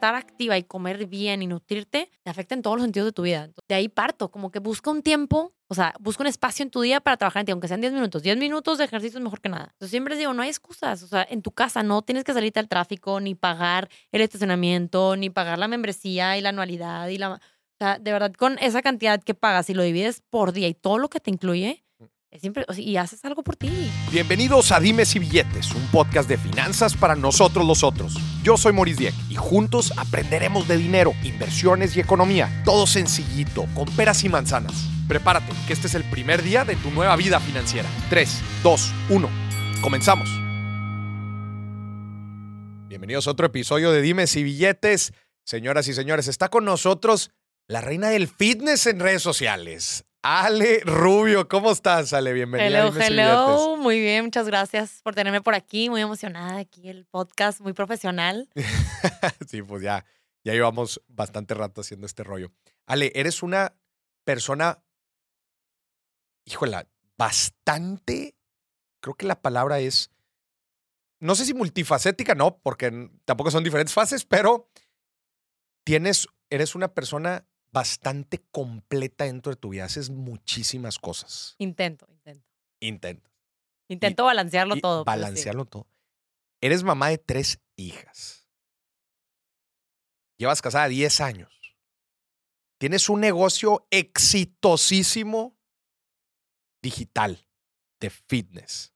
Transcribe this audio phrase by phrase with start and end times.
[0.00, 3.22] estar activa y comer bien y nutrirte te afecta en todos los sentidos de tu
[3.22, 3.50] vida.
[3.68, 6.80] De ahí parto, como que busca un tiempo, o sea, busca un espacio en tu
[6.80, 8.22] día para trabajar en ti, aunque sean 10 minutos.
[8.22, 9.68] 10 minutos de ejercicio es mejor que nada.
[9.72, 11.02] Entonces siempre les digo, no hay excusas.
[11.02, 15.16] O sea, en tu casa no tienes que salirte al tráfico, ni pagar el estacionamiento,
[15.16, 17.34] ni pagar la membresía y la anualidad y la...
[17.34, 17.38] O
[17.78, 20.96] sea, de verdad, con esa cantidad que pagas y lo divides por día y todo
[20.96, 21.84] lo que te incluye,
[22.76, 23.90] y haces algo por ti.
[24.12, 28.14] Bienvenidos a Dimes y Billetes, un podcast de finanzas para nosotros los otros.
[28.42, 32.62] Yo soy Maurice Dieck y juntos aprenderemos de dinero, inversiones y economía.
[32.64, 34.88] Todo sencillito, con peras y manzanas.
[35.08, 37.88] Prepárate, que este es el primer día de tu nueva vida financiera.
[38.10, 39.28] 3, 2, 1.
[39.82, 40.28] Comenzamos.
[42.88, 45.12] Bienvenidos a otro episodio de Dimes y Billetes.
[45.44, 47.32] Señoras y señores, está con nosotros
[47.66, 50.04] la reina del fitness en redes sociales.
[50.22, 52.34] Ale Rubio, ¿cómo estás, Ale?
[52.34, 52.68] Bienvenida.
[52.68, 53.76] Hello, a hello.
[53.78, 55.88] Muy bien, muchas gracias por tenerme por aquí.
[55.88, 58.48] Muy emocionada aquí el podcast, muy profesional.
[59.48, 60.04] Sí, pues ya,
[60.44, 62.52] ya llevamos bastante rato haciendo este rollo.
[62.86, 63.74] Ale, eres una
[64.24, 64.84] persona,
[66.44, 68.36] híjola, bastante,
[69.00, 70.10] creo que la palabra es,
[71.18, 74.68] no sé si multifacética, no, porque tampoco son diferentes fases, pero
[75.82, 79.84] tienes, eres una persona bastante completa dentro de tu vida.
[79.84, 81.54] Haces muchísimas cosas.
[81.58, 82.48] Intento, intento.
[82.80, 83.32] Intentas.
[83.88, 85.00] Intento balancearlo y todo.
[85.00, 85.06] sí.
[85.06, 85.86] Balancearlo todo.
[86.60, 88.46] Eres mamá de tres hijas.
[90.38, 91.76] Llevas casada 10 años.
[92.78, 95.54] Tienes un negocio exitosísimo
[96.82, 97.46] digital
[98.00, 98.94] de fitness.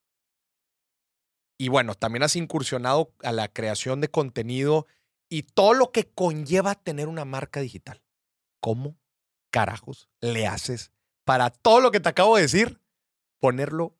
[1.58, 4.86] Y bueno, también has incursionado a la creación de contenido
[5.28, 8.03] y todo lo que conlleva tener una marca digital.
[8.64, 8.96] ¿Cómo
[9.50, 10.90] carajos le haces
[11.26, 12.80] para todo lo que te acabo de decir?
[13.38, 13.94] Ponerlo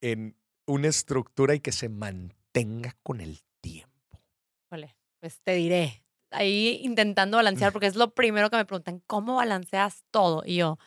[0.00, 4.22] en una estructura y que se mantenga con el tiempo.
[4.68, 6.04] Híjole, pues te diré.
[6.30, 10.44] Ahí intentando balancear, porque es lo primero que me preguntan, ¿cómo balanceas todo?
[10.46, 10.78] Y yo,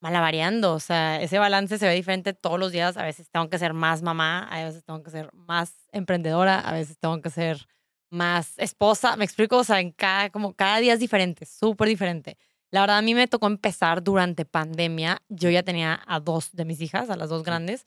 [0.00, 2.96] malavariando, o sea, ese balance se ve diferente todos los días.
[2.96, 6.72] A veces tengo que ser más mamá, a veces tengo que ser más emprendedora, a
[6.72, 7.66] veces tengo que ser
[8.08, 9.16] más esposa.
[9.16, 12.38] Me explico, o sea, en cada, como cada día es diferente, súper diferente.
[12.72, 15.22] La verdad, a mí me tocó empezar durante pandemia.
[15.28, 17.86] Yo ya tenía a dos de mis hijas, a las dos grandes.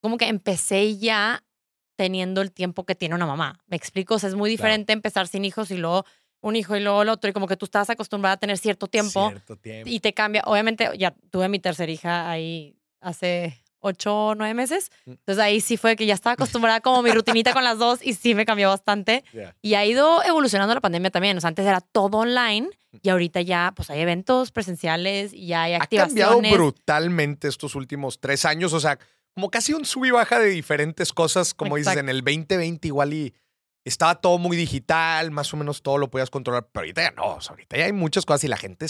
[0.00, 1.42] Como que empecé ya
[1.96, 3.58] teniendo el tiempo que tiene una mamá.
[3.66, 4.58] Me explico, o sea, es muy Claro.
[4.68, 6.04] diferente empezar sin hijos y luego
[6.42, 8.86] un hijo y luego el otro, y como que tú estás acostumbrada a tener cierto
[8.86, 9.88] tiempo Cierto tiempo.
[9.90, 10.42] y te cambia.
[10.44, 14.90] Obviamente, ya tuve mi tercera hija ahí hace ocho o nueve meses.
[15.04, 15.10] Mm.
[15.12, 18.14] Entonces ahí sí fue que ya estaba acostumbrada como mi rutinita con las dos y
[18.14, 19.24] sí me cambió bastante.
[19.62, 21.36] Y ha ido evolucionando la pandemia también.
[21.36, 22.68] O sea, antes era todo online
[23.02, 26.52] y ahorita ya pues hay eventos presenciales y ya hay Ha cambiado activaciones.
[26.52, 28.72] brutalmente estos últimos tres años.
[28.72, 28.98] O sea,
[29.34, 31.52] como casi un sub y baja de diferentes cosas.
[31.54, 33.34] Como dices, en el 2020 igual y
[33.84, 36.68] estaba todo muy digital, más o menos todo lo podías controlar.
[36.72, 37.34] Pero ahorita ya no.
[37.34, 38.86] O sea, ahorita ya hay muchas cosas y la gente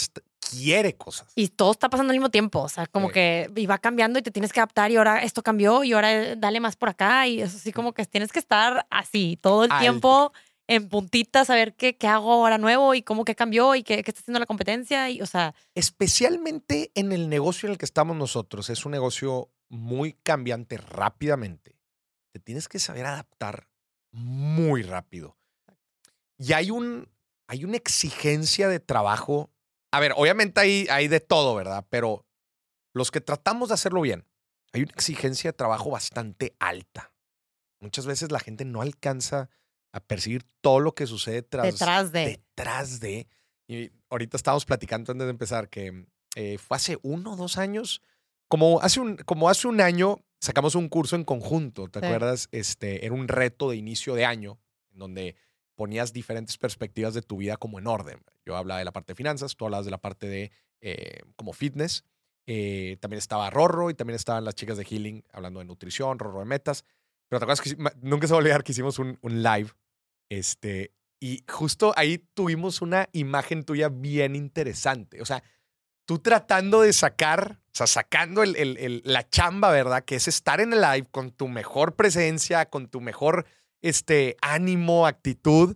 [0.49, 1.31] quiere cosas.
[1.35, 3.13] Y todo está pasando al mismo tiempo, o sea, como Sí.
[3.13, 6.13] que y va cambiando y te tienes que adaptar y ahora esto cambió y ahora
[6.13, 9.63] eh, dale más por acá y eso así como que tienes que estar así todo
[9.65, 10.31] el tiempo
[10.69, 14.11] en puntitas, saber qué, qué hago ahora nuevo y cómo qué cambió y qué, qué
[14.11, 18.15] está haciendo la competencia y, o sea, especialmente en el negocio en el que estamos
[18.15, 21.75] nosotros, es un negocio muy cambiante rápidamente.
[22.33, 23.67] Te tienes que saber adaptar
[24.11, 25.37] muy rápido.
[26.37, 27.09] Y hay, un,
[27.47, 29.49] hay una exigencia de trabajo.
[29.97, 31.83] A ver, obviamente hay, hay de todo, ¿verdad?
[31.89, 32.23] Pero
[32.93, 34.27] los que tratamos de hacerlo bien,
[34.71, 37.11] hay una exigencia de trabajo bastante alta.
[37.79, 39.49] Muchas veces la gente no alcanza
[39.91, 42.25] a percibir todo lo que sucede tras, detrás de...
[42.27, 43.27] detrás de.
[43.67, 48.03] Y ahorita estábamos platicando antes de empezar que eh, fue hace uno o dos años.
[48.47, 52.05] Como hace, un, como hace un año sacamos un curso en conjunto, ¿te Sí.
[52.05, 52.49] acuerdas?
[52.51, 54.59] Este, era un reto de inicio de año
[54.91, 55.35] en donde
[55.77, 58.19] ponías diferentes perspectivas de tu vida como en orden.
[58.45, 60.51] Yo hablaba de la parte de finanzas, tú hablabas de la parte de
[60.81, 62.03] eh, como fitness.
[62.47, 66.39] Eh, también estaba Rorro y también estaban las chicas de Healing hablando de nutrición, Rorro
[66.39, 66.83] de metas.
[67.29, 69.69] Pero te acuerdas que nunca se va a olvidar que hicimos un, live
[70.29, 75.21] este, y justo ahí tuvimos una imagen tuya bien interesante.
[75.21, 75.43] O sea,
[76.05, 80.05] tú tratando de sacar, o sea, sacando la chamba, ¿verdad?
[80.05, 83.45] Que es estar en el live con tu mejor presencia, con tu mejor
[83.81, 85.75] este, ánimo, actitud.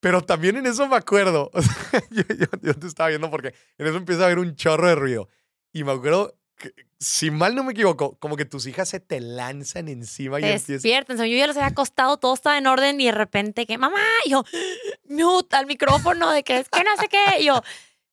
[0.00, 1.50] Pero también en eso me acuerdo.
[1.54, 4.54] o sea, yo, yo- yo te estaba viendo porque en eso empieza a haber un
[4.54, 5.28] chorro de ruido.
[5.72, 9.20] Y me acuerdo, que, si mal no me equivoco, como que tus hijas se te
[9.20, 11.16] lanzan encima y Te despiertan.
[11.16, 14.00] Sea, yo ya los había acostado, todo estaba en orden y de repente que, mamá,
[14.24, 14.44] y yo,
[15.08, 17.40] mute al micrófono de que es que no sé qué.
[17.40, 17.60] Y yo,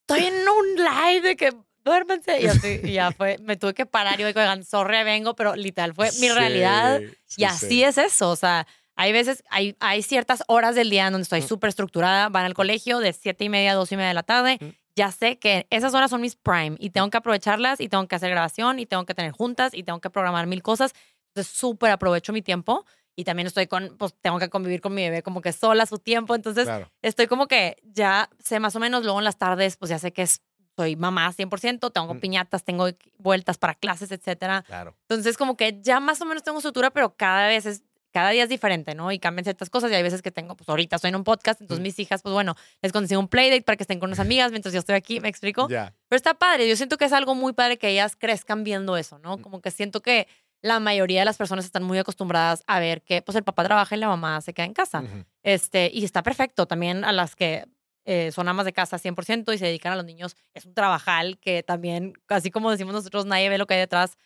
[0.02, 1.54] estoy en un live de que
[1.86, 2.42] duérmense.
[2.42, 5.56] Y, así, y ya fue, me tuve que parar y digo, oigan, sorry, vengo, pero
[5.56, 7.00] literal fue mi Sí, realidad.
[7.26, 7.84] sí, Y así sí.
[7.84, 8.68] es eso, o sea,
[8.98, 11.48] Hay veces, hay, hay ciertas horas del día en donde estoy Mm.
[11.48, 14.24] súper estructurada, van al colegio de siete y media a dos y media de la
[14.24, 14.58] tarde.
[14.62, 14.66] Mm.
[14.96, 18.16] Ya sé que esas horas son mis prime y tengo que aprovecharlas y tengo que
[18.16, 20.94] hacer grabación y tengo que tener juntas y tengo que programar mil cosas.
[21.34, 22.86] Entonces, súper aprovecho mi tiempo
[23.18, 25.98] y también estoy con, pues tengo que convivir con mi bebé como que sola su
[26.00, 26.34] tiempo.
[26.34, 26.90] Entonces, Claro.
[27.02, 30.14] estoy como que ya sé más o menos, luego en las tardes, pues ya sé
[30.14, 30.40] que es,
[30.76, 32.20] soy mamá 100%, tengo Mm.
[32.20, 32.88] piñatas, tengo
[33.18, 34.64] vueltas para clases, etcétera.
[34.68, 34.96] Claro.
[35.10, 38.44] Entonces, como que ya más o menos tengo estructura, pero cada vez es, cada día
[38.44, 39.12] es diferente, ¿no?
[39.12, 39.92] Y cambian ciertas cosas.
[39.92, 41.84] Y hay veces que tengo, pues ahorita estoy en un podcast, entonces Mm.
[41.84, 44.74] mis hijas, pues bueno, les consigo un playdate para que estén con unas amigas mientras
[44.74, 45.68] yo estoy aquí, ¿me explico?
[45.70, 45.94] Ya.
[46.08, 46.68] Pero está padre.
[46.70, 49.38] Yo siento que es algo muy padre que ellas crezcan viendo eso, ¿no?
[49.38, 49.42] Mm.
[49.42, 50.28] Como que siento que
[50.62, 53.96] la mayoría de las personas están muy acostumbradas a ver que, pues el papá trabaja
[53.96, 55.04] y la mamá se queda en casa.
[55.44, 56.66] Este, y está perfecto.
[56.66, 57.66] También a las que
[58.06, 61.40] eh, son amas de casa 100% y se dedican a los niños, es un trabajal
[61.40, 64.18] que también, así como decimos nosotros, nadie ve lo que hay detrás.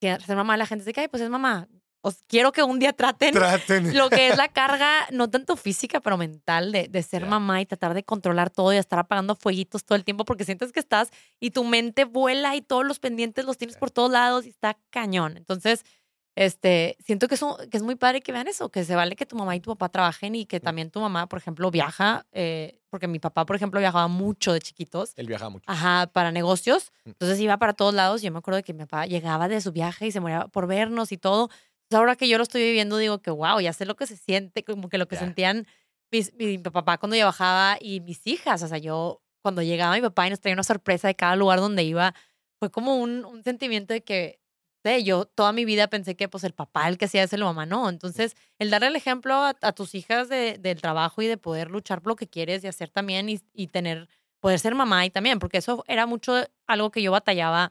[0.00, 1.68] Que ser mamá, la gente dice que, ay, pues es mamá.
[2.04, 3.96] Os quiero que un día traten Traten.
[3.96, 7.66] lo que es la carga, no tanto física, pero mental, de, de ser mamá y
[7.66, 11.10] tratar de controlar todo y estar apagando fueguitos todo el tiempo porque sientes que estás
[11.38, 14.76] y tu mente vuela y todos los pendientes los tienes por todos lados y está
[14.90, 15.36] cañón.
[15.36, 15.84] Entonces,
[16.34, 19.26] este, siento que, eso, que es muy padre que vean eso, que se vale que
[19.26, 22.80] tu mamá y tu papá trabajen y que también tu mamá, por ejemplo, viaja, eh,
[22.88, 25.12] porque mi papá, por ejemplo, viajaba mucho de chiquitos.
[25.16, 25.64] Él viaja mucho.
[25.70, 26.92] Ajá, para negocios.
[27.04, 27.10] Mm.
[27.10, 28.22] Entonces iba para todos lados.
[28.22, 30.66] Yo me acuerdo de que mi papá llegaba de su viaje y se moría por
[30.66, 31.50] vernos y todo.
[31.84, 34.16] Entonces ahora que yo lo estoy viviendo, digo que wow, ya sé lo que se
[34.16, 35.66] siente, como que lo que sentían
[36.10, 38.62] mis- mi, papá cuando yo bajaba y mis hijas.
[38.62, 41.60] O sea, yo cuando llegaba mi papá y nos traía una sorpresa de cada lugar
[41.60, 42.14] donde iba,
[42.58, 44.38] fue como un, un sentimiento de que,
[44.82, 47.44] sé, yo toda mi vida pensé que pues el papá el que hacía eso, la
[47.46, 47.88] mamá no.
[47.88, 51.70] Entonces, el darle el ejemplo a, a tus hijas de- del trabajo y de poder
[51.70, 54.08] luchar por lo que quieres y hacer también y, y tener
[54.40, 56.34] poder ser mamá y también, porque eso era mucho
[56.66, 57.70] algo que yo batallaba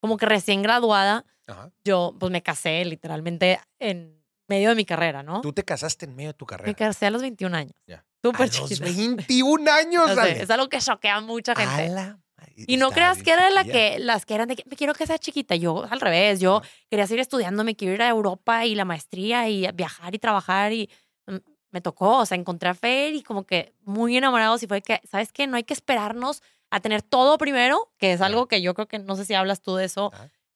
[0.00, 1.70] como que recién graduada, Ajá.
[1.84, 5.40] yo pues me casé literalmente en medio de mi carrera, ¿no?
[5.42, 6.74] Tú te casaste en medio de tu Me carrera.
[6.74, 7.74] casé a los 21 años.
[7.86, 8.04] Ya.
[8.22, 8.84] Súper a los chiquita.
[8.84, 10.42] 21 años, No sé, Ale.
[10.42, 11.88] es algo que choquea a mucha A gente.
[11.94, 12.18] la
[12.66, 15.06] Y no creas que era la que, las que eran de que me quiero que
[15.06, 15.54] sea chiquita.
[15.56, 16.60] Yo al revés, yo
[16.90, 20.72] quería seguir estudiando, me quiero ir a Europa y la maestría y viajar y trabajar
[20.72, 20.90] y
[21.26, 21.36] mm,
[21.70, 25.00] me tocó, o sea, encontré a Fer y como que muy enamorados y fue que,
[25.10, 25.46] ¿sabes qué?
[25.46, 28.98] No hay que esperarnos a tener todo primero, que es algo que yo creo que,
[28.98, 30.10] no sé si hablas tú de eso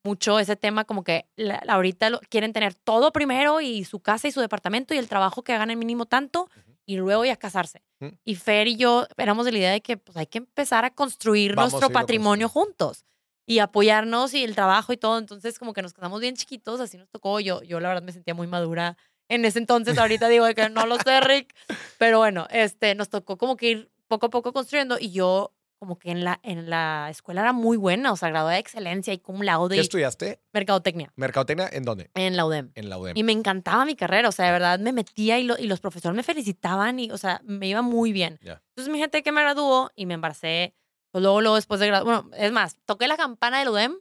[0.05, 4.27] mucho, ese tema como que la- ahorita lo- quieren tener todo primero y su casa
[4.29, 6.49] y su departamento y el trabajo que hagan el mínimo tanto.
[6.87, 7.83] Y luego ya casarse.
[8.01, 8.17] Ujú.
[8.25, 10.91] Y Fer y yo éramos de la idea de que pues hay que empezar a
[10.91, 13.05] construir Vamos nuestro patrimonio juntos
[13.47, 15.19] y apoyarnos y el trabajo y todo.
[15.19, 17.41] Entonces como que nos casamos bien chiquitos, así nos tocó.
[17.41, 18.97] Yo, yo la verdad me sentía muy madura
[19.29, 19.99] en ese entonces.
[19.99, 21.55] Ahorita digo que no lo sé, Rick.
[21.99, 25.53] Pero bueno, este, nos tocó como que ir poco a poco construyendo y yo
[25.83, 29.13] como que en la, en la escuela era muy buena, o sea, graduada de excelencia
[29.13, 30.41] y cum laude ¿Qué estudiaste?
[30.53, 32.09] mercadotecnia ¿Mercadotecnia en dónde?
[32.15, 32.71] en la UDEM.
[32.77, 33.17] En la UDEM.
[33.17, 35.81] Y me encantaba mi carrera, o sea, de verdad me metía y, lo- y los
[35.81, 38.39] profesores me felicitaban y, o sea, me iba muy bien.
[38.43, 38.63] Ya.
[38.77, 40.77] Entonces, mi gente que me graduó y me embaracé,
[41.11, 43.97] pues luego, luego después de graduar, bueno, es más, toqué la campana del UDEM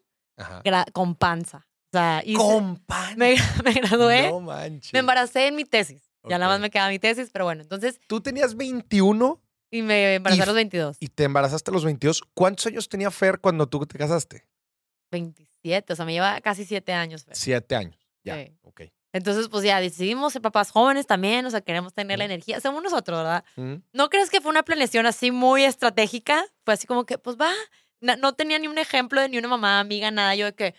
[0.94, 1.68] con panza.
[1.94, 3.10] O sea, hice- Compa.
[3.18, 3.36] me,
[3.66, 4.94] me gradué, No manches.
[4.94, 6.12] me embaracé en mi tesis.
[6.30, 10.16] Ya nada más me quedaba mi tesis, pero bueno, entonces, Tú tenías 21 y me
[10.16, 10.98] embaracé a los 22.
[11.00, 12.22] y te embarazaste a los 22.
[12.34, 14.46] ¿Cuántos años tenía Fer cuando tú te casaste?
[15.12, 17.24] 27, o sea, me lleva casi 7 años.
[17.24, 17.36] Fer.
[17.36, 17.98] Siete años.
[18.24, 18.36] Ya.
[18.36, 18.58] Sí.
[18.62, 18.82] Ok.
[19.14, 22.62] Entonces, pues ya decidimos ser papás jóvenes también, o sea, queremos tener la energía.
[22.62, 23.44] Somos nosotros, ¿verdad?
[23.58, 23.76] Mm.
[23.92, 26.46] ¿No crees que fue una planeación así muy estratégica?
[26.64, 27.52] Fue así como que, pues va,
[28.00, 30.36] no, no tenía ni un ejemplo de ni una mamá, amiga, nada.
[30.36, 30.76] Yo de que,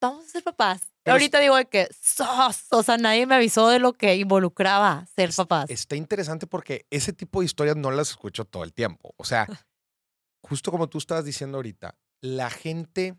[0.00, 0.91] vamos a ser papás.
[1.02, 5.06] Pero Ahorita digo de que, sos, o sea, nadie me avisó de lo que involucraba
[5.16, 5.68] ser Es- papás.
[5.70, 9.14] Está interesante porque ese tipo de historias no las escucho todo el tiempo.
[9.16, 9.46] O sea,
[10.42, 13.16] justo como tú estabas diciendo ahorita, la gente,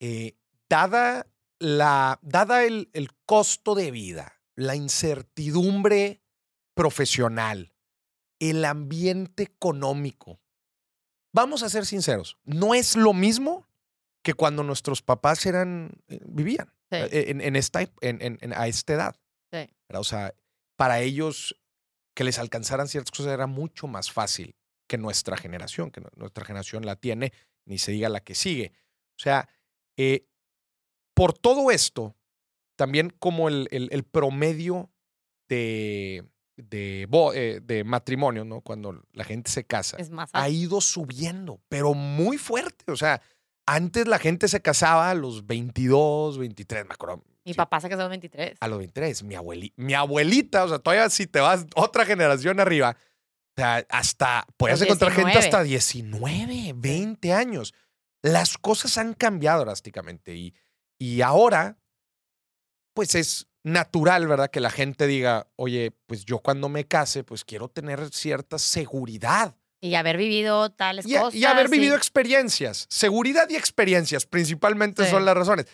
[0.00, 0.36] eh,
[0.68, 1.26] dada,
[1.58, 6.20] la, dada el, el costo de vida, la incertidumbre
[6.74, 7.72] profesional,
[8.38, 10.40] el ambiente económico,
[11.32, 13.66] vamos a ser sinceros, no es lo mismo
[14.22, 16.96] que cuando nuestros papás eran, eh, vivían Sí.
[16.98, 19.16] eh, en, en esta, en- en- a esta edad.
[19.94, 20.34] O sea,
[20.76, 21.54] para ellos
[22.14, 24.54] que les alcanzaran ciertas cosas era mucho más fácil
[24.88, 27.32] que nuestra generación, que nu- nuestra generación la tiene,
[27.66, 28.72] ni se diga la que sigue.
[29.16, 29.48] O sea,
[29.98, 30.26] eh,
[31.14, 32.16] por todo esto,
[32.76, 34.90] también como el, el- el promedio
[35.48, 36.24] de,
[36.56, 38.60] de, de matrimonio, ¿no?
[38.62, 39.98] Cuando la gente se casa,
[40.32, 42.90] ha ido subiendo, pero muy fuerte.
[42.90, 43.20] O sea,
[43.66, 47.22] antes la gente se casaba a los 22, 23, me acuerdo.
[47.44, 48.58] Mi sí, papá se casó a los 23.
[48.60, 49.22] a los 23.
[49.24, 53.84] Mi, abueli- mi abuelita, o sea, todavía si te vas otra generación arriba, o sea,
[53.90, 55.44] hasta puedes Los encontrar gente 19.
[55.46, 57.74] hasta 19, 20 años.
[58.22, 60.54] Las cosas han cambiado drásticamente y,
[60.98, 61.78] y ahora,
[62.94, 64.50] pues es, natural, ¿verdad?
[64.50, 69.56] Que la gente diga, oye, pues yo cuando me case, pues quiero tener cierta seguridad.
[69.82, 71.34] Y haber vivido tales Y, cosas.
[71.34, 72.86] y haber y- vivido experiencias.
[72.88, 75.10] Seguridad y experiencias, principalmente Sí.
[75.10, 75.66] son las razones.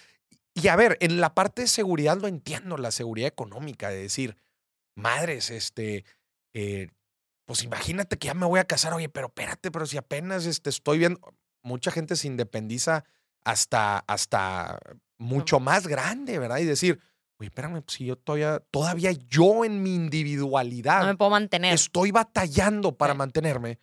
[0.54, 4.36] Y a ver, en la parte de seguridad lo entiendo, la seguridad económica, de decir,
[4.96, 6.04] madres, este,
[6.54, 6.88] eh,
[7.44, 10.70] pues imagínate que ya me voy a casar, oye, pero espérate, pero si apenas este,
[10.70, 11.20] estoy viendo,
[11.62, 13.04] mucha gente se independiza
[13.44, 14.78] hasta, hasta
[15.18, 16.58] mucho más grande, ¿verdad?
[16.58, 16.98] Y decir,
[17.38, 21.74] oye, espérame, pues si yo todavía, todavía yo en mi individualidad No me puedo mantener.
[21.74, 23.18] estoy batallando para Sí.
[23.18, 23.78] mantenerme,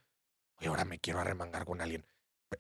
[0.69, 2.05] oye, ahora me quiero arremangar con alguien.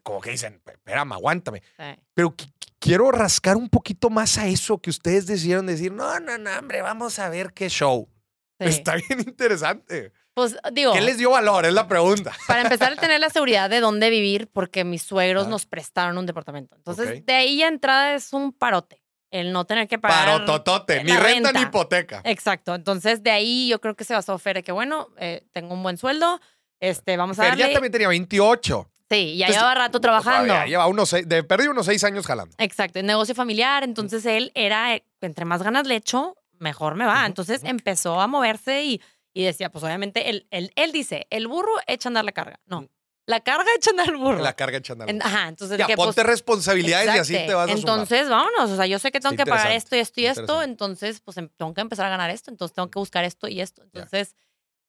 [0.03, 1.61] Como que dicen, espérame, aguántame.
[1.77, 1.83] Sí.
[2.13, 6.37] Pero qui- quiero rascar un poquito más a eso que ustedes decidieron decir, no, no,
[6.37, 8.09] no, hombre, vamos a ver qué show.
[8.57, 8.67] Sí.
[8.69, 10.13] Está bien interesante.
[10.33, 11.65] Pues digo, ¿Qué les dio valor?
[11.65, 12.31] Es la pregunta.
[12.47, 15.49] para empezar a tener la seguridad de dónde vivir, porque mis suegros Ah.
[15.49, 16.73] nos prestaron un departamento.
[16.77, 17.25] Entonces, Ok.
[17.25, 19.01] de ahí ya entrada es un parote.
[19.29, 20.25] El no tener que pagar.
[20.25, 21.61] Parototote, ni la renta, ni renta.
[21.61, 22.21] hipoteca.
[22.23, 22.73] Exacto.
[22.75, 25.97] Entonces, de ahí yo creo que se basó Fer que, bueno, eh, tengo un buen
[25.97, 26.39] sueldo,
[26.89, 27.67] este, vamos a darle.
[27.67, 28.89] ya también tenía 28.
[29.09, 30.47] Sí, ya Entonces, llevaba rato trabajando.
[30.47, 32.55] Todavía Lleva unos seis, de perdí unos seis años jalando.
[32.57, 33.83] Exacto, el negocio familiar.
[33.83, 37.25] Entonces él era, eh, entre más ganas le echo, mejor me va.
[37.25, 39.01] Entonces empezó a moverse y,
[39.33, 42.59] y decía, pues obviamente, él, él, él dice, el burro echa a andar la carga.
[42.65, 42.89] No,
[43.27, 44.41] la carga echa a andar el burro.
[44.41, 45.05] La carga echando.
[45.07, 47.79] En- ajá, entonces Ya, que, ponte pues, responsabilidades y así te vas a sumar.
[47.79, 48.71] Entonces, vámonos.
[48.71, 50.61] O sea, yo sé que tengo Está que pagar esto y esto y esto.
[50.63, 52.49] Entonces, pues em- tengo que empezar a ganar esto.
[52.49, 53.83] Entonces, tengo que buscar esto y esto.
[53.83, 54.35] Entonces,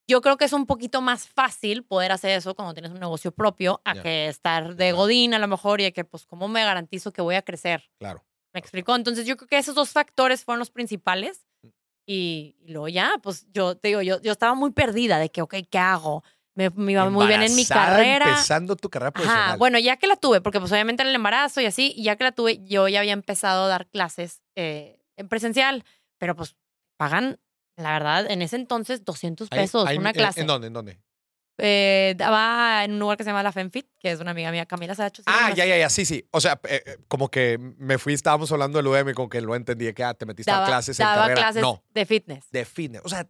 [0.09, 3.33] yo creo que es un poquito más fácil poder hacer eso cuando tienes un negocio
[3.33, 4.03] propio a Ya.
[4.03, 7.35] que estar de godín a lo mejor y que, pues, ¿cómo me garantizo que voy
[7.35, 7.91] a crecer?
[7.99, 8.25] Claro.
[8.55, 8.95] ¿Me explicó?
[8.97, 11.47] Entonces, yo creo que esos dos factores fueron los principales.
[12.09, 15.43] Y, y luego ya, pues, yo te digo, yo, yo estaba muy perdida de que,
[15.43, 16.23] ok, ¿qué hago?
[16.55, 18.29] Me, me iba muy bien en mi carrera.
[18.31, 19.45] Empezando tu carrera profesional.
[19.49, 22.05] Ajá, bueno, ya que la tuve, porque pues obviamente en el embarazo y así, y
[22.05, 25.85] ya que la tuve, yo ya había empezado a dar clases eh, en presencial,
[26.17, 26.57] pero pues
[26.97, 27.39] pagan,
[27.77, 30.41] la verdad, en ese entonces 200 Ahí- pesos una en- clase.
[30.41, 30.67] ¿En dónde?
[30.69, 30.99] ¿En dónde?
[31.59, 34.67] Eh, daba en un lugar que se llama La FemFit, que es una amiga mía,
[34.67, 35.23] Camila Sacho.
[35.23, 36.23] sí Ah, ya, ya, ya, sí, sí.
[36.31, 39.55] O sea, eh, eh, como que me fui, estábamos hablando del UM, como que lo
[39.55, 41.41] entendí, que ah, te metiste a Daba, clases en daba carrera.
[41.41, 42.45] clases No, de fitness.
[42.51, 43.01] de fitness.
[43.05, 43.27] O sea,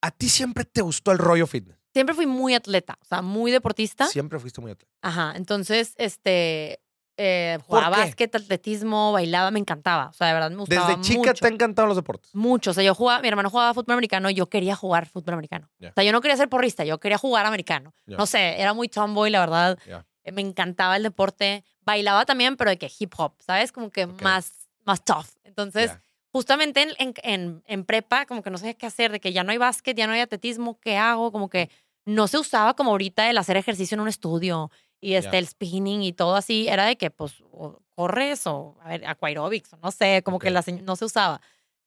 [0.00, 1.78] a ti siempre te gustó el rollo fitness.
[1.92, 4.06] Siempre fui muy atleta, o sea, muy deportista.
[4.08, 4.92] Siempre fuiste muy atleta.
[5.02, 6.80] Ajá, entonces, este,
[7.20, 10.08] eh, ¿Por jugaba básquet, atletismo, bailaba, me encantaba.
[10.08, 11.34] O sea, de verdad me gustaba Desde chica mucho.
[11.34, 12.34] te han encantado los deportes.
[12.34, 12.70] Mucho.
[12.70, 15.68] O sea, yo jugaba, mi hermano jugaba fútbol americano, yo quería jugar fútbol americano.
[15.78, 15.90] Ya.
[15.90, 17.92] O sea, yo no quería ser porrista, yo quería jugar americano.
[18.06, 18.16] Ya.
[18.16, 19.78] No sé, era muy tomboy, la verdad.
[19.86, 20.06] Ya.
[20.24, 21.64] Eh, Me encantaba el deporte.
[21.82, 23.72] Bailaba también, pero de que hip hop, ¿sabes?
[23.72, 24.22] Como que Ok.
[24.22, 24.52] más,
[24.84, 25.26] más tough.
[25.44, 25.90] Entonces,
[26.30, 29.42] justamente en, en, en, en prepa, como que no sabía qué hacer, de que ya
[29.42, 31.32] no hay básquet, ya no hay atletismo, ¿qué hago?
[31.32, 31.70] Como que
[32.04, 34.70] no se usaba como ahorita el hacer ejercicio en un estudio
[35.00, 35.38] y este, Ya.
[35.38, 36.68] el spinning y todo así.
[36.68, 40.54] Era de que, pues, o corres o, a ver, aquaerobics, no sé, como que Ok.
[40.54, 41.40] la no se usaba.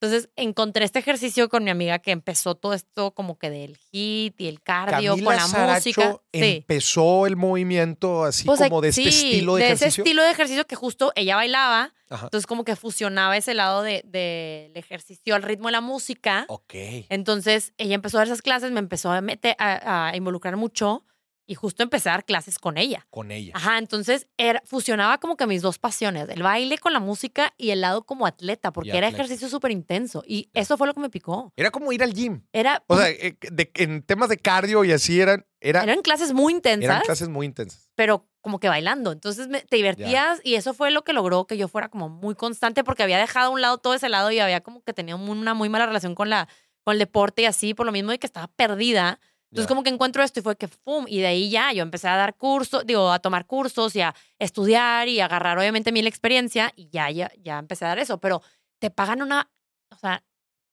[0.04, 4.34] Entonces, encontré este ejercicio con mi amiga que empezó todo esto como que del hit
[4.42, 6.12] y el cardio Camila con la Saracho música.
[6.34, 6.40] Sí.
[6.58, 10.04] empezó el movimiento así Pues, como de este sí, estilo de, ese ejercicio.
[10.04, 12.26] estilo de ejercicio que justo ella bailaba, Ajá.
[12.26, 16.46] entonces como que fusionaba ese lado de- del ejercicio al ritmo de la música.
[16.48, 16.74] Ok.
[17.10, 21.06] Entonces ella empezó a dar esas clases, me empezó a, meter, a, a involucrar mucho
[21.52, 23.06] y justo empecé a dar clases con ella.
[23.10, 23.52] Con ella.
[23.56, 27.72] Ajá, entonces era, fusionaba como que mis dos pasiones, el baile con la música y
[27.72, 29.24] el lado como atleta, porque era atleta.
[29.24, 31.52] ejercicio súper intenso y eso fue lo que me picó.
[31.58, 32.42] Era como ir al gym.
[32.54, 36.32] Era, O sea, eh, de- en temas de cardio y así eran, era, eran clases
[36.34, 37.90] muy intensas, eran clases muy intensas.
[37.96, 39.12] pero como que bailando.
[39.12, 42.34] Entonces me- te divertías y eso fue lo que logró que yo fuera como muy
[42.34, 45.16] constante porque había dejado a un lado todo ese lado y había como que tenía
[45.16, 46.48] un- una muy mala relación con, la,
[46.84, 49.20] con el deporte y así, por lo mismo de que estaba perdida.
[49.52, 51.06] Entonces como que encuentro esto y fue que ¡fum!
[51.08, 54.16] Y de ahí ya yo empecé a dar cursos, digo, a tomar cursos y a
[54.40, 58.20] estudiar y a agarrar obviamente mi experiencia y ya, ya, ya empecé a dar eso.
[58.20, 58.42] Pero
[58.80, 59.52] te pagan una,
[59.92, 60.24] o sea,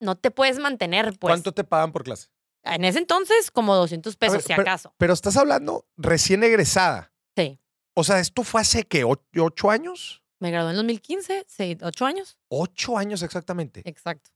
[0.01, 1.33] no te puedes mantener pues.
[1.33, 2.29] ¿Cuánto te pagan por clase?
[2.63, 4.95] En ese entonces como 200 pesos ver, si acaso.
[4.97, 7.13] Pero estás hablando recién egresada.
[7.37, 7.61] Sí.
[7.95, 9.03] O sea, ¿esto fue hace qué?
[9.03, 10.23] ¿O- ¿Ocho años?
[10.41, 12.39] Me gradué en 2015, sí, ocho años.
[12.49, 13.83] Ocho años exactamente.
[13.85, 14.31] Exacto.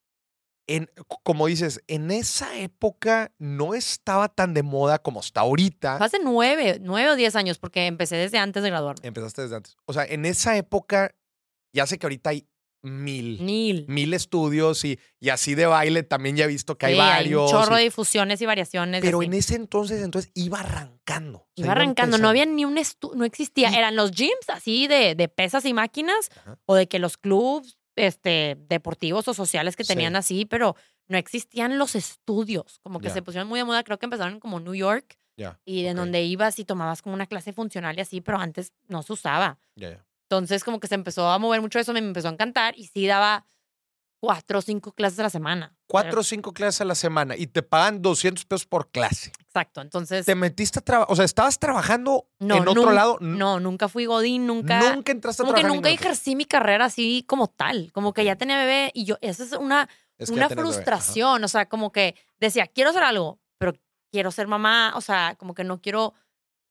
[0.69, 0.89] En,
[1.25, 5.97] como dices, en esa época no estaba tan de moda como está ahorita.
[5.99, 9.07] Fue hace nueve, nueve o diez años, porque empecé desde antes de graduarme.
[9.07, 9.77] Empezaste desde antes.
[9.87, 11.15] O sea, en esa época,
[11.75, 12.47] ya sé que ahorita hay
[12.85, 13.85] mil, Mil.
[13.89, 17.53] mil estudios y, y así de baile también ya he visto que hay varios.
[17.53, 19.01] un chorro y- de difusiones y variaciones.
[19.03, 19.27] pero así.
[19.27, 21.39] en ese entonces, entonces iba arrancando.
[21.39, 23.71] O sea, Iba arrancando, no había ni un estudio, no existía.
[23.71, 26.59] Y- Eran los gyms así de, de pesas y máquinas, Ajá.
[26.67, 29.89] o de que los clubs este, deportivos o sociales que Sí.
[29.95, 30.77] tenían así, pero
[31.09, 32.79] no existían los estudios.
[32.83, 35.19] Como que se pusieron muy de moda, creo que empezaron como New York,
[35.65, 39.03] y en donde ibas y tomabas como una clase funcional y así, pero antes no
[39.03, 39.59] se usaba.
[40.31, 43.07] Entonces, como que se empezó a mover mucho eso, me empezó a encantar y sí
[43.07, 43.45] daba
[44.21, 45.75] cuatro o cinco clases a la semana.
[45.89, 49.33] Cuatro o cinco clases a la semana y te pagan 200 pesos por clase.
[49.53, 49.83] Exacto.
[49.83, 50.25] Entonces.
[50.25, 51.13] ¿Te metiste a trabajar?
[51.13, 53.19] O sea, ¿estabas trabajando no, en otro lado?
[53.21, 54.95] No, nunca fui Godín, nunca.
[54.95, 55.71] Nunca entraste a como trabajar.
[55.71, 57.93] en nunca ejercí mi carrera así como tal.
[57.93, 61.45] Como que ya tenía bebé y yo, esa es una, Es que una frustración.
[61.45, 63.75] O sea, como que decía, quiero hacer algo, pero
[64.11, 64.95] quiero ser mamá.
[64.97, 66.15] O sea, como que no quiero,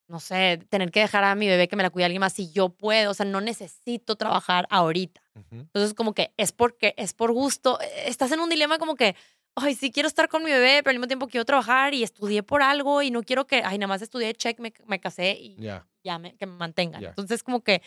[0.08, 2.50] no sé, tener que dejar a mi bebé que me la cuide alguien más si
[2.50, 3.12] yo puedo.
[3.12, 5.22] O sea, no necesito trabajar ahorita.
[5.52, 7.80] Entonces, como que es porque es por gusto.
[7.80, 9.14] Eh, Estás en un dilema como que,
[9.54, 12.42] ay, sí quiero estar con mi bebé, pero al mismo tiempo quiero trabajar y estudié
[12.42, 15.56] por algo y no quiero que, ay, nada más estudié, check, me, me casé y
[15.60, 15.86] Ya.
[16.04, 17.04] ya me, que me mantengan.
[17.04, 17.82] Entonces, como que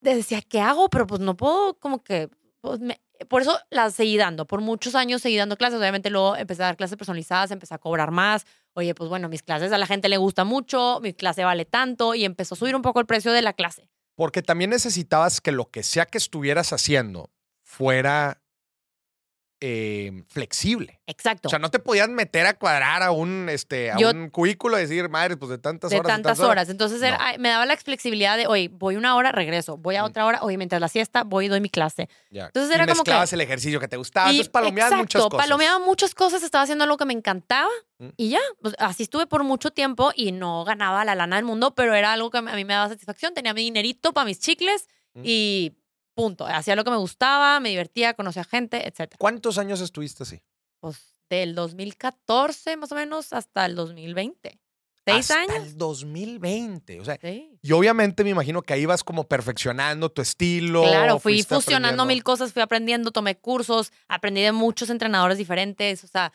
[0.00, 0.88] decía, ¿qué hago?
[0.88, 2.28] Pero pues no puedo, como que,
[2.60, 4.46] pues, me- por eso las seguí dando.
[4.46, 5.78] Por muchos años seguí dando clases.
[5.80, 8.44] Obviamente luego empecé a dar clases personalizadas, empecé a cobrar más.
[8.74, 12.14] Oye, pues bueno, mis clases a la gente le gusta mucho, mi clase vale tanto
[12.14, 13.88] y empezó a subir un poco el precio de la clase.
[14.16, 17.30] Porque también necesitabas que lo que sea que estuvieras haciendo
[17.62, 18.42] fuera
[19.60, 21.00] eh, flexible.
[21.06, 21.48] Exacto.
[21.48, 24.76] O sea, no te podías meter a cuadrar a un, este, a Yo- un cubículo
[24.78, 26.12] y decir, madre, pues de tantas de horas.
[26.12, 26.68] tantas horas.
[26.68, 27.24] Entonces era- No.
[27.24, 29.76] ay, me daba la flexibilidad de, oye, voy una hora, regreso.
[29.78, 30.06] Voy a Mm.
[30.06, 32.08] otra hora, oye, mientras la siesta, voy y doy mi clase.
[32.30, 32.46] Ya.
[32.46, 34.28] Entonces Y era como que- el ejercicio que te gustaba.
[34.28, 35.46] Y- Entonces palomeabas exacto, muchas cosas.
[35.46, 38.08] palomeaba muchas cosas, estaba haciendo algo que me encantaba Mm.
[38.16, 38.40] y ya.
[38.60, 42.12] Pues, así estuve por mucho tiempo y no ganaba la lana del mundo, pero era
[42.12, 43.32] algo que a mí me daba satisfacción.
[43.32, 45.20] Tenía mi dinerito para mis chicles Mm.
[45.24, 45.72] y
[46.16, 46.44] punto.
[46.46, 49.14] Hacía lo que me gustaba, me divertía, conocía gente, etc.
[49.18, 50.42] ¿Cuántos años estuviste así?
[50.80, 54.58] Pues del 2014 más o menos hasta el 2020.
[55.08, 55.66] ¿Seis Hasta años?
[55.68, 57.00] el 2020.
[57.00, 57.56] O sea, Sí.
[57.62, 60.82] y obviamente me imagino que ahí vas como perfeccionando tu estilo.
[60.82, 66.08] Claro, fui fusionando mil cosas, fui aprendiendo, tomé cursos, aprendí de muchos entrenadores diferentes, o
[66.08, 66.32] sea,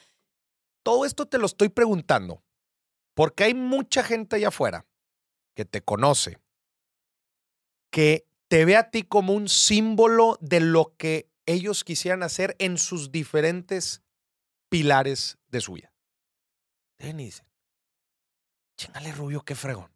[0.83, 2.41] Todo esto te lo estoy preguntando
[3.13, 4.85] porque hay mucha gente allá afuera
[5.53, 6.39] que te conoce,
[7.91, 12.77] que te ve a ti como un símbolo de lo que ellos quisieran hacer en
[12.77, 14.01] sus diferentes
[14.67, 15.93] pilares de su vida.
[16.99, 17.47] Ven y dicen,
[18.75, 19.95] chingale Rubio, qué fregón.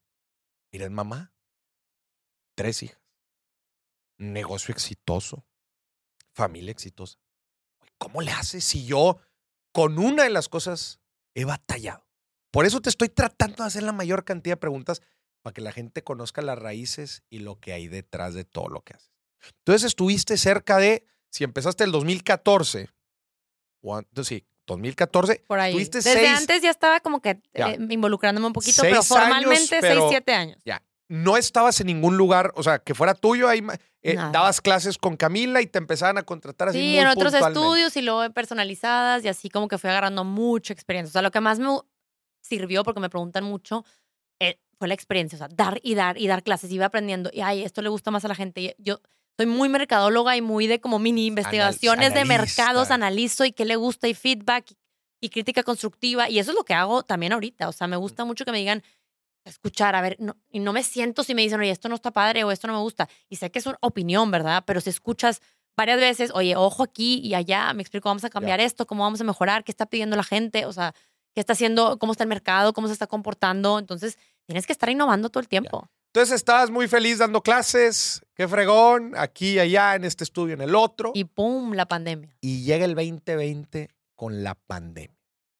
[0.72, 1.34] Miren, mamá,
[2.56, 3.02] tres hijas,
[4.20, 5.46] negocio exitoso,
[6.32, 7.20] familia exitosa.
[7.98, 9.20] ¿Cómo le haces si yo
[9.74, 11.02] con una de las cosas
[11.34, 12.08] he batallado?
[12.52, 15.02] Por eso te estoy tratando de hacer la mayor cantidad de preguntas
[15.46, 18.82] para que la gente conozca las raíces y lo que hay detrás de todo lo
[18.82, 19.12] que haces.
[19.60, 22.90] Entonces estuviste cerca de, si empezaste el 2014,
[23.84, 25.74] o an- sí, 2014, por ahí.
[25.74, 30.02] Tuviste Desde seis- antes ya estaba como que eh, involucrándome un poquito, pero formalmente pero-
[30.02, 30.58] seis, siete años.
[30.66, 33.62] ya, no estabas en ningún lugar, o sea, que fuera tuyo, ahí
[34.02, 37.36] eh, dabas clases con Camila y te empezaban a contratar así Sí, muy en otros
[37.36, 41.10] estudios y luego personalizadas y así como que fui agarrando mucha experiencia.
[41.10, 41.70] O sea, lo que más me
[42.42, 43.86] sirvió, porque me preguntan mucho,
[44.42, 45.36] eh, fue la experiencia.
[45.36, 46.72] O sea, dar y dar y dar clases.
[46.72, 48.62] Iba aprendiendo y, ay, esto le gusta más a la gente.
[48.62, 49.00] Y yo
[49.38, 53.76] soy muy mercadóloga y muy de como mini investigaciones de mercados, analizo y qué le
[53.76, 54.78] gusta y feedback y,
[55.22, 56.30] y crítica constructiva.
[56.30, 57.68] Y eso es lo que hago también ahorita.
[57.68, 58.84] O sea, me gusta mucho que me digan,
[59.46, 62.12] escuchar, a ver, no, y no me siento si me dicen, oye, esto no está
[62.12, 63.08] padre o esto no me gusta.
[63.30, 64.64] Y sé que es una opinión, ¿verdad?
[64.66, 65.42] Pero si escuchas
[65.78, 69.22] varias veces, oye, ojo aquí y allá, me explico, vamos a cambiar esto, cómo vamos
[69.22, 70.94] a mejorar, qué está pidiendo la gente, o sea,
[71.34, 73.78] qué está haciendo, cómo está el mercado, cómo se está comportando.
[73.78, 75.90] Entonces, tienes que estar innovando todo el tiempo.
[76.14, 80.62] Entonces estabas muy feliz dando clases, qué fregón, aquí y allá, en este estudio, en
[80.62, 81.12] el otro.
[81.14, 82.34] Y, Y pum, la pandemia.
[82.42, 85.14] llega el 2020 con la pandemia.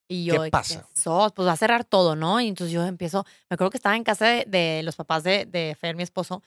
[0.08, 0.88] Y ¿Qué yo, pasa?
[0.96, 2.40] "Eso, Pues va a cerrar todo, ¿no?
[2.40, 5.46] Y entonces yo empiezo, me acuerdo que estaba en casa de, de los papás de,
[5.46, 6.42] de Fer, mi esposo,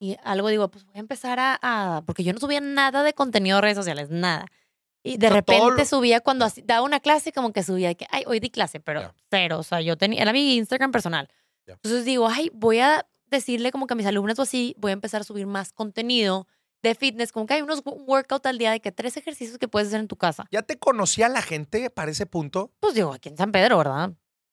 [0.00, 3.12] y algo digo, pues voy a empezar a, a- porque yo no subía nada de
[3.12, 4.46] contenido de redes sociales, nada.
[5.04, 8.06] Y de O sea, repente lo- subía cuando daba una clase, como que subía, que,
[8.10, 9.14] ay, hoy di clase, pero Ya.
[9.30, 11.28] cero, o sea, yo tenía, era mi Instagram personal.
[11.66, 11.74] Ya.
[11.74, 14.94] Entonces digo, ay, voy a decirle como que a mis alumnos o así, voy a
[14.94, 16.46] empezar a subir más contenido
[16.82, 19.68] de fitness, como que hay unos un workout al día de que tres ejercicios que
[19.68, 20.46] puedes hacer en tu casa.
[20.50, 22.72] ¿Ya te conocía la gente para ese punto?
[22.80, 24.12] Pues digo, aquí en San Pedro, ¿verdad?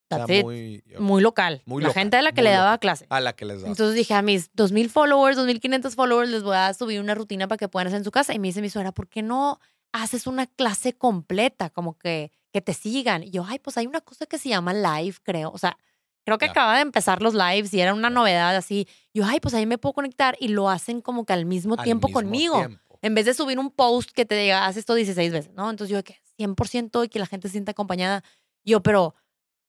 [0.10, 1.62] That's muy, Muy local.
[1.66, 2.80] Muy la local, gente a la que le daba local.
[2.80, 3.06] clase.
[3.10, 3.70] a la que les das.
[3.70, 7.58] Entonces dije a mis 2.000 followers, 2.500 followers, les voy a subir una rutina para
[7.58, 8.34] que puedan hacer en su casa.
[8.34, 9.60] Y me dice mi suegra, ¿por qué no
[9.92, 11.70] haces una clase completa?
[11.70, 13.22] Como que, que te sigan.
[13.24, 15.52] Y yo, ay, pues hay una cosa que se llama live, creo.
[15.52, 15.78] O sea,
[16.26, 16.52] creo que Ya.
[16.52, 18.88] acaba de empezar los lives y era una novedad así.
[19.14, 21.84] Yo, ay, pues ahí me puedo conectar y lo hacen como que al mismo Al
[21.84, 22.58] tiempo mismo conmigo.
[22.58, 22.98] tiempo.
[23.02, 25.70] En vez de subir un post que te diga, haz esto 16 veces, ¿no?
[25.70, 28.24] Entonces yo, que 100% y que la gente se sienta acompañada.
[28.66, 29.16] Yo, pero,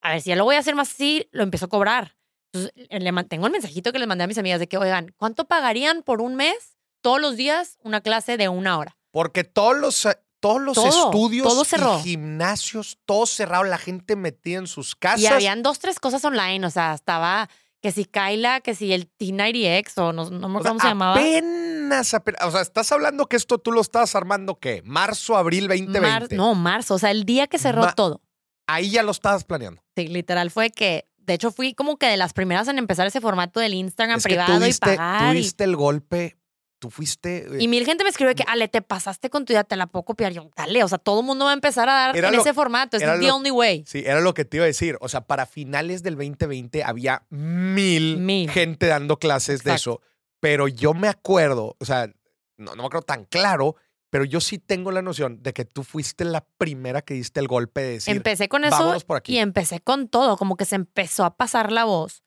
[0.01, 2.15] a ver, si ya lo voy a hacer más así, lo empiezo a cobrar.
[2.53, 4.77] Entonces, eh, le man- tengo el mensajito que les mandé a mis amigas de que,
[4.77, 8.97] oigan, ¿cuánto pagarían por un mes, todos los días, una clase de una hora?
[9.11, 11.97] Porque todos los, eh, todos los Todo, estudios todo cerró.
[11.99, 15.21] y gimnasios, todo cerrado, la gente metida en sus casas.
[15.21, 17.49] Y habían dos, tres cosas online, o sea, estaba
[17.81, 20.87] que si Kyla, que si el T90X, o no, no me acuerdo sea, cómo se
[20.87, 21.13] llamaba.
[21.15, 24.81] apenas, apenas, o sea, estás hablando que esto tú lo estabas armando, ¿qué?
[24.85, 25.99] Marzo, abril 2020.
[26.01, 28.21] Mar- no, marzo, o sea, el día que cerró Ma- todo.
[28.67, 29.81] Ahí ya lo estabas planeando.
[29.95, 33.19] Sí, literal fue que, de hecho, fui como que de las primeras en empezar ese
[33.21, 35.33] formato del Instagram Es que privado tú diste, y pagar.
[35.33, 36.37] tú y- el golpe,
[36.81, 37.45] tú fuiste...
[37.45, 39.85] eh, Y mil gente me escribe que, Ale, te pasaste con tu idea, te la
[39.87, 40.33] puedo copiar.
[40.33, 42.41] Yo, dale, o sea, todo el mundo va a empezar a dar Era en lo-
[42.41, 42.97] ese formato.
[42.97, 43.83] Es era the lo- only way.
[43.87, 44.97] Sí, era lo que te iba a decir.
[44.99, 48.49] O sea, para finales del 2020 había mil, Mil.
[48.49, 50.01] gente dando clases de eso.
[50.39, 52.07] Pero yo me acuerdo, o sea,
[52.57, 53.75] no, no me acuerdo tan claro,
[54.09, 57.47] pero yo sí tengo la noción de que tú fuiste la primera que diste el
[57.47, 59.33] golpe de decir, empecé con eso vámonos por aquí.
[59.33, 60.35] y empecé con todo.
[60.37, 62.23] Como que se empezó a pasar la voz.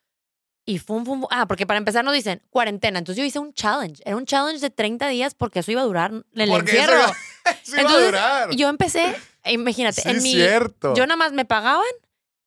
[0.67, 1.29] Y fum, fum, fum.
[1.31, 2.99] Ah, porque para empezar nos dicen cuarentena.
[2.99, 4.03] Entonces yo hice un challenge.
[4.07, 7.03] Era un challenge de 30 días porque eso iba a durar el Porque eso encierro.
[7.03, 7.17] iba-
[7.63, 8.51] eso iba a durar.
[8.57, 10.33] Yo empecé, imagínate, sí, en mi.
[10.33, 10.95] cierto.
[10.95, 11.85] Yo nada más me pagaban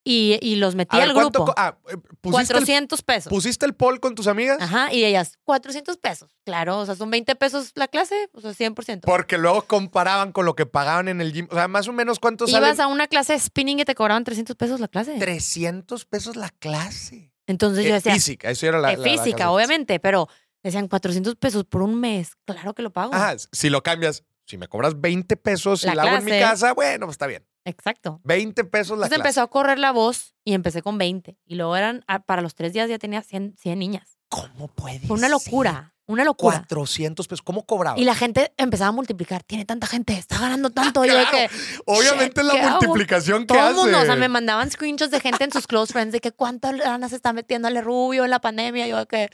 [0.03, 1.53] y, y los metí A al ¿cuánto grupo.
[1.57, 3.29] ah, eh, ¿pusiste, el, 400 pesos.
[3.29, 4.57] ¿Pusiste el poll con tus amigas?
[4.61, 6.31] Ajá, y ellas, 400 pesos.
[6.45, 9.01] Claro, o sea, son 20 pesos la clase, o sea, 100%.
[9.01, 11.47] Porque luego comparaban con lo que pagaban en el gym.
[11.51, 12.65] O sea, más o menos cuánto sale.
[12.65, 15.17] Ibas a una clase de spinning y te cobraban 300 pesos la clase.
[15.19, 17.26] 300 pesos la clase.
[17.47, 20.27] Entonces yo Eh, decía, física, eso era la, eh, la- física, obviamente, pero
[20.63, 22.33] decían 400 pesos por un mes.
[22.45, 23.13] Claro que lo pago.
[23.15, 26.31] Ajá, si lo cambias, si me cobras 20 pesos y La la hago en mi
[26.39, 27.45] casa, bueno, pues está bien.
[27.65, 28.21] Exacto.
[28.23, 29.27] 20 pesos la Entonces clase.
[29.29, 31.37] empezó a correr la voz y empecé con 20.
[31.45, 34.17] Y luego eran, ah, para los tres días ya tenía 100, 100 niñas.
[34.29, 36.57] ¿Cómo puede Fue una locura, una locura.
[36.67, 37.41] 400 pesos.
[37.43, 37.99] ¿Cómo cobraba?
[37.99, 39.43] Y la gente empezaba a multiplicar.
[39.43, 41.05] Tiene tanta gente, está ganando tanto.
[41.05, 41.37] Yo de Claro.
[41.49, 41.49] que,
[41.85, 42.81] Obviamente es "Shit, ¿qué la hago?".
[42.81, 43.73] multiplicación que Todo hace.
[43.75, 46.77] mundo, o sea, me mandaban screenshots de gente en sus close friends de que cuántas
[46.77, 48.87] lana se está metiéndole rubio en la pandemia.
[48.87, 49.29] Yo que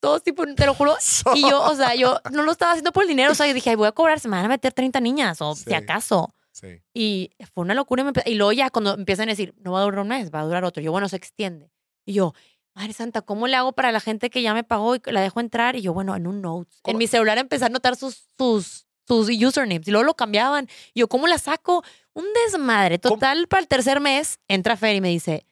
[0.00, 0.96] todos tipo, te lo juro.
[1.34, 3.32] Y yo, o sea, yo no lo estaba haciendo por el dinero.
[3.32, 5.40] O sea, yo dije, "Ay, voy a cobrar, se me van a meter 30 niñas
[5.40, 5.64] o Sí.
[5.68, 6.34] si acaso.
[6.52, 6.80] Sí.
[6.92, 8.04] Y fue una locura.
[8.26, 10.40] Y, y luego ya cuando empiezan a decir, no va a durar un mes, va
[10.40, 10.82] a durar otro.
[10.82, 11.70] Yo, bueno, se extiende.
[12.04, 12.34] Y yo,
[12.78, 15.40] Madre Santa, ¿cómo le hago para la gente que ya me pagó y la dejo
[15.40, 15.74] entrar?
[15.74, 16.76] Y yo, bueno, en un Notes.
[16.76, 16.98] En ¿Cómo?
[16.98, 20.68] mi celular empecé a anotar sus, sus, sus usernames y luego lo cambiaban.
[20.94, 21.82] Y yo, ¿cómo la saco?
[22.12, 23.00] Un desmadre.
[23.00, 23.16] ¿Cómo?
[23.16, 25.44] Total, para el tercer mes, entra Fer y me dice,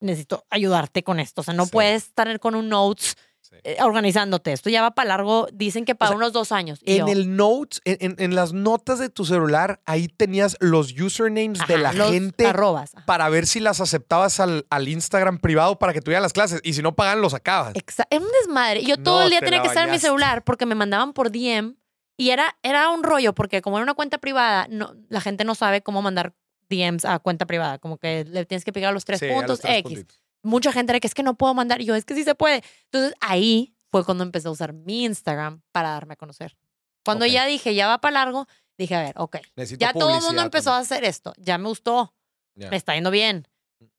[0.00, 1.40] necesito ayudarte con esto.
[1.40, 1.70] O sea, no Sí.
[1.72, 3.16] puedes estar con un Notes
[3.50, 3.56] sí.
[3.64, 4.52] eh, organizándote.
[4.52, 5.46] Esto ya va para largo.
[5.52, 6.78] Dicen que para sea, unos dos años.
[6.82, 10.92] Y En yo, el notes, en, en- las notas de tu celular, ahí tenías los
[11.00, 12.94] usernames de la los gente Arrobas.
[12.94, 13.06] ajá.
[13.06, 16.60] para ver si las aceptabas al, al Instagram privado para que tuvieran las clases.
[16.64, 17.74] Y si no pagan, los sacabas.
[17.74, 18.82] Exa- Es un desmadre.
[18.84, 21.12] Yo todo No, el día te tenía que estar en mi celular porque me mandaban
[21.12, 21.76] por DM
[22.18, 25.54] y era, era un rollo porque como era una cuenta privada, no, la gente no
[25.54, 26.34] sabe cómo mandar
[26.68, 27.78] DMs a cuenta privada.
[27.78, 29.82] Como que le tienes que picar los tres Sí, a los puntos tres X.
[29.82, 30.20] puntitos.
[30.42, 31.80] Mucha gente era que es que no puedo mandar.
[31.80, 32.62] Y yo, es que sí se puede.
[32.84, 36.56] Entonces ahí fue cuando empecé a usar mi Instagram para darme a conocer.
[37.04, 37.30] Cuando Ok.
[37.30, 38.46] ya dije, ya va para largo,
[38.78, 39.36] dije, a ver, ok.
[39.56, 41.32] Necesito Ya todo el mundo empezó a hacer esto.
[41.38, 42.14] Ya me gustó.
[42.54, 42.70] también.
[42.70, 43.46] Me está yendo bien.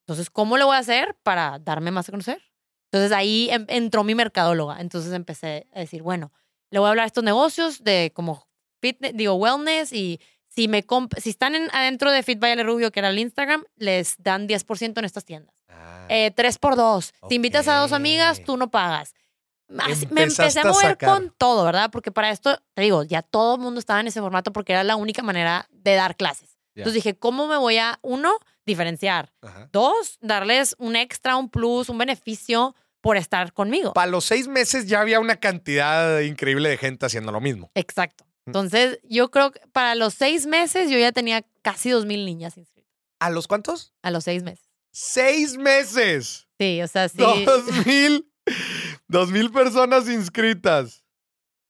[0.01, 2.41] Entonces, ¿cómo le voy a hacer para darme más a conocer?
[2.91, 4.79] Entonces ahí em- entró mi mercadóloga.
[4.81, 6.31] Entonces empecé a decir, bueno,
[6.71, 8.47] le voy a hablar a estos negocios de como
[8.81, 10.19] fitness, digo, wellness y
[10.57, 13.19] si me comp- si están en- adentro de Fit by Ale Rubio, que era el
[13.19, 15.55] Instagram, les dan 10% en estas tiendas.
[15.69, 17.13] Ah, Eh, tres por dos.
[17.29, 19.13] Te invitas a dos amigas, tú no pagas.
[19.79, 21.91] Así- me empecé a mover con todo, ¿verdad?
[21.91, 24.83] Porque para esto, te digo, ya todo el mundo estaba en ese formato porque era
[24.83, 26.57] la única manera de dar clases.
[26.75, 28.31] Entonces dije, ¿cómo me voy a, uno,
[28.65, 29.31] diferenciar?
[29.41, 29.69] ajá.
[29.71, 33.93] Dos, darles un extra, un plus, un beneficio por estar conmigo.
[33.93, 37.69] Para los seis meses ya había una cantidad increíble de gente haciendo lo mismo.
[37.75, 38.25] Exacto.
[38.47, 42.57] Entonces, yo creo que para los seis meses yo ya tenía casi dos mil niñas
[42.57, 42.91] inscritas.
[43.19, 43.93] ¿A los cuántos?
[44.01, 44.65] A los seis meses.
[44.91, 46.47] ¡Seis meses!
[46.59, 47.17] Sí, o sea, sí.
[47.17, 48.31] Dos mil,
[49.07, 51.03] dos mil personas inscritas.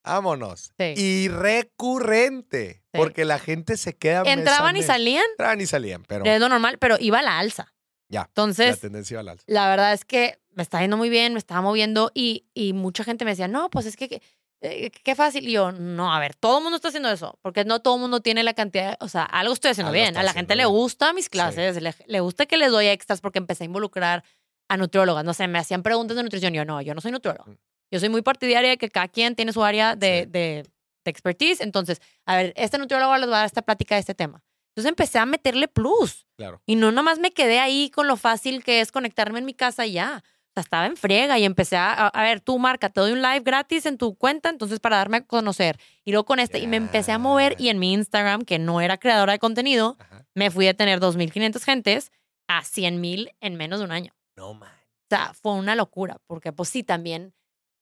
[0.04, 0.72] Vámonos.
[0.78, 0.94] Sí.
[0.96, 2.98] Y recurrente, Sí.
[2.98, 4.24] porque la gente se queda.
[4.24, 7.24] mes a Entraban y salían, Entraban y salían, pero es lo normal, pero iba a
[7.24, 7.74] la alza.
[8.10, 9.44] Ya, la Entonces, tendencia iba al alza.
[9.48, 13.04] la verdad es que me está yendo muy bien, me estaba moviendo y, y mucha
[13.04, 14.22] gente me decía, no, pues es que, que-
[14.62, 15.48] eh, qué fácil.
[15.48, 18.02] Y yo, no, a ver, todo el mundo está haciendo eso, porque no todo el
[18.02, 20.18] mundo tiene la cantidad, o sea, algo estoy haciendo Algo bien.
[20.18, 23.40] A la gente le gusta mis clases, le, le gusta que les doy extras porque
[23.40, 24.24] empecé a involucrar
[24.70, 25.24] a nutriólogas.
[25.24, 26.54] No sé, me hacían preguntas de nutrición.
[26.54, 27.46] Yo, no, yo no soy nutrióloga.
[27.52, 27.58] Mm.
[27.92, 30.30] Yo soy muy partidaria de que cada quien tiene su área de, Sí.
[30.32, 30.66] de,
[31.06, 31.62] de expertise.
[31.62, 34.44] Entonces, a ver, este nutriólogo les va a dar esta plática de este tema.
[34.76, 36.28] Entonces empecé a meterle plus.
[36.36, 36.62] Claro.
[36.66, 39.86] Y no nomás me quedé ahí con lo fácil que es conectarme en mi casa
[39.86, 40.24] y ya.
[40.62, 43.86] Estaba en friega y empecé a, a, ver, tú marca, te doy un live gratis
[43.86, 45.80] en tu cuenta, entonces para darme a conocer.
[46.06, 48.82] Y luego con este, y me empecé a mover y en mi Instagram, que no
[48.82, 50.26] era creadora de contenido, Ajá.
[50.34, 52.12] me fui a tener 2.500 gentes
[52.48, 54.14] a 100.000 en menos de un año.
[54.36, 54.70] No man.
[54.70, 57.34] O sea, fue una locura, porque pues sí, también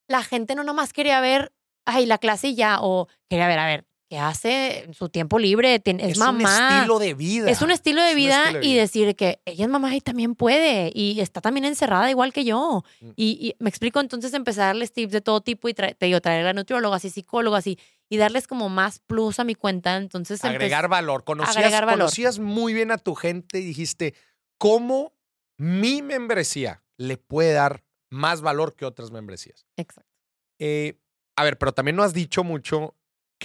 [0.07, 1.53] la gente no nomás quería ver,
[1.85, 5.39] ay, la clase y ya, o quería ver, a ver, que hace en su tiempo
[5.39, 6.37] libre, es, es mamá.
[6.37, 7.49] un estilo de vida.
[7.49, 10.01] Es un estilo de Es vida estilo de y decir que ella es mamá y
[10.01, 12.83] también puede y está también encerrada igual que yo.
[13.01, 13.09] Mm.
[13.15, 16.21] Y, y me explico, entonces empezar a darles tips de todo tipo y te digo,
[16.21, 19.97] traer a nutriólogas y psicólogas y, y darles como más plus a mi cuenta.
[19.97, 21.23] Entonces Agregar valor.
[21.23, 21.99] Conocías, agregar valor.
[22.01, 24.13] conocías muy bien a tu gente y dijiste,
[24.59, 25.13] ¿cómo
[25.57, 29.65] mi membresía le puede dar más valor que otras membresías?
[29.77, 30.11] Exacto.
[30.59, 30.99] Eh,
[31.35, 32.95] a ver, pero también no has dicho mucho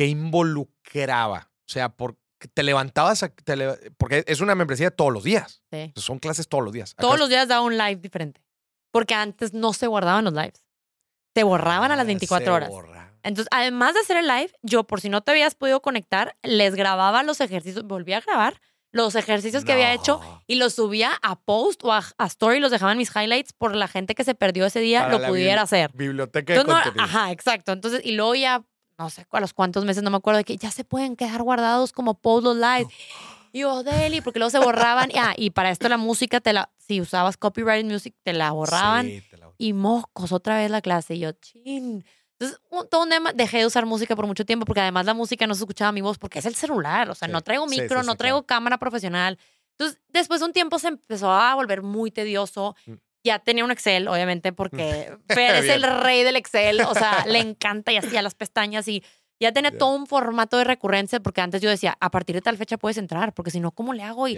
[0.01, 1.51] qué involucraba.
[1.69, 2.19] O sea, porque
[2.55, 5.63] te levantabas, a- te le- porque es una membresía todos los días.
[5.71, 5.93] Sí.
[5.97, 6.95] Son clases todos los días.
[6.97, 8.43] Todos Acá- los días daba un live diferente.
[8.93, 10.65] Porque antes no se guardaban los lives.
[11.35, 12.69] Se borraban a las Ah, 24 se horas.
[12.71, 13.15] borra.
[13.23, 16.75] Entonces, además de hacer el live, yo, por si no te habías podido conectar, les
[16.75, 18.59] grababa los ejercicios, volví a grabar
[18.93, 22.71] los ejercicios que había hecho y los subía a post o a, a story, los
[22.73, 25.93] dejaban mis highlights por la gente que se perdió ese día, Para lo pudiera hacer.
[25.93, 27.71] Biblioteca de Entonces, no, ajá, exacto.
[27.73, 28.65] Entonces, y luego ya,
[29.01, 31.43] no sé a los cuántos meses, no me acuerdo, de que ya se pueden quedar
[31.43, 32.87] guardados como post los live.
[33.53, 35.11] Y yo, Deli, porque luego se borraban.
[35.17, 39.07] Ah, y para esto la música, te la, si usabas copyright music, te la borraban.
[39.07, 41.15] Sí, te la- Y mocos, otra vez la clase.
[41.15, 42.05] Y yo, chin.
[42.39, 45.15] Entonces, un, todo un tema, dejé de usar música por mucho tiempo porque además la
[45.15, 47.09] música no se escuchaba mi voz porque es el celular.
[47.11, 48.47] O sea, Sí, no traigo micro, sí, no traigo claro.
[48.47, 49.39] cámara profesional.
[49.79, 52.77] Entonces, después de un tiempo se empezó a volver muy tedioso.
[53.25, 56.81] Ya tenía un Excel, obviamente, porque Fer es el rey del Excel.
[56.83, 59.03] O sea, le encanta y hacía las pestañas y
[59.41, 62.57] ya tenía todo un formato de recurrencia porque antes yo decía, a partir de tal
[62.59, 64.29] fecha puedes entrar, porque si no, ¿cómo le hago?
[64.29, 64.35] Y,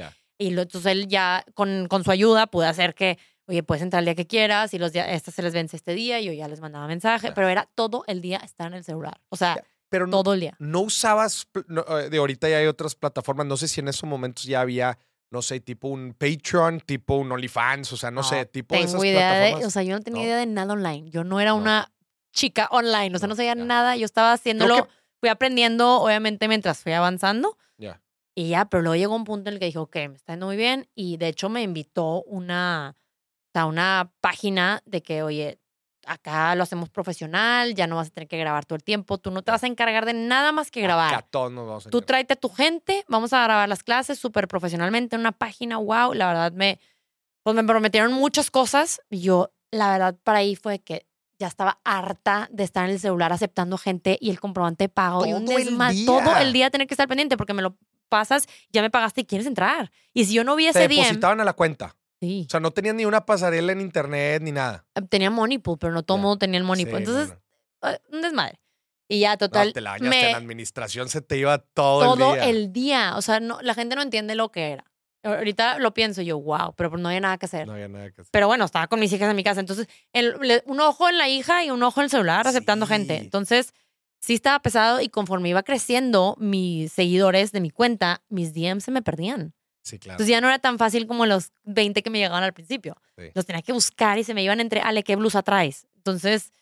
[0.50, 4.04] lo- entonces él ya, con, con su ayuda, pude hacer que, oye, puedes entrar el
[4.06, 6.46] día que quieras y los días, estas se les vence este día y yo ya
[6.48, 9.20] les mandaba mensaje, pero era todo el día estar en el celular.
[9.28, 9.56] O sea,
[9.88, 10.54] Pero no, todo el día.
[10.60, 14.08] no usabas, no, eh, de ahorita ya hay otras plataformas, no sé si en esos
[14.08, 14.98] momentos ya había,
[15.32, 18.82] no sé, tipo un Patreon, tipo un OnlyFans, o sea, no, No, sé, tipo de
[18.82, 19.66] esas Tengo idea de, plataformas.
[19.66, 20.26] o sea, yo no tenía ¿no?
[20.26, 21.10] idea de nada online.
[21.10, 21.56] Yo no era No.
[21.56, 21.90] una
[22.32, 23.96] chica online, o sea, no, sabía nada.
[23.96, 24.90] Yo estaba haciéndolo, que-
[25.20, 27.56] fui aprendiendo, obviamente, mientras fui avanzando.
[27.78, 28.02] Ya.
[28.34, 30.46] Y ya, pero luego llegó un punto en el que dijo, ok, me está yendo
[30.46, 30.88] muy bien.
[30.94, 35.58] Y de hecho me invitó una, o sea, una página de que, oye,
[36.06, 39.30] acá lo hacemos profesional, ya no vas a tener que grabar todo el tiempo, tú
[39.30, 41.14] no te vas a encargar de nada más que grabar.
[41.14, 44.18] Acá todos nos vamos a Tú tráete a tu gente, vamos a grabar las clases
[44.18, 46.78] súper profesionalmente en una página, wow, la verdad me,
[47.42, 51.06] pues me prometieron muchas cosas y yo, la verdad, para ahí fue que
[51.38, 55.26] ya estaba harta de estar en el celular aceptando gente y el comprobante de pago
[55.26, 56.42] y un Todo el desma- todo día.
[56.42, 57.76] el día tener que estar pendiente porque me lo
[58.08, 59.90] pasas, ya me pagaste y quieres entrar.
[60.12, 61.96] Y si yo no vi Te ese día, depositaban a la cuenta.
[62.22, 64.84] Sí, O sea, no tenían ni una pasarela en internet ni nada.
[65.10, 66.22] tenía Moneypool, pero no todo el Ya.
[66.22, 67.04] mundo tenía el Moneypool.
[67.04, 67.28] Sí, Entonces,
[67.82, 67.94] no, no.
[67.94, 68.60] eh, un desmadre.
[69.08, 72.34] Y ya, No, total, te la bañaste me- en administración, se te iba todo, todo
[72.34, 72.48] el día.
[72.48, 73.14] el día.
[73.16, 74.84] O sea, no, la gente no entiende lo que era.
[75.24, 77.66] Ahorita lo pienso yo, wow, pero pues no había nada que hacer.
[77.66, 78.30] No había nada que hacer.
[78.32, 79.60] Pero bueno, estaba con mis hijas en mi casa.
[79.60, 82.86] Entonces, el- le- un ojo en la hija y un ojo en el celular aceptando
[82.86, 83.16] gente.
[83.18, 83.74] Entonces,
[84.20, 88.90] sí estaba pesado y conforme iba creciendo mis seguidores de mi cuenta, mis DMs se
[88.92, 89.52] me perdían.
[89.82, 90.14] Sí, claro.
[90.14, 92.96] Entonces ya no era tan fácil como los 20 que me llegaban al principio.
[93.18, 93.24] Sí.
[93.34, 95.86] Los tenía que buscar y se me iban entre, Ale, ¿qué blusa traes?
[95.96, 96.52] Entonces,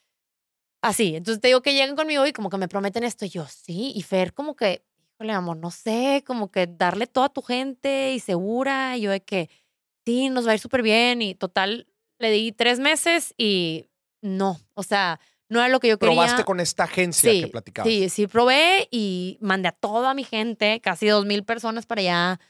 [0.81, 1.17] así.
[1.17, 3.25] Entonces te digo que llegan conmigo y como que me prometen esto.
[3.25, 3.93] Y yo, sí.
[3.95, 4.83] Y Fer, como que,
[5.15, 8.97] híjole, amor, no sé, como que darle todo a tu gente y segura.
[8.97, 9.51] Y yo de que,
[10.07, 11.21] sí, nos va a ir súper bien.
[11.21, 11.87] Y total,
[12.19, 13.91] le di tres meses y
[14.23, 14.59] no.
[14.75, 16.15] O sea, no era lo que yo quería.
[16.15, 17.91] Probaste con esta agencia sí, que platicabas.
[17.91, 22.41] Sí, sí, probé y mandé a toda mi gente, casi dos mil personas para allá.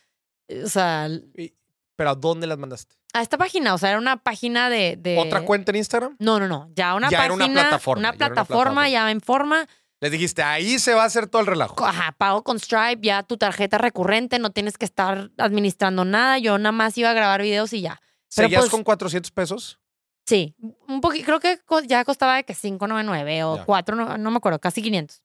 [0.64, 1.52] O sea, Y-
[1.96, 2.96] Pero ¿a dónde las mandaste?
[3.12, 4.96] a esta página, o sea, era una página de...
[4.96, 6.16] de- ¿Otra cuenta en Instagram?
[6.20, 9.66] No, no, no, ya una Ya era una plataforma, una plataforma ya en forma,
[10.00, 11.74] Les dijiste, ahí se va a hacer todo el relajo.
[11.84, 16.56] ajá, pago con Stripe, ya tu tarjeta recurrente, no tienes que estar administrando nada, yo
[16.56, 18.00] nada más iba a grabar videos y ya.
[18.34, 19.78] pero ¿Seguías pues- con 400 pesos?
[20.24, 20.54] Sí,
[20.86, 21.58] un poquito, creo que
[21.88, 23.64] ya costaba de que 5.99 o Ya.
[23.64, 25.20] 4, no, no me acuerdo, casi 500.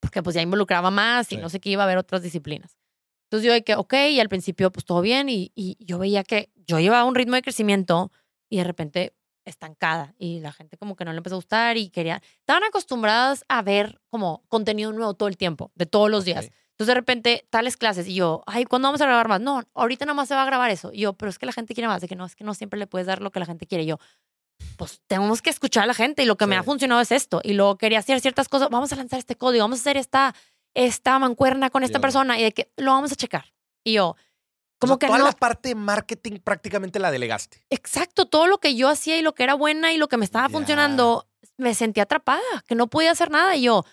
[0.00, 1.40] Porque pues ya involucraba más y Sí.
[1.42, 2.78] no sé qué iba a haber otras disciplinas.
[3.30, 6.24] Entonces yo de que, ok, y al principio pues todo bien y, y yo veía
[6.24, 8.10] que yo llevaba un ritmo de crecimiento
[8.48, 9.14] y de repente
[9.44, 13.44] estancada y la gente como que no le empezó a gustar y quería, estaban acostumbradas
[13.48, 16.50] a ver como contenido nuevo todo el tiempo, de todos los días.
[16.72, 19.40] Entonces de repente tales clases y yo, ay, ¿cuándo vamos a grabar más?
[19.40, 20.90] No, ahorita nada más se va a grabar eso.
[20.92, 22.54] Y yo, pero es que la gente quiere más, de que no, es que no
[22.54, 23.84] siempre le puedes dar lo que la gente quiere.
[23.84, 23.98] Y yo,
[24.76, 27.40] pues tenemos que escuchar a la gente y lo que me ha funcionado es esto.
[27.44, 30.34] Y luego quería hacer ciertas cosas, vamos a lanzar este código, vamos a hacer esta,
[30.74, 33.52] esta mancuerna con esta persona y de que lo vamos a checar.
[33.84, 34.16] Y yo,
[34.78, 37.64] como O sea, que toda no, la parte de marketing prácticamente la delegaste.
[37.70, 40.24] exacto, todo lo que yo hacía y lo que era buena y lo que me
[40.24, 43.56] estaba funcionando, me sentía atrapada, que no podía hacer nada.
[43.56, 43.84] Y yo,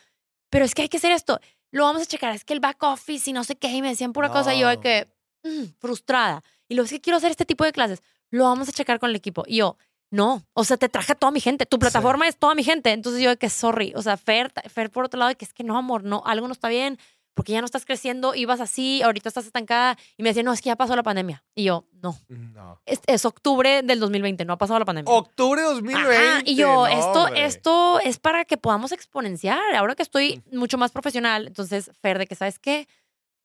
[0.49, 1.39] pero es que hay que hacer esto,
[1.71, 3.89] lo vamos a checar, es que el back office y no sé qué, y me
[3.89, 5.07] decían pura cosa, y yo de que,
[5.43, 6.43] mm, frustrada.
[6.69, 9.09] Y luego es que quiero hacer este tipo de clases, lo vamos a checar con
[9.09, 9.43] el equipo.
[9.47, 9.77] Y yo,
[10.09, 12.91] no, o sea, te traje a toda mi gente, tu plataforma es toda mi gente.
[12.91, 15.53] Entonces yo de que, sorry, o sea, Fer, Fer por otro lado, de que es
[15.53, 16.97] que no, amor, no, algo no está bien,
[17.33, 19.95] porque ya no estás creciendo, ibas así, ahorita estás estancada.
[20.17, 21.43] Y me decía, no, es que ya pasó la pandemia.
[21.53, 22.81] Y yo, no, No.
[22.85, 25.13] es, es octubre del 2020, no ha pasado la pandemia.
[25.13, 26.17] Octubre 2020.
[26.17, 27.45] Ajá, y yo, no, esto, hombre.
[27.45, 29.75] esto es para que podamos exponenciar.
[29.75, 32.87] Ahora que estoy mucho más profesional, entonces, Fer, de que sabes qué,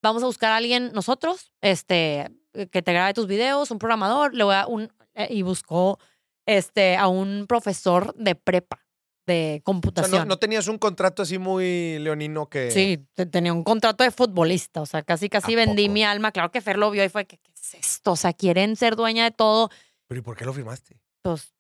[0.01, 2.31] vamos a buscar a alguien nosotros, este,
[2.71, 5.99] que te grabe tus videos, un programador, le voy a un eh, y buscó
[6.47, 8.79] este a un profesor de prepa
[9.27, 10.19] de O sea, computación.
[10.23, 12.71] no, no tenías un contrato así muy leonino que.
[12.73, 15.93] Sí, te- tenía un contrato de futbolista, o sea, casi casi ¿A vendí poco?
[15.95, 16.33] mi alma.
[16.33, 18.97] Claro que Fer lo vio y fue que qué es esto, o sea, quieren ser
[18.97, 19.71] dueña de todo,
[20.09, 21.01] Pero ¿y por qué lo firmaste?
[21.23, 21.55] pues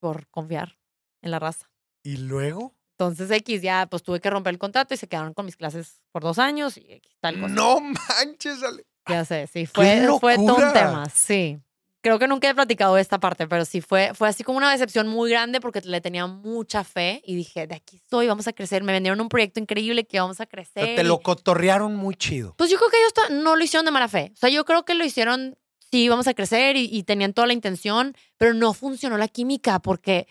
[0.00, 0.78] por confiar
[1.20, 1.68] en la raza.
[2.04, 2.74] ¿Y luego?
[2.96, 6.00] Entonces X ya pues tuve que romper el contrato y se quedaron con mis clases
[6.12, 7.54] por dos años y X, tal cosa.
[7.54, 7.80] No
[8.18, 8.86] manches, Ale.
[9.08, 11.58] Ya sé, sí, fue, fue todo un tema, sí.
[12.02, 15.06] Creo que nunca he platicado esta parte, pero sí fue, fue así como una decepción
[15.06, 18.82] muy grande porque le tenía mucha fe y dije, de aquí estoy, vamos a crecer.
[18.82, 20.84] Me vendieron un proyecto increíble que vamos a crecer.
[20.86, 22.54] sea, te lo cotorrearon muy chido.
[22.56, 24.30] Pues yo creo que ellos no lo hicieron de mala fe.
[24.34, 25.58] O sea, yo creo que lo hicieron,
[25.90, 29.78] sí, vamos a crecer y, y tenían toda la intención, pero no funcionó la química
[29.80, 30.26] porque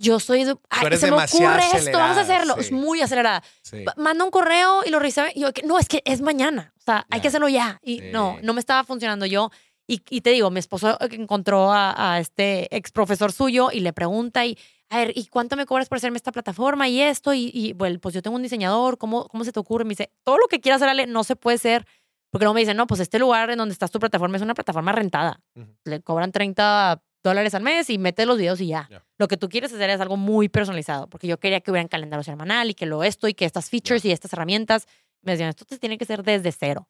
[0.00, 2.54] yo soy "Ay, se me ocurre esto, vamos a hacerlo.
[2.54, 2.60] sí.
[2.60, 3.42] Es muy acelerada.
[3.62, 3.84] Sí.
[3.96, 6.72] Manda un correo y lo revisé y yo, no, es que es mañana.
[6.78, 7.80] O sea, hay que hacerlo ya.
[7.82, 8.46] Y no, Sí.
[8.46, 9.50] no me estaba funcionando yo.
[9.90, 13.94] Y, y te digo, mi esposo encontró a, a este ex profesor suyo y le
[13.94, 14.58] pregunta y,
[14.90, 17.32] a ver, ¿y cuánto me cobras por hacerme esta plataforma y esto?
[17.32, 19.84] Y, y bueno, pues yo tengo un diseñador, ¿cómo, ¿cómo se te ocurre?
[19.84, 21.86] Me dice, todo lo que quieras hacer, Ale, no se puede ser.
[22.30, 24.52] Porque luego me dicen, no, pues este lugar en donde estás tu plataforma es una
[24.52, 25.40] plataforma rentada.
[25.54, 25.74] Ujú.
[25.84, 28.86] Le cobran 30 dólares al mes y metes los videos y ya.
[28.90, 29.04] Ya.
[29.16, 32.22] Lo que tú quieres hacer es algo muy personalizado, porque yo quería que hubieran calendario
[32.22, 34.86] semanal y que lo esto y que estas features y estas herramientas.
[35.22, 36.88] Me decían, esto te tiene que ser desde cero.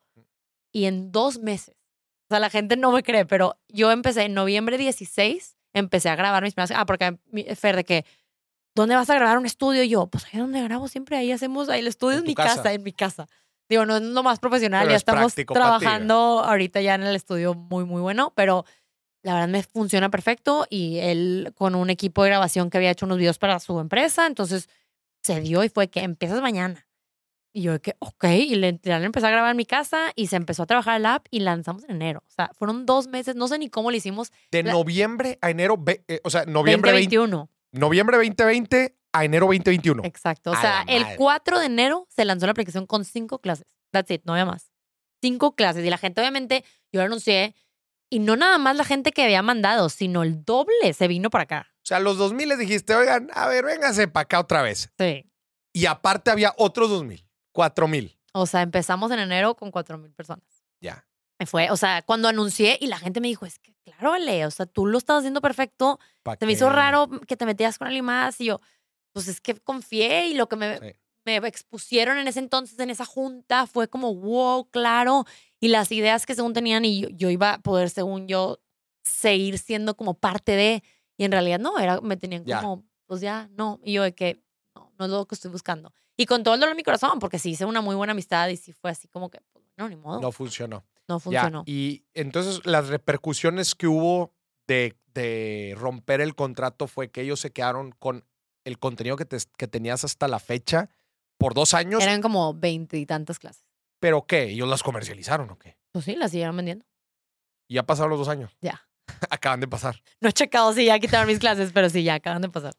[0.71, 1.77] Y en dos meses,
[2.29, 6.17] o sea, la gente no me cree, pero yo empecé en noviembre 16, empecé a
[6.17, 6.79] grabar mis primeras.
[6.79, 7.17] Ah, porque
[7.57, 8.05] Fer, de que,
[8.75, 9.83] ¿dónde vas a grabar un estudio?
[9.83, 12.57] Y yo, pues ahí donde grabo siempre, ahí hacemos, ahí el estudio En mi casa.
[12.57, 13.29] casa, en mi casa.
[13.71, 16.15] Digo, no es lo más profesional, Pero ya es estamos trabajando
[16.45, 18.67] ahorita ya en el estudio muy, muy bueno, pero
[19.23, 23.07] la verdad me funciona perfecto y él con un equipo de grabación que había hecho
[23.07, 24.69] unos videos para su empresa, entonces
[25.23, 26.88] se dio y fue que empiezas mañana.
[27.53, 30.27] Y yo de que, ok, y le, literal empecé a grabar en mi casa y
[30.27, 32.23] se empezó a trabajar el app y lanzamos en enero.
[32.27, 34.33] O sea, fueron dos meses, no sé ni cómo lo hicimos.
[34.51, 37.51] De La- noviembre a enero, ve- eh, o sea, noviembre, 20 2021.
[37.73, 40.03] noviembre 2020 a enero 2021.
[40.05, 40.51] Exacto.
[40.51, 41.17] O A sea, la el madre.
[41.17, 43.67] 4 de enero se lanzó la aplicación con cinco clases.
[43.91, 44.71] That's it, no había más.
[45.23, 45.85] Cinco clases.
[45.85, 47.55] Y la gente, obviamente, yo lo anuncié.
[48.11, 51.45] Y no nada más la gente que había mandado, sino el doble se vino para
[51.45, 51.67] acá.
[51.79, 54.91] O sea, a los 2000 les dijiste, oigan, a ver, vénganse para acá otra vez.
[54.99, 55.25] Sí.
[55.73, 57.27] Y aparte había otros 2000,
[57.59, 58.17] 4000.
[58.35, 60.45] O sea, empezamos en enero con cuatro mil personas.
[60.81, 61.05] Ya.
[61.41, 64.47] Me fue, o sea, cuando anuncié y la gente me dijo, es que claro, Ale,
[64.47, 65.99] o sea, tú lo estás haciendo perfecto.
[66.23, 68.61] ¿pa' Se me hizo raro que te metías con alguien más y yo,
[69.13, 70.93] pues es que confié y lo que me, Sí.
[71.25, 75.25] me expusieron en ese entonces, en esa junta, fue como, wow, claro.
[75.61, 78.61] Y las ideas que según tenían y yo, yo iba a poder, según yo,
[79.03, 80.83] seguir siendo como parte de,
[81.17, 82.61] y en realidad no, era, me tenían Ya.
[82.61, 83.81] como, pues ya, no.
[83.83, 84.43] Y yo de que,
[84.75, 85.93] no, no es lo que estoy buscando.
[86.21, 88.49] Y con todo el dolor de mi corazón, porque sí hice una muy buena amistad
[88.49, 90.85] y sí fue así como que, pues, no, ni modo, No no, funcionó.
[91.21, 91.65] funcionó.
[91.65, 91.73] Ya.
[91.73, 94.35] Y entonces las repercusiones que hubo
[94.67, 98.25] de, de romper el contrato fue que ellos se quedaron con
[98.65, 100.91] el contenido que, te- que tenías hasta la fecha
[101.39, 102.03] por dos años.
[102.03, 103.65] Eran como veinte y tantas clases.
[104.01, 104.45] ¿Pero qué?
[104.51, 105.79] ¿Ellos las comercializaron o qué?
[105.93, 106.85] Pues sí, las siguieron vendiendo.
[107.69, 108.57] Y ya pasaron los dos años.
[108.61, 108.87] Ya.
[109.31, 110.03] Acaban de pasar.
[110.21, 112.75] No he checado si ya quitaron mis clases, pero sí, ya acaban de pasar.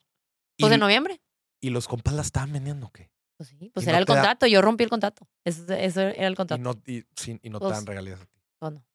[0.58, 1.22] Pues en noviembre.
[1.62, 3.10] y los compas las estaban vendiendo o qué?
[3.40, 4.48] Pues sí, pues Y era no el te da- contrato.
[4.48, 5.26] Yo rompí el contrato.
[5.46, 6.62] Eso, eso era el Y contrato.
[6.62, 8.38] no, y, sí, y no te Pues, dan regalías a ti.
[8.60, 8.86] Pues no.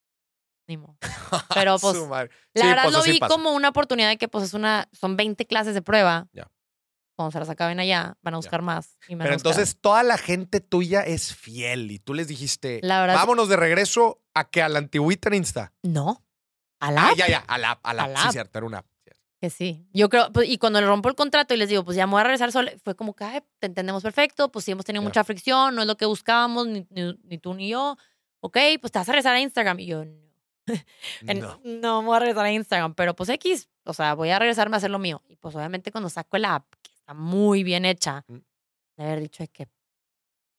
[0.67, 0.97] Ni modo.
[1.55, 1.95] Pero, pues.
[1.95, 3.33] La Sí, verdad pues, lo vi pasa.
[3.33, 6.27] como una oportunidad de que pues es una, son 20 clases de prueba.
[6.31, 6.47] Ya.
[7.17, 8.97] Cuando se las acaben allá, van a buscar más.
[9.07, 13.15] Y Pero entonces toda la gente tuya es fiel y tú les dijiste, La verdad-
[13.15, 15.73] vámonos de regreso a que a la antigüita en Insta.
[15.81, 16.23] No.
[16.79, 17.17] ¿A la Ah, app?
[17.17, 18.85] ya, ya, a la a la Sí, cierto, era una.
[19.41, 19.85] Que sí.
[19.93, 22.11] Yo creo, pues, y cuando le rompo el contrato y les digo, pues ya me
[22.13, 25.01] voy a regresar sola, fue como que, "Ay, te entendemos perfecto, pues sí hemos tenido
[25.03, 25.09] Ya.
[25.09, 27.97] mucha fricción, no es lo que buscábamos, ni, ni- ni tú ni yo.
[28.39, 29.79] Ok, pues te vas a regresar a Instagram.
[29.79, 30.15] Y yo, no.
[31.35, 31.59] No.
[31.63, 34.75] no me voy a regresar a Instagram, pero pues X, o sea, voy a regresarme
[34.75, 35.21] a hacer lo mío.
[35.27, 38.37] Y pues obviamente cuando saco la app, que está muy bien hecha, Mm.
[38.97, 39.67] de haber dicho de que,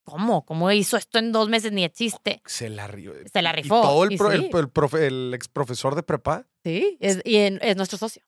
[0.04, 0.44] ¿cómo?
[0.44, 1.72] ¿Cómo hizo esto en dos meses?
[1.72, 2.40] Ni existe.
[2.44, 3.14] Se la rió.
[3.32, 4.50] Se la Y rifó, todo el, y pro- el- sí.
[4.52, 8.22] el profe- el ex profesor de prepa Sí, es, y en- es nuestro socio.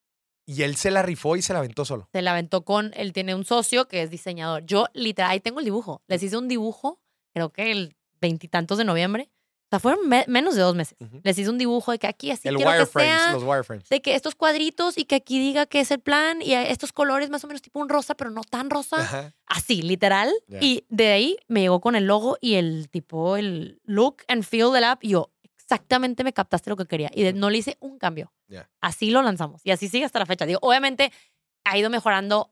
[0.51, 2.09] Y él se la rifó y se la aventó solo.
[2.13, 4.65] Se la aventó con, él tiene un socio que es diseñador.
[4.65, 6.03] Yo literal, ahí tengo el dibujo.
[6.09, 6.99] Les hice un dibujo,
[7.35, 9.31] creo que el veintitantos de noviembre,
[9.67, 10.97] O sea, fueron me- menos de dos meses.
[10.99, 11.21] Ujú.
[11.23, 13.33] Les hice un dibujo de que aquí así el quiero que sea.
[13.33, 13.87] los wireframes.
[13.91, 17.29] De que estos cuadritos y que aquí diga que es el plan y estos colores
[17.29, 18.97] más o menos tipo un rosa, pero no tan rosa.
[18.97, 19.35] Ajá.
[19.45, 20.33] Así, literal.
[20.47, 20.59] Ya.
[20.63, 24.73] Y de ahí me llegó con el logo y el tipo, el look and feel
[24.73, 25.05] del app.
[25.05, 25.31] Y yo,
[25.69, 27.11] exactamente me captaste lo que quería.
[27.15, 28.33] Y de- no le hice un cambio.
[28.49, 28.71] Ya.
[28.81, 29.61] Así lo lanzamos.
[29.65, 30.47] Y así sigue hasta la fecha.
[30.47, 31.13] Digo, obviamente
[31.65, 32.51] ha ido mejorando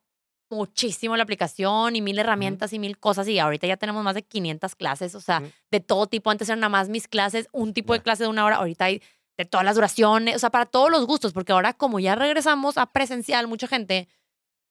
[0.50, 3.26] muchísimo la aplicación y mil herramientas y mil cosas.
[3.28, 5.14] Y ahorita ya tenemos más de 500 clases.
[5.14, 5.50] O sea, Ujú.
[5.70, 6.30] de todo tipo.
[6.30, 8.02] Antes eran nada más mis clases, un tipo de Ya.
[8.04, 8.56] clase de una hora.
[8.56, 9.02] Ahorita hay
[9.38, 10.36] de todas las duraciones.
[10.36, 11.32] O sea, para todos los gustos.
[11.32, 14.08] Porque ahora, como ya regresamos a presencial, mucha gente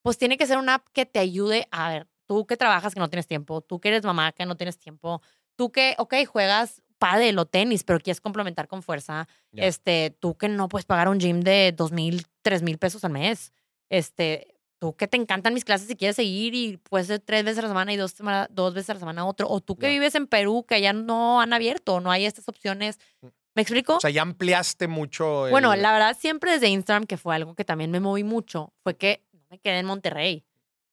[0.03, 2.99] pues tiene que ser una app que te ayude a ver, tú que trabajas que
[2.99, 5.19] no tienes tiempo, tú que eres mamá que no tienes tiempo,
[5.57, 9.27] tú que, ok, juegas pádel o tenis, pero quieres complementar con fuerza,
[9.67, 13.11] este, tú que no puedes pagar un gym de dos mil, tres mil pesos al
[13.11, 13.51] mes,
[13.89, 17.59] este, tú que te encantan mis clases y quieres seguir y puedes ser tres veces
[17.59, 19.89] a la semana y dos, semana- dos veces a la semana otro, o tú que
[19.89, 22.97] vives en Perú que ya no han abierto, no hay estas opciones.
[23.21, 23.27] Mm.
[23.55, 23.95] ¿Me explico?
[23.95, 25.47] O sea, ya ampliaste mucho.
[25.49, 28.73] Bueno, el- la verdad, siempre desde Instagram, que fue algo que también me moví mucho,
[28.83, 30.43] fue que no me quedé en Monterrey.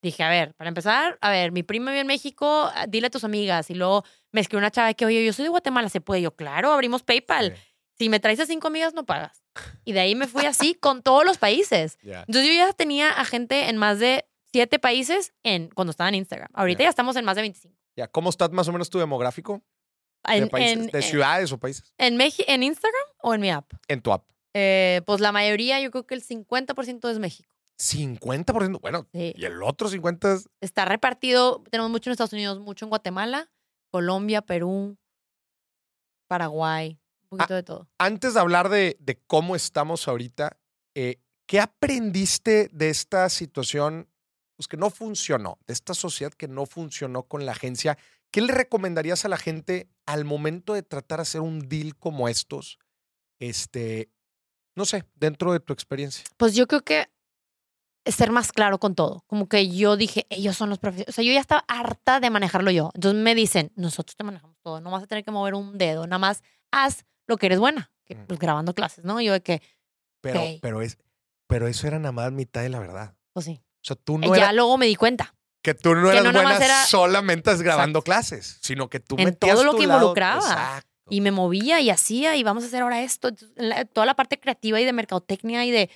[0.03, 3.11] Dije, a ver, para empezar, a ver, mi prima vive en México, ah, dile a
[3.11, 3.71] tus amigas.
[3.71, 6.23] Y luego me escribió una chava que, oye, yo soy de Guatemala, ¿se puede?
[6.23, 7.55] Yo, claro, abrimos PayPal.
[7.57, 7.63] Sí,
[8.05, 9.43] Si me traes a cinco amigas, no pagas.
[9.85, 11.99] Y de ahí me fui así con todos los países.
[12.03, 16.17] Entonces yo ya tenía a gente en más de siete países en, cuando estaba en
[16.17, 16.49] Instagram.
[16.53, 16.87] Ahorita Ya.
[16.87, 17.77] ya estamos en más de 25.
[17.97, 19.63] Ya, ¿Cómo está más o menos tu demográfico?
[20.27, 21.93] De, En, países, en, de en- ciudades o países.
[21.99, 23.71] en Meji- ¿En Instagram o en mi app?
[23.89, 24.25] En tu app.
[24.55, 27.55] Eh, pues la mayoría, yo creo que el 50% es México.
[27.79, 28.81] 50%.
[28.81, 29.33] Bueno, Sí.
[29.37, 30.49] y el otro 50% es.
[30.61, 33.51] Está repartido, tenemos mucho en Estados Unidos, mucho en Guatemala,
[33.91, 34.97] Colombia, Perú,
[36.29, 36.99] Paraguay,
[37.31, 37.89] un poquito de todo.
[37.99, 40.59] Antes de hablar de, de cómo estamos ahorita,
[40.95, 44.09] eh, ¿qué aprendiste de esta situación
[44.57, 47.99] pues, que no funcionó, de esta sociedad que no funcionó con la agencia?
[48.31, 52.29] ¿Qué le recomendarías a la gente al momento de tratar de hacer un deal como
[52.29, 52.79] estos?
[53.39, 54.09] Este,
[54.75, 56.25] no sé, dentro de tu experiencia.
[56.39, 57.11] Pues yo creo que
[58.07, 59.23] ser más claro con todo.
[59.27, 61.13] Como que yo dije, ellos son los profesionales.
[61.13, 62.91] O sea, yo ya estaba harta de manejarlo yo.
[62.95, 66.07] Entonces me dicen, nosotros te manejamos todo, no vas a tener que mover un dedo,
[66.07, 66.43] nada más
[66.73, 68.27] haz lo que eres buena, que, Mm.
[68.27, 69.21] pues grabando clases, ¿no?
[69.21, 69.63] Yo de que,
[70.21, 70.99] Pero, pero, es,
[71.47, 73.15] pero eso era nada más mitad de la verdad.
[73.33, 73.61] pues sí.
[73.63, 75.35] O sea, tú Eh, no ya eras, luego me di cuenta.
[75.63, 78.03] que tú no eras no buena era- solamente grabando Exacto.
[78.03, 80.41] clases, sino que tú En metías todo lo tu que lado- involucraba.
[80.41, 80.89] Exacto.
[81.11, 83.31] Y me movía y hacía y vamos a hacer ahora esto.
[83.93, 85.91] Toda la parte creativa y de mercadotecnia y de,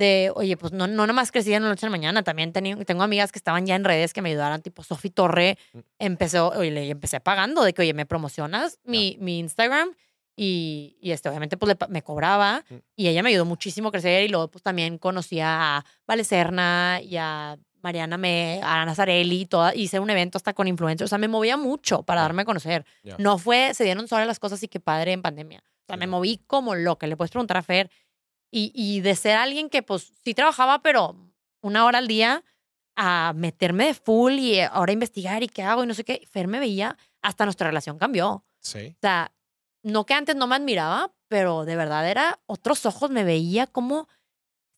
[0.00, 2.24] de oye, pues no, no nada más crecí en la noche a la mañana.
[2.24, 5.56] También tenía, tengo amigas que estaban ya en redes que me ayudaran, tipo Sofi Torre.
[5.72, 5.78] Mm.
[6.00, 9.90] Empezó, oye, le empecé pagando de que, oye, me promocionas mi, mi Instagram
[10.36, 12.74] y, y este, obviamente, pues le me cobraba Mm.
[12.96, 14.24] y ella me ayudó muchísimo a crecer.
[14.24, 19.46] Y luego, pues también conocía a Vale Serna y a Mariana Me, a Ana Zarelli,
[19.46, 21.08] toda, hice un evento hasta con influencers.
[21.08, 22.84] O sea, me movía mucho para darme a conocer.
[23.02, 23.16] Ya.
[23.18, 25.62] No fue, se dieron solas las cosas y qué padre en pandemia.
[25.64, 27.06] O sea, me moví como loca.
[27.06, 27.90] Le puedes preguntar a Fer.
[28.50, 31.16] Y, y de ser alguien que, pues, sí trabajaba, pero
[31.62, 32.44] una hora al día,
[32.96, 36.26] a meterme de full y ahora investigar y qué hago y no sé qué.
[36.30, 38.44] Fer me veía, hasta nuestra relación cambió.
[38.60, 38.88] Sí.
[38.96, 39.32] O sea,
[39.82, 43.10] no que antes no me admiraba, pero de verdad era otros ojos.
[43.10, 44.08] Me veía cómo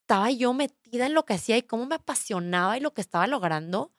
[0.03, 3.27] estaba yo metida en lo que hacía y cómo me apasionaba y lo que estaba
[3.27, 3.93] logrando.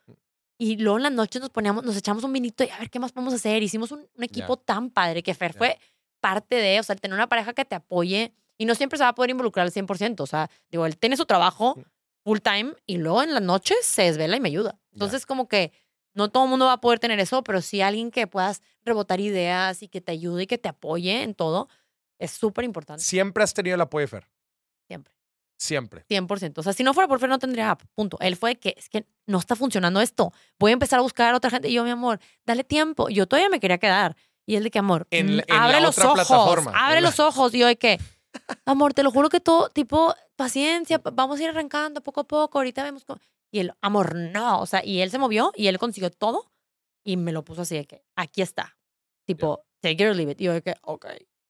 [0.57, 2.99] Y luego en las noches nos poníamos, nos echamos un vinito y a ver qué
[2.99, 3.63] más podemos hacer.
[3.63, 5.79] Hicimos un, un equipo tan padre que Fer fue
[6.21, 9.03] parte de, o sea, el tener una pareja que te apoye y no siempre se
[9.03, 10.21] va a poder involucrar al 100%.
[10.21, 11.77] O sea, digo, él tiene su trabajo
[12.23, 14.79] full time y luego en las noches se desvela y me ayuda.
[14.91, 15.71] Entonces, como que
[16.13, 19.19] no todo el mundo va a poder tener eso, pero sí alguien que puedas rebotar
[19.19, 21.67] ideas y que te ayude y que te apoye en todo
[22.19, 23.03] es súper importante.
[23.03, 24.29] Siempre has tenido el apoyo de Fer.
[24.87, 25.13] Siempre.
[25.57, 26.05] Siempre.
[26.09, 26.57] 100%.
[26.57, 27.81] O sea, si no fuera por Fer, no tendría app.
[27.95, 28.17] Punto.
[28.19, 30.31] Él fue que es que no está funcionando esto.
[30.59, 31.69] Voy a empezar a buscar a otra gente.
[31.69, 33.09] Y yo, mi amor, dale tiempo.
[33.09, 34.15] Yo todavía me quería quedar.
[34.45, 36.27] Y él de que, amor, En mm, en abre la los otra ojos.
[36.27, 37.53] plataforma, Abre los ojos.
[37.55, 37.97] Y yo de que,
[38.65, 42.23] amor, te lo juro que todo, tipo, paciencia, pa- vamos a ir arrancando poco a
[42.27, 42.57] poco.
[42.59, 43.19] Ahorita vemos cómo.
[43.51, 44.59] Y él, amor, no.
[44.61, 46.49] O sea, y él se movió y él consiguió todo.
[47.05, 48.77] Y me lo puso así de que, aquí está.
[49.25, 50.41] Tipo, take it or leave it.
[50.41, 51.05] Y yo de que, ok.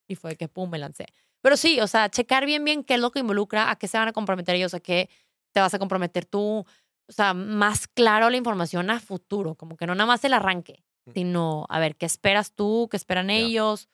[0.07, 1.05] Y fue de que, pum, me lancé.
[1.41, 3.97] Pero sí, o sea, checar bien, bien qué es lo que involucra, a qué se
[3.97, 5.09] van a comprometer ellos, a qué
[5.53, 6.65] te vas a comprometer tú.
[7.07, 10.83] O sea, más claro la información a futuro, como que no nada más el arranque,
[11.13, 13.89] sino a ver qué esperas tú, qué esperan ellos.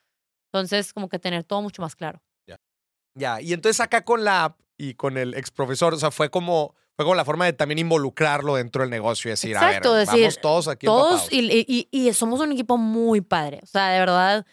[0.52, 2.22] Entonces, como que tener todo mucho más claro.
[3.14, 3.40] Ya.
[3.40, 6.74] Y entonces acá con la app y con el ex profesor, o sea, fue como,
[6.96, 10.06] fue como la forma de también involucrarlo dentro del negocio y decir, Exacto, a ver,
[10.06, 13.60] decir, vamos todos aquí Todos, y, y, y somos un equipo muy padre.
[13.62, 14.46] O sea, de verdad,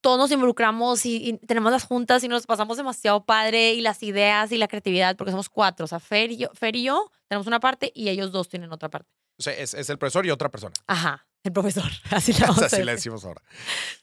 [0.00, 4.02] todos nos involucramos y, y tenemos las juntas y nos pasamos demasiado padre y las
[4.02, 5.84] ideas y la creatividad, porque somos cuatro.
[5.84, 8.72] O sea, Fer y yo, Fer y yo tenemos una parte y ellos dos tienen
[8.72, 9.10] otra parte.
[9.38, 10.74] O sea, es, es el profesor y otra persona.
[10.86, 11.26] Ajá.
[11.46, 12.96] El profesor, así le vamos a Así le decir.
[12.96, 13.40] decimos ahora.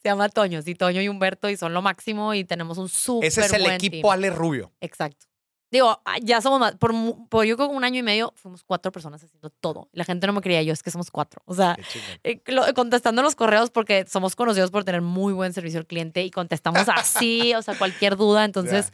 [0.01, 3.27] Se llama Toño, sí, Toño y Humberto y son lo máximo y tenemos un súper
[3.27, 4.11] Ese es el buen equipo team.
[4.13, 4.71] Ale Rubio.
[4.79, 5.25] Exacto.
[5.69, 6.93] Digo, ah, ya somos más, por,
[7.29, 9.89] por yo creo que un año y medio fuimos cuatro personas haciendo todo.
[9.91, 11.41] La gente no me creía yo, es que somos cuatro.
[11.45, 11.75] O sea,
[12.23, 16.23] eh, lo- contestando los correos porque somos conocidos por tener muy buen servicio al cliente
[16.23, 18.45] y contestamos así, o sea, cualquier duda.
[18.45, 18.93] Entonces,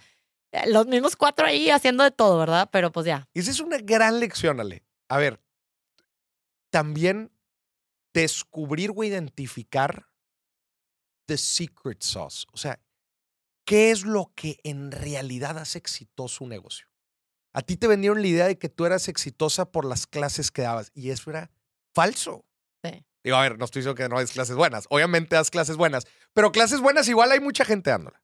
[0.54, 2.70] eh, los mismos cuatro ahí haciendo de todo, ¿verdad?
[2.72, 3.28] Pero pues ya.
[3.36, 4.82] Esa es una gran lección, Ale.
[5.10, 5.42] A ver,
[6.70, 7.32] también
[8.14, 10.08] descubrir o identificar
[11.28, 12.46] the secret sauce.
[12.52, 12.80] O sea,
[13.66, 16.88] ¿qué es lo que en realidad hace exitoso un negocio?
[17.54, 20.62] A ti te vendieron la idea de que tú eras exitosa por las clases que
[20.62, 21.52] dabas y eso era
[21.94, 22.46] falso.
[22.84, 23.04] Sí.
[23.24, 24.86] Digo, a ver, no estoy diciendo que no des clases buenas.
[24.90, 28.22] Obviamente das clases buenas, pero clases buenas igual hay mucha gente dándola.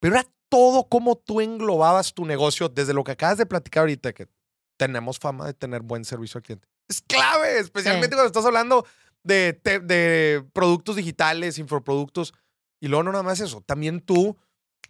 [0.00, 4.12] Pero era todo como tú englobabas tu negocio desde lo que acabas de platicar ahorita,
[4.12, 4.28] que
[4.76, 6.68] tenemos fama de tener buen servicio al cliente.
[6.88, 8.86] Es clave, especialmente cuando estás hablando
[9.22, 12.32] de, te- de productos digitales, infoproductos.
[12.80, 14.36] Y luego no nada más eso, también tú,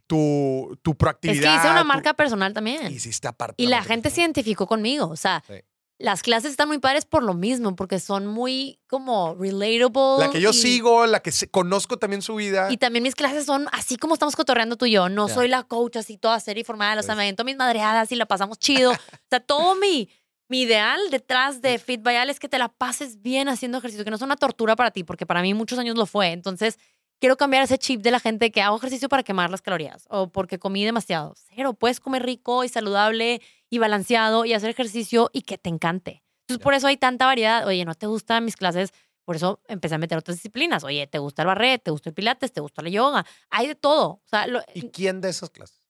[0.06, 1.52] tu, tu Es proactividad.
[1.52, 2.92] que hice una tu- marca personal también.
[2.92, 3.62] Hiciste aparte.
[3.62, 5.08] Y la gente se identificó conmigo.
[5.08, 5.54] O sea, Sí.
[5.98, 10.18] las clases están muy padres por lo mismo, porque son muy como relatable.
[10.26, 12.68] La que yo y- sigo, la que conozco también su vida.
[12.70, 15.08] Y también mis clases son así como estamos cotorreando tú y yo.
[15.08, 16.98] No soy la coach así toda seria y formal.
[16.98, 18.90] O sea, me avento mis madreadas y la pasamos chido.
[19.14, 20.08] o sea, todo mi,
[20.50, 24.04] mi ideal detrás de Fit by Al es que te la pases bien haciendo ejercicio,
[24.04, 26.32] que no sea una tortura para ti, porque para mí muchos años lo fue.
[26.32, 26.78] Entonces,
[27.20, 30.28] quiero cambiar ese chip de la gente que hago ejercicio para quemar las calorías o
[30.30, 31.34] porque comí demasiado.
[31.54, 33.40] Cero, puedes comer rico y saludable
[33.70, 36.22] y balanceado y hacer ejercicio y que te encante.
[36.48, 37.66] Entonces, por eso hay tanta variedad.
[37.66, 38.90] Oye, ¿no te gustan mis clases?
[39.24, 40.82] Por eso empecé a meter otras disciplinas.
[40.82, 41.80] Oye, ¿te gusta el barret?
[41.84, 42.52] ¿Te gusta el pilates?
[42.52, 43.24] ¿Te gusta la yoga?
[43.50, 44.08] Hay de todo.
[44.14, 45.80] O sea, lo- ¿Y quién de esas clases?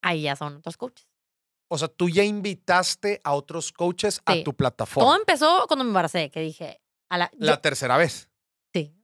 [0.00, 1.06] ahí ya son otros coaches.
[1.68, 4.38] O sea, tú ya invitaste a otros coaches a Sí.
[4.40, 5.16] tu Todo plataforma.
[5.16, 8.28] empezó cuando me embaracé, que dije, a la, La yo- tercera vez.
[8.74, 8.94] sí,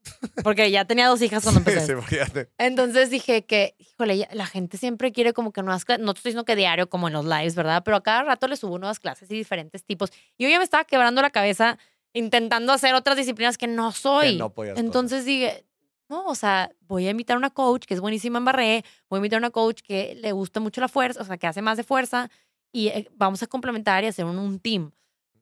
[0.42, 1.86] porque ya tenía dos hijas cuando empecé.
[1.86, 2.50] Sí, imagínate.
[2.58, 6.30] Entonces dije que, híjole, la gente siempre quiere como que nuevas clases, no te estoy
[6.30, 7.82] diciendo que diario como en los lives, ¿verdad?
[7.84, 10.10] Pero a cada rato le subo nuevas clases y diferentes tipos.
[10.38, 11.78] Y yo ya me estaba quebrando la cabeza
[12.12, 14.36] intentando hacer otras disciplinas que no soy.
[14.36, 14.84] no podías pasar.
[14.84, 15.66] Entonces dije,
[16.08, 19.16] no, o sea, voy a invitar a una coach que es buenísima en barré, voy
[19.16, 21.62] a invitar a una coach que le gusta mucho la fuerza, o sea, que hace
[21.62, 22.30] más de fuerza
[22.74, 24.92] y eh, vamos a complementar y hacer un, un team.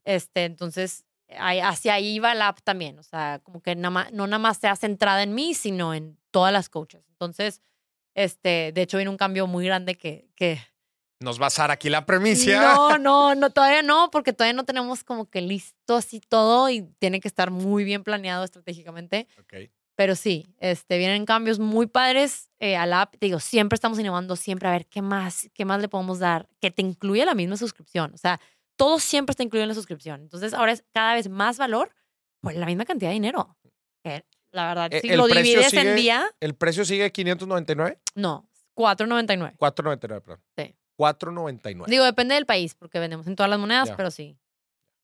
[0.04, 1.04] Este, entonces,
[1.38, 4.58] ahí- hacia ahí va la app también, o sea, como que más, no nada más
[4.58, 7.02] sea centrada en mí, sino en todas las coaches.
[7.08, 7.62] Entonces,
[8.14, 10.58] este, de hecho, viene un cambio muy grande que, que
[11.20, 12.60] Nos va a dar aquí la premicia.
[12.60, 16.82] no, no, no, todavía no, porque todavía no tenemos como que listo así todo y
[16.98, 19.26] tiene que estar muy bien planeado estratégicamente.
[19.40, 19.70] Ok.
[19.94, 23.12] Pero sí, este, vienen cambios muy padres eh, a la app.
[23.18, 26.48] Te digo, siempre estamos innovando, siempre a ver qué más, qué más le podemos dar,
[26.60, 28.12] que te incluya la misma suscripción.
[28.14, 28.40] O sea,
[28.76, 30.22] todo siempre está incluido en la suscripción.
[30.22, 31.94] Entonces, ahora es cada vez más valor
[32.40, 33.56] por la misma cantidad de dinero.
[34.02, 37.98] Que, la verdad, Eh, si el lo divides sigue- en día, ¿El precio sigue 599?
[38.14, 39.56] no, 4.99.
[39.58, 40.42] 499, perdón.
[40.56, 40.74] Sí.
[40.96, 41.90] 499.
[41.90, 44.38] Digo, depende del país, porque vendemos en todas las monedas, pero sí.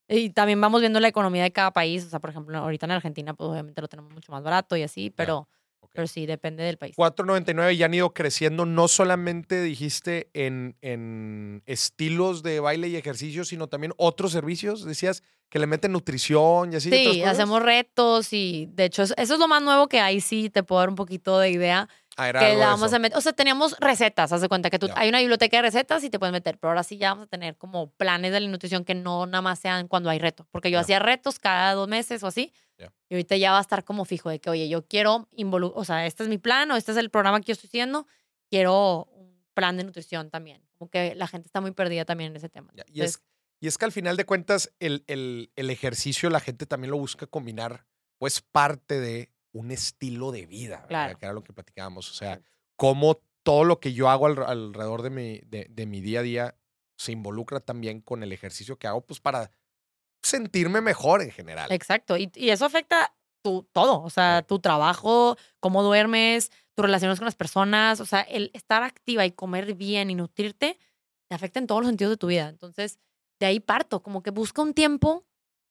[0.09, 2.05] Y también vamos viendo la economía de cada país.
[2.07, 4.83] O sea, por ejemplo, ahorita en Argentina, pues obviamente lo tenemos mucho más barato y
[4.83, 5.49] así, pero,
[5.81, 5.91] Ok.
[5.95, 6.97] pero sí, depende del país.
[6.97, 13.45] 499 y han ido creciendo, no solamente dijiste en, en estilos de baile y ejercicio,
[13.45, 14.85] sino también otros servicios.
[14.85, 16.91] Decías que le meten nutrición y así.
[16.91, 17.33] Sí, cosas.
[17.35, 20.63] hacemos retos y de hecho eso, eso es lo más nuevo que hay, sí, te
[20.63, 21.89] puedo dar un poquito de idea.
[22.19, 22.97] Ah, era Que algo la vamos eso.
[22.97, 25.63] a meter, o sea, teníamos recetas, haz de cuenta que tú, hay una biblioteca de
[25.63, 28.41] recetas y te puedes meter, pero ahora sí ya vamos a tener como planes de
[28.41, 30.81] la nutrición que no nada más sean cuando hay reto, porque yo Ya.
[30.81, 32.93] hacía retos cada dos meses o así, Ya.
[33.09, 35.85] y ahorita ya va a estar como fijo de que, oye, yo quiero involucrar, o
[35.85, 38.07] sea, este es mi plan o este es el programa que yo estoy haciendo,
[38.51, 42.37] quiero un plan de nutrición también, como que la gente está muy perdida también en
[42.37, 42.73] ese tema.
[42.93, 43.23] Y es,
[43.61, 46.99] y es que al final de cuentas, el, el- el ejercicio, la gente también lo
[46.99, 47.87] busca combinar,
[48.19, 52.11] pues parte de un estilo de vida, que era lo que platicábamos.
[52.11, 52.41] O sea,
[52.77, 56.23] cómo todo lo que yo hago al- alrededor de mi, de, de mi día a
[56.23, 56.57] día
[56.99, 59.51] se involucra también con el ejercicio que hago, pues para
[60.23, 61.71] sentirme mejor en general.
[61.73, 62.17] Exacto.
[62.17, 64.03] Y, y eso afecta tu todo.
[64.03, 68.01] O sea, tu trabajo, cómo duermes, tus relaciones con las personas.
[68.01, 70.79] O sea, el estar activa y comer bien y nutrirte
[71.29, 72.49] te afecta en todos los sentidos de tu vida.
[72.49, 72.99] Entonces,
[73.41, 74.03] de ahí parto.
[74.03, 75.25] Como que busca un tiempo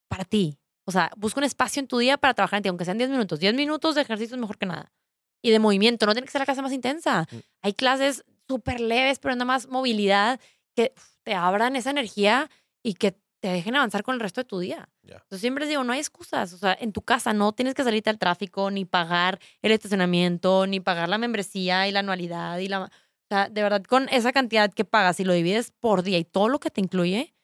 [0.10, 0.58] para ti.
[0.88, 3.10] O sea, busca un espacio en tu día para trabajar en ti, aunque sean 10
[3.10, 3.42] minutos.
[3.42, 4.94] 10 minutos de ejercicio es mejor que nada.
[5.42, 6.06] Y de movimiento.
[6.06, 7.28] No tiene que ser la clase más intensa.
[7.30, 7.36] Mm.
[7.64, 10.40] Hay clases súper leves, pero nada más movilidad
[10.78, 12.50] que te abran esa energía
[12.84, 14.88] y que te dejen avanzar con el resto de tu día.
[15.04, 15.16] Ya.
[15.16, 16.54] Entonces siempre les digo, no hay excusas.
[16.54, 20.68] O sea, en tu casa no tienes que salirte al tráfico, ni pagar el estacionamiento,
[20.68, 22.84] ni pagar la membresía y la anualidad y la...
[22.84, 22.90] O
[23.30, 26.48] sea, de verdad, con esa cantidad que pagas y lo divides por día y todo
[26.48, 27.36] lo que te incluye,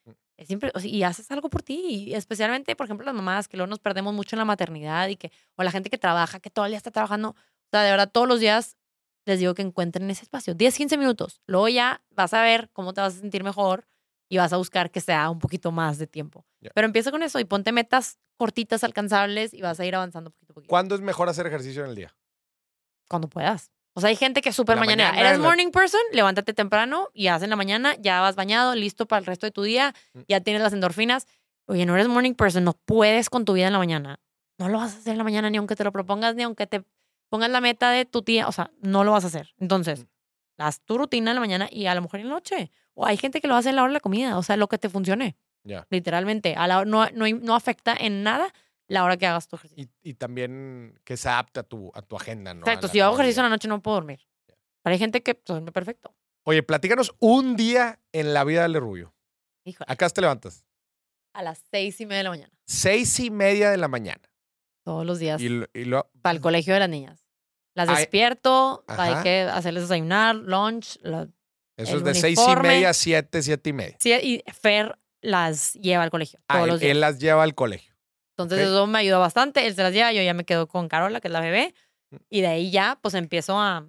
[0.46, 3.58] siempre, o sea, y haces algo por ti, y especialmente, por ejemplo, las mamás que
[3.58, 6.50] luego nos perdemos mucho en la maternidad y que, o la gente que trabaja, que
[6.50, 7.36] todo el día está trabajando, o
[7.72, 8.78] sea, de verdad, todos los días
[9.26, 12.94] les digo que encuentren ese espacio, 10, 15 minutos, luego ya vas a ver cómo
[12.94, 13.88] te vas a sentir mejor
[14.30, 16.46] y vas a buscar que sea un poquito más de tiempo.
[16.74, 20.54] Pero empieza con eso y ponte metas cortitas, alcanzables y vas a ir avanzando poquito
[20.54, 20.70] a poquito.
[20.70, 22.16] ¿Cuándo es mejor hacer ejercicio en el día?
[23.08, 23.73] Cuando puedas.
[23.96, 25.12] O sea, hay gente que es súper mañanera.
[25.12, 28.74] mañana, Eres la- morning person, levántate temprano y haz en la mañana, ya vas bañado,
[28.76, 30.20] listo para el resto de tu día, Mm.
[30.28, 31.28] ya tienes las endorfinas.
[31.68, 34.20] Oye, no eres morning person, no puedes con tu vida en la mañana.
[34.60, 36.68] No lo vas a hacer en la mañana ni aunque te lo propongas, ni aunque
[36.68, 36.84] te
[37.30, 39.54] pongas la meta de tu tía, o sea, no lo vas a hacer.
[39.60, 40.02] Entonces,
[40.58, 40.62] Mm.
[40.64, 42.72] haz tu rutina en la mañana y a lo mejor en la noche.
[42.96, 44.68] O hay gente que lo hace en la hora de la comida, o sea, lo
[44.68, 45.36] que te funcione,
[45.90, 46.56] literalmente.
[46.56, 48.54] A la, no, no, no afecta en nada
[48.88, 49.84] la hora que hagas tu ejercicio.
[50.04, 52.62] Y, y también que se adapte a tu, a tu agenda, ¿no?
[52.66, 54.20] A Exacto, si yo hago ejercicio en la noche no puedo dormir.
[54.82, 56.14] Pero hay gente que pues, duerme perfecto.
[56.46, 59.14] Oye, platícanos un día en la vida del Rubio.
[59.66, 59.86] Híjole.
[59.92, 60.66] Acá te levantas.
[61.34, 62.54] A las seis y media de la mañana.
[62.66, 64.22] Seis y media de la mañana.
[64.84, 65.42] Todos los días.
[65.42, 67.26] Y, lo- y lo- Para el colegio de las niñas.
[67.76, 71.00] Las Ay, despierto, hay que hacerles desayunar, lunch.
[71.02, 71.28] la-
[71.78, 73.98] eso es de seis y media a siete, siete y media.
[74.00, 76.40] sí, y Fer las lleva al colegio.
[76.48, 76.92] Ah, Todos él, los días.
[76.92, 77.93] él las lleva al colegio.
[78.38, 78.66] Entonces ok.
[78.66, 79.66] eso me ayuda bastante.
[79.68, 81.74] Él se las lleva, yo ya me quedo con Carola, que es la bebé.
[82.12, 82.16] Mm.
[82.30, 83.86] Y de ahí ya, pues empiezo a,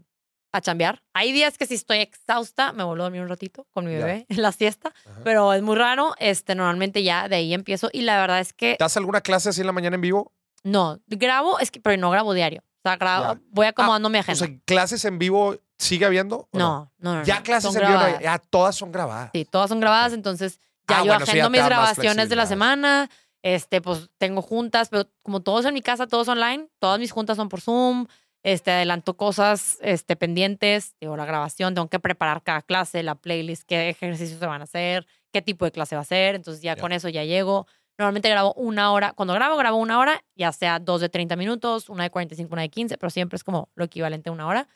[0.53, 1.03] a chambear.
[1.15, 4.27] Hay días que si estoy exhausta, me vuelvo a dormir un ratito con mi bebé
[4.29, 4.93] en la siesta.
[5.07, 5.21] Ajá.
[5.25, 6.15] Pero es muy raro.
[6.19, 7.89] Este, normalmente ya de ahí empiezo.
[7.93, 10.33] Y la verdad es que ¿Das alguna clase así en la mañana en vivo?
[10.63, 12.63] no, grabo, es que, pero no grabo diario.
[12.63, 14.47] O sea, grabo, voy acomodando mi O agenda.
[14.47, 16.49] sea, ¿clases en vivo sigue habiendo?
[16.53, 17.25] o no, no, no.
[17.25, 19.31] Ya clases son en vivo, no ya todas son grabadas.
[19.35, 22.29] Sí, todas son grabadas, entonces ya Ah, yo bueno, sí, ya agendo te mis grabaciones
[22.29, 23.11] de la semana.
[23.45, 27.37] Este, pues tengo juntas, pero como todos en mi casa, todos online, todas mis juntas
[27.37, 28.07] son por Zoom.
[28.43, 33.65] Este, adelanto cosas este, pendientes, digo, la grabación, tengo que preparar cada clase, la playlist,
[33.67, 36.37] qué ejercicios se van a hacer, qué tipo de clase va a ser.
[36.37, 37.67] Entonces ya con eso ya llego.
[37.99, 41.91] Normalmente grabo una hora, cuando grabo, grabo una hora, ya sea dos de 30 minutos,
[41.91, 44.69] una de 45, una de 15, pero siempre es como lo equivalente a una hora.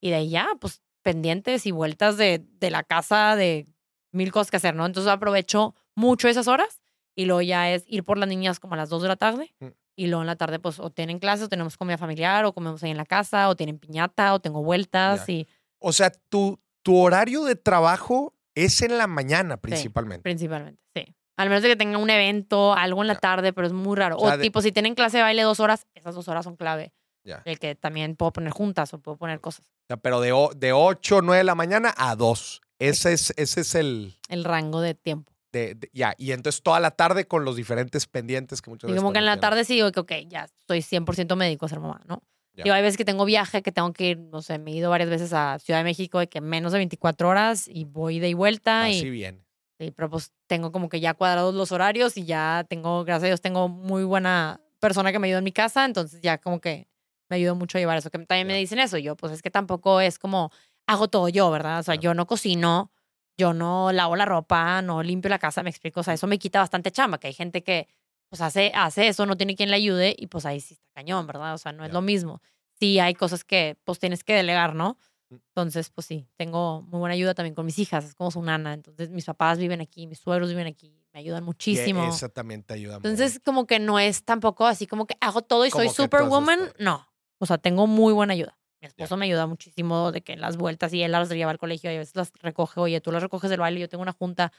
[0.00, 3.66] Y de ahí ya, pues pendientes y vueltas de, de la casa, de
[4.12, 4.86] mil cosas que hacer, ¿no?
[4.86, 6.81] Entonces aprovecho mucho esas horas
[7.14, 9.54] y luego ya es ir por las niñas como a las 2 de la tarde
[9.60, 9.66] Mm.
[9.96, 12.82] y luego en la tarde pues o tienen clases o tenemos comida familiar o comemos
[12.82, 15.32] ahí en la casa o tienen piñata o tengo vueltas Ya.
[15.34, 15.48] y
[15.78, 20.22] O sea, tu, tu horario de trabajo es en la mañana principalmente.
[20.22, 21.14] principalmente, sí.
[21.38, 23.20] Al menos de que tenga un evento, algo en la Ya.
[23.20, 24.16] tarde, pero es muy raro.
[24.16, 26.44] O sea, O, de- tipo, si tienen clase de baile dos horas, esas dos horas
[26.44, 26.92] son clave.
[27.24, 27.40] Ya.
[27.46, 29.64] El que también puedo poner juntas o puedo poner cosas.
[29.66, 32.60] O sea, pero de, o- de 8 o 9 de la mañana a 2.
[32.78, 34.18] Ese es, ese es el...
[34.28, 35.31] El rango de tiempo.
[35.52, 38.92] De- de- ya, y entonces toda la tarde con los diferentes pendientes que muchas Y
[38.92, 39.02] veces...
[39.02, 39.40] como que en la tienen.
[39.40, 42.22] tarde sí digo que, ok, ya estoy 100% médico a ser mamá, ¿no?
[42.54, 42.64] Ya.
[42.64, 44.90] Digo, hay veces que tengo viaje, que tengo que ir, no sé, me he ido
[44.90, 48.28] varias veces a Ciudad de México de que menos de 24 horas y voy de
[48.28, 48.84] y vuelta.
[48.86, 49.42] Así y, bien.
[49.78, 53.26] sí, pero pues tengo como que ya cuadrados los horarios y ya tengo, gracias a
[53.28, 56.88] Dios, tengo muy buena persona que me ayuda en mi casa, entonces ya como que
[57.30, 58.10] me ayuda mucho a llevar eso.
[58.10, 60.50] Que también me dicen eso, y yo pues es que tampoco es como
[60.86, 61.78] hago todo yo, ¿verdad?
[61.78, 62.90] O sea, yo no cocino,
[63.36, 66.38] yo no lavo la ropa, no limpio la casa, me explico, o sea, eso me
[66.38, 67.88] quita bastante chamba, que hay gente que
[68.28, 71.26] pues hace, hace eso, no tiene quien le ayude y pues ahí sí está cañón,
[71.26, 71.52] ¿verdad?
[71.52, 72.40] O sea, no es lo mismo.
[72.80, 74.96] Sí hay cosas que pues tienes que delegar, ¿no?
[75.28, 75.34] Mm.
[75.34, 78.72] Entonces, pues sí, tengo muy buena ayuda también con mis hijas, es como su nana.
[78.72, 82.08] Entonces, mis papás viven aquí, mis suegros viven aquí, me ayudan Y muchísimo.
[82.08, 83.08] esa también te ayuda mucho.
[83.08, 86.72] Entonces, como que no es tampoco así como que hago todo y soy Como superwoman.
[86.78, 87.06] No.
[87.38, 88.58] O sea, tengo muy buena ayuda.
[88.82, 91.58] Mi esposo me ayuda muchísimo de que en las vueltas y él las lleva al
[91.58, 92.80] colegio y a veces las recoge.
[92.80, 94.52] Oye, tú las recoges del baile, yo tengo una junta.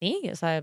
[0.00, 0.62] Sí, o sea,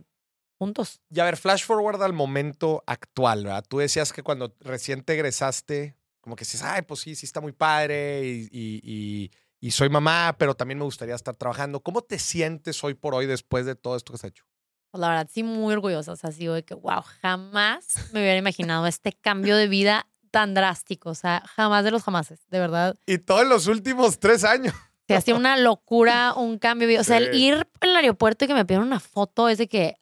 [0.59, 1.01] juntos.
[1.09, 3.65] Y a ver, flash forward al momento actual, ¿verdad?
[3.67, 7.41] Tú decías que cuando recién te egresaste, como que dices, ay, pues sí, sí está
[7.41, 11.81] muy padre y, y- y- y soy mamá, pero también me gustaría estar trabajando.
[11.81, 14.43] ¿Cómo te sientes hoy por hoy después de todo esto que has hecho?
[14.91, 16.11] Pues la verdad, sí, muy orgullosa.
[16.11, 20.55] O sea, sí, de que, wow, jamás me hubiera imaginado este cambio de vida tan
[20.55, 21.11] drástico.
[21.11, 22.95] O sea, jamás de los jamases, de verdad.
[23.05, 24.73] Y todo en los últimos tres años.
[25.07, 26.99] Se hacía una locura, un cambio.
[26.99, 29.97] O sea, el ir el aeropuerto y que me pidieron una foto es de que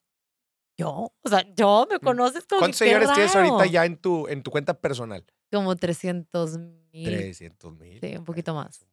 [0.78, 2.62] yo, o sea, yo me conoces como Mm.
[2.62, 3.70] ¿Cuántos que, seguidores tienes ahorita raro.
[3.70, 5.26] ya en tu, en tu cuenta personal?
[5.52, 6.58] Como 300
[6.94, 7.06] mil.
[7.10, 8.00] 300 mil.
[8.00, 8.86] Sí, un poquito más.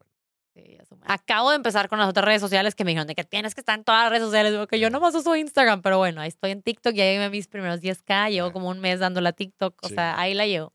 [0.55, 3.55] Sí, Acabo de empezar con las otras redes sociales que me dijeron de que tienes
[3.55, 4.51] que estar en todas las redes sociales.
[4.51, 7.31] Digo que yo nomás uso Instagram, pero bueno, ahí estoy en TikTok, ya llegué a
[7.31, 9.95] mis primeros 10K, llevo como un mes dándola a TikTok, o Sí.
[9.95, 10.73] sea, ahí la llevo.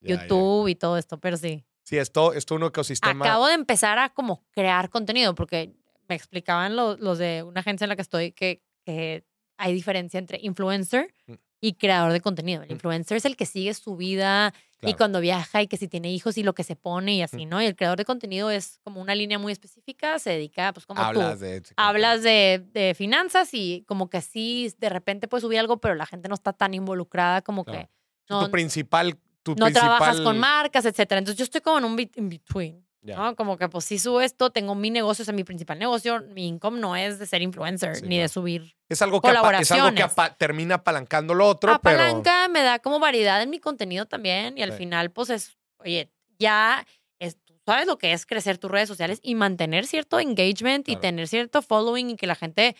[0.00, 1.64] YouTube y todo esto, pero sí.
[1.84, 3.24] Sí, esto es todo un ecosistema.
[3.24, 5.72] Acabo de empezar a como crear contenido, porque
[6.08, 9.24] me explicaban los, los de una agencia en la que estoy que, que
[9.56, 11.32] hay diferencia entre influencer Mm.
[11.60, 12.62] y creador de contenido.
[12.62, 12.72] El Mm.
[12.72, 16.38] influencer es el que sigue su vida y cuando viaja y que si tiene hijos
[16.38, 17.60] y lo que se pone y así, ¿no?
[17.60, 21.00] Y el creador de contenido es como una línea muy específica, se dedica, pues como
[21.02, 21.44] Hablas tú.
[21.44, 21.62] de.
[21.76, 26.06] Hablas de, de finanzas y como que sí, de repente puedes subir algo, pero la
[26.06, 27.80] gente no está tan involucrada como Claro.
[27.80, 27.90] que
[28.30, 29.18] no, tu principal.
[29.54, 31.18] Tu no principal, trabajas con marcas, etcétera.
[31.18, 32.84] Entonces yo estoy como en un bit in between.
[33.00, 33.16] Ya.
[33.16, 33.36] ¿no?
[33.36, 36.48] Como que pues sí subo esto, tengo mi negocio, ese es mi principal negocio, mi
[36.48, 38.32] income no es de ser influencer Sí, ni de claro.
[38.32, 38.74] subir.
[38.88, 40.04] Es algo que, apa- es algo que Colaboraciones.
[40.12, 41.96] apa- termina apalancando lo otro, pero.
[41.96, 44.78] Apalanca me da como variedad en mi contenido también y al Sí.
[44.78, 46.84] final pues es, oye, ya
[47.20, 50.92] es, tú sabes lo que es crecer tus redes sociales y mantener cierto engagement y
[50.92, 51.00] Claro.
[51.00, 52.74] tener cierto following y que la gente...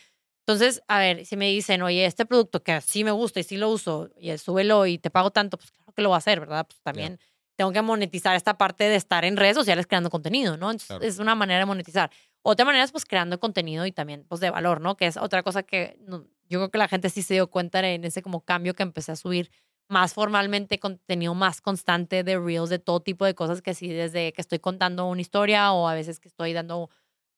[0.47, 3.55] Entonces, a ver, si me dicen, oye, este producto que sí me gusta y sí
[3.55, 6.65] lo uso, y súbelo y te pago tanto, pues que lo voy a hacer, ¿verdad?
[6.67, 7.19] Pues también
[7.57, 10.67] tengo que monetizar esta parte de estar en redes sociales creando contenido, ¿no?
[10.71, 11.03] Entonces, Claro.
[11.05, 12.09] es una manera de monetizar.
[12.41, 14.95] Otra manera es pues creando contenido y también pues de valor, ¿no?
[14.95, 17.79] Que es otra cosa que no- yo creo que la gente sí se dio cuenta
[17.87, 19.51] en ese como cambio que empecé a subir
[19.89, 24.31] más formalmente contenido más constante de reels, de todo tipo de cosas que sí, desde
[24.33, 26.89] que estoy contando una historia o a veces que estoy dando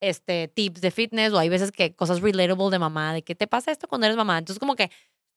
[0.02, 3.48] este, tips de fitness o hay veces que cosas relatable de mamá, de qué te
[3.48, 4.38] pasa esto cuando eres mamá.
[4.38, 4.92] Entonces como que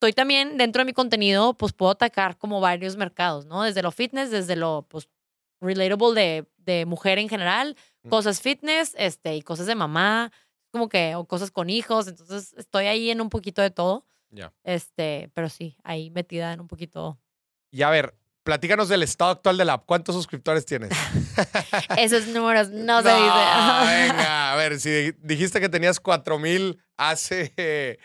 [0.05, 3.63] estoy también dentro de mi contenido, pues puedo atacar como varios mercados, ¿no?
[3.63, 5.09] Desde lo fitness, desde lo pues
[5.63, 8.11] relatable de, de mujer en general, Mm.
[8.11, 10.31] cosas fitness, este, y cosas de mamá,
[10.71, 12.07] como que, o cosas con hijos.
[12.07, 14.05] Entonces estoy ahí en un poquito de todo.
[14.29, 14.53] Ya.
[14.63, 17.19] Este, pero sí, ahí metida en un poquito.
[17.71, 19.87] Y a ver, platícanos del estado actual de la app.
[19.87, 20.91] ¿Cuántos suscriptores tienes?
[21.97, 23.23] Esos números no, se dice.
[23.25, 27.99] venga, a ver, si dijiste que tenías 4000 hace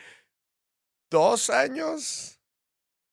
[1.09, 2.35] dos años,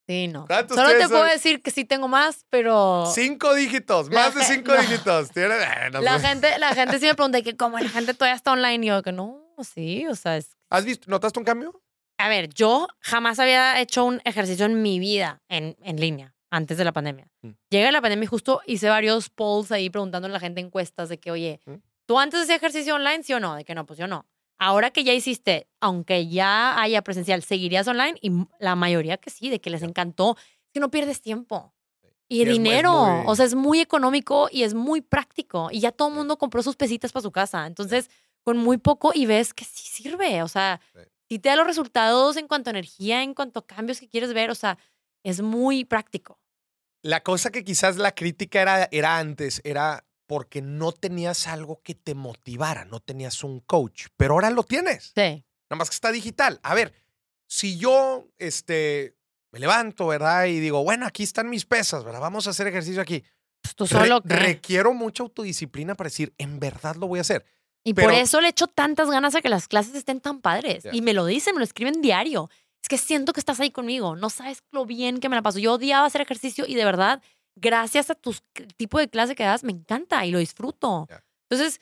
[0.09, 0.47] Sí, no.
[0.47, 4.45] ¿Cuántos Solo te puedo decir que sí tengo más, pero cinco dígitos, La más de
[4.45, 4.81] cinco no.
[4.81, 5.33] dígitos.
[5.33, 8.37] Tienes- eh, no la gente, la gente sí me pregunta que como la gente todavía
[8.37, 11.83] está online y yo que no, sí, o sea, es ¿Has visto, notaste un cambio?
[12.19, 16.79] A ver, yo jamás había hecho un ejercicio en mi vida en, en línea antes
[16.79, 17.29] de la pandemia.
[17.43, 17.51] Mm.
[17.71, 21.19] Llega la pandemia y justo hice varios polls ahí preguntando a la gente encuestas de
[21.19, 21.75] que, oye, Mm.
[22.07, 23.57] ¿tú antes hacías ejercicio online, sí o no?
[23.57, 24.25] De que no, pues yo no.
[24.59, 28.19] Ahora que ya hiciste, aunque ya haya presencial, ¿seguirías online?
[28.23, 30.37] Y la mayoría que sí, de que les encantó.
[30.65, 31.75] Es que no pierdes tiempo.
[32.29, 35.69] Y dinero, muy- o sea, es muy económico y es muy práctico.
[35.71, 37.67] Y ya todo el mundo compró sus pesitas para su casa.
[37.67, 38.11] Entonces,
[38.43, 40.43] con muy poco y ves que sí sirve.
[40.43, 41.01] O sea, Sí.
[41.29, 44.33] si te da los resultados en cuanto a energía, en cuanto a cambios que quieres
[44.33, 44.79] ver, o sea,
[45.23, 46.41] es muy práctico.
[47.03, 51.95] La cosa que quizás la crítica era, era antes, era porque no tenías algo que
[51.95, 55.13] te motivara, no tenías un coach, pero ahora lo tienes.
[55.15, 55.45] Sí.
[55.71, 56.61] Nada más que está digital.
[56.63, 56.93] A ver,
[57.47, 59.17] si yo este,
[59.53, 60.47] me levanto, ¿verdad?
[60.47, 62.21] Y digo, bueno, aquí están mis pesas, ¿verdad?
[62.21, 63.23] Vamos a hacer ejercicio aquí.
[63.61, 64.35] Pues tú Re- solo que.
[64.35, 67.45] requiero mucha autodisciplina para decir, en verdad lo voy a hacer.
[67.85, 70.85] Y por eso le echo tantas ganas a que las clases estén tan padres.
[70.91, 72.51] Y me lo dicen, me lo escriben diario.
[72.83, 74.17] Es que siento que estás ahí conmigo.
[74.17, 75.61] No sabes lo bien que me la paso.
[75.61, 77.23] Yo odiaba hacer ejercicio y de verdad,
[77.57, 78.35] gracias a tu
[78.77, 81.09] tipo de clase que das, me encanta y lo disfruto.
[81.51, 81.81] Entonces,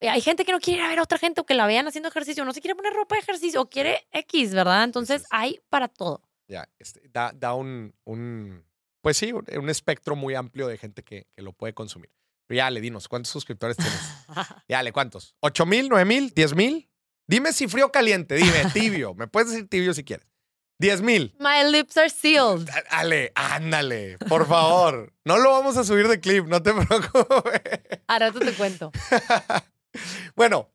[0.00, 1.66] eh, hay gente que no quiere ir a ver a otra gente o que la
[1.66, 4.84] vean haciendo ejercicio, no se quiere poner ropa de ejercicio o quiere X, ¿verdad?
[4.84, 6.22] Entonces, hay para todo.
[6.46, 8.64] Ya, este, da, da un, un,
[9.00, 12.10] pues sí, un, un espectro muy amplio de gente que, que lo puede consumir.
[12.46, 14.00] Pero ya, le dinos, ¿cuántos suscriptores tienes?
[14.68, 15.36] Ya, le, ¿cuántos?
[15.42, 16.90] ¿8 mil, 9 mil, 10 mil?
[17.26, 19.14] Dime si frío o caliente, dime, tibio.
[19.14, 20.26] Me puedes decir tibio si quieres.
[20.78, 21.34] 10 mil.
[21.40, 22.68] My lips are sealed.
[22.90, 25.12] Ale, ándale, por favor.
[25.24, 27.60] No lo vamos a subir de clip, no te preocupes.
[28.06, 28.92] A rato te cuento.
[30.36, 30.70] bueno,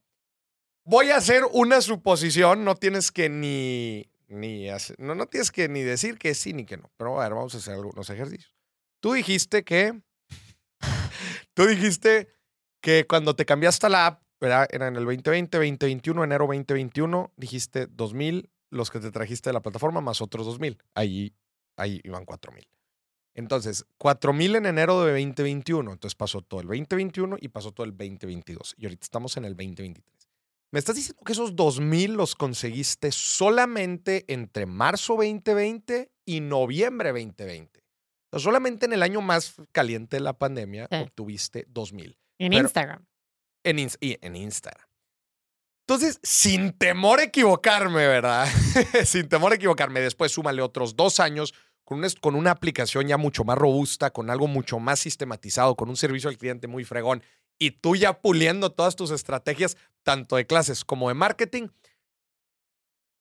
[0.84, 2.64] voy a hacer una suposición.
[2.66, 6.66] No tienes que ni, ni hacer- no, no tienes que ni decir que sí ni
[6.66, 6.92] que no.
[6.98, 8.54] Pero a ver, vamos a hacer algunos ejercicios.
[9.00, 10.02] Tú dijiste que,
[11.54, 12.30] tú dijiste
[12.82, 14.68] que cuando te cambiaste a la app, ¿verdad?
[14.72, 19.62] Era en el 2020, 2021, enero 2021, dijiste 2000 los que te trajiste de la
[19.62, 20.78] plataforma más otros 2000.
[20.96, 21.34] Ahí,
[21.78, 22.68] ahí iban 4000.
[23.36, 25.92] Entonces, 4000 en enero de 2021.
[25.94, 28.76] Entonces pasó todo el 2021 y pasó todo el 2022.
[28.78, 30.06] Y ahorita estamos en el 2023.
[30.72, 37.80] ¿Me estás diciendo que esos 2000 los conseguiste solamente entre marzo 2020 y noviembre 2020?
[38.32, 40.98] O sea, solamente en el año más caliente de la pandemia Sí.
[40.98, 43.06] obtuviste 2000 En Pero- Instagram.
[43.64, 44.88] en, y en Instagram.
[45.88, 48.48] Entonces, sin temor a equivocarme, ¿verdad?
[49.06, 51.54] sin temor a equivocarme, después súmale otros dos años
[51.84, 55.90] con una, con una aplicación ya mucho más robusta, con algo mucho más sistematizado, con
[55.90, 57.22] un servicio al cliente muy fregón,
[57.60, 61.68] y tú ya puliendo todas tus estrategias, tanto de clases como de marketing,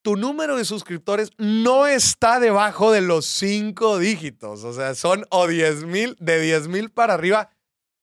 [0.03, 4.65] tu número de suscriptores no está debajo de los cinco dígitos.
[4.65, 7.51] O sea, son o 10 mil, de 10 mil para arriba,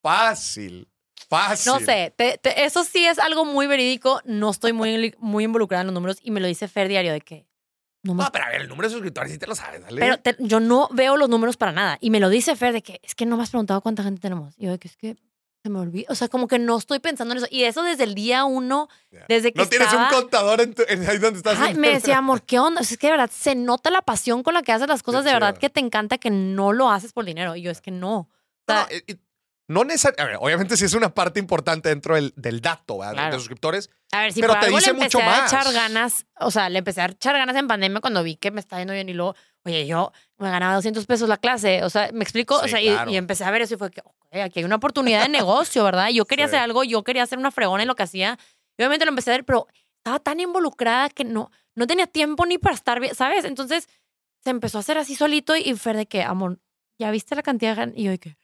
[0.02, 0.89] fácil.
[1.30, 1.72] Fácil.
[1.72, 4.22] No sé, te- te- eso sí es algo muy verídico.
[4.26, 7.22] No estoy muy, muy involucrada en los números y me lo dice Fer diario de
[7.22, 7.46] que
[8.02, 10.00] No me No, pero a ver, el número de suscriptores sí te lo sabes, dale.
[10.00, 11.98] Pero te- yo no veo los números para nada.
[12.02, 14.22] Y me lo dice Fer de que es que no me has preguntado cuánta gente
[14.22, 14.56] tenemos.
[14.58, 15.18] Y yo de que es que
[15.62, 16.06] se me olvida.
[16.10, 17.48] O sea, como que no estoy pensando en eso.
[17.52, 19.26] Y eso desde el día uno, Ya.
[19.28, 20.08] desde que no tienes estaba...
[20.08, 21.60] un contador en, tu- en ahí donde estás.
[21.60, 22.80] Ay, me decía, amor, ¿qué onda?
[22.82, 25.04] O sea, es que de verdad se nota la pasión con la que haces las
[25.04, 25.26] cosas.
[25.26, 25.60] De verdad chido.
[25.60, 27.56] que te encanta que no lo haces por dinero.
[27.58, 28.18] Y yo, es que no.
[28.20, 28.28] O
[28.70, 29.18] No, sea, no, eh, eh,
[29.70, 30.44] no necesariamente.
[30.44, 33.12] Obviamente sí es una parte importante dentro del, del dato, ¿verdad?
[33.12, 33.32] De- Claro.
[33.34, 33.90] De suscriptores.
[34.12, 35.54] a ver, si pero por te algo dice le empecé mucho a más.
[35.54, 38.60] echar ganas, o sea, le empecé a echar ganas en pandemia cuando vi que me
[38.60, 41.84] estaba yendo bien y luego, oye, yo me ganaba 200 pesos la clase.
[41.86, 42.56] O sea, me explico.
[42.58, 43.12] o sea, y- claro.
[43.12, 45.84] y, empecé a ver eso y fue que, ok, aquí hay una oportunidad de negocio,
[45.86, 46.10] ¿verdad?
[46.10, 46.50] Yo quería Sí.
[46.56, 48.38] hacer algo, yo quería hacer una fregona en lo que hacía.
[48.78, 49.68] Y obviamente lo empecé a ver, pero
[49.98, 53.46] estaba tan involucrada que no, no tenía tiempo ni para estar bien, ¿sabes?
[53.46, 53.88] Entonces
[54.44, 56.60] se empezó a hacer así solito y Fer de que, amor,
[56.98, 58.38] ¿ya viste la cantidad de gan-?" Y yo de que,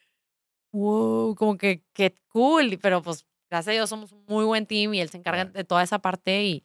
[0.76, 2.78] wow, como que, qué cool.
[2.82, 5.64] Pero pues, gracias a Dios somos un muy buen team y él se encarga de
[5.64, 6.64] toda esa parte y,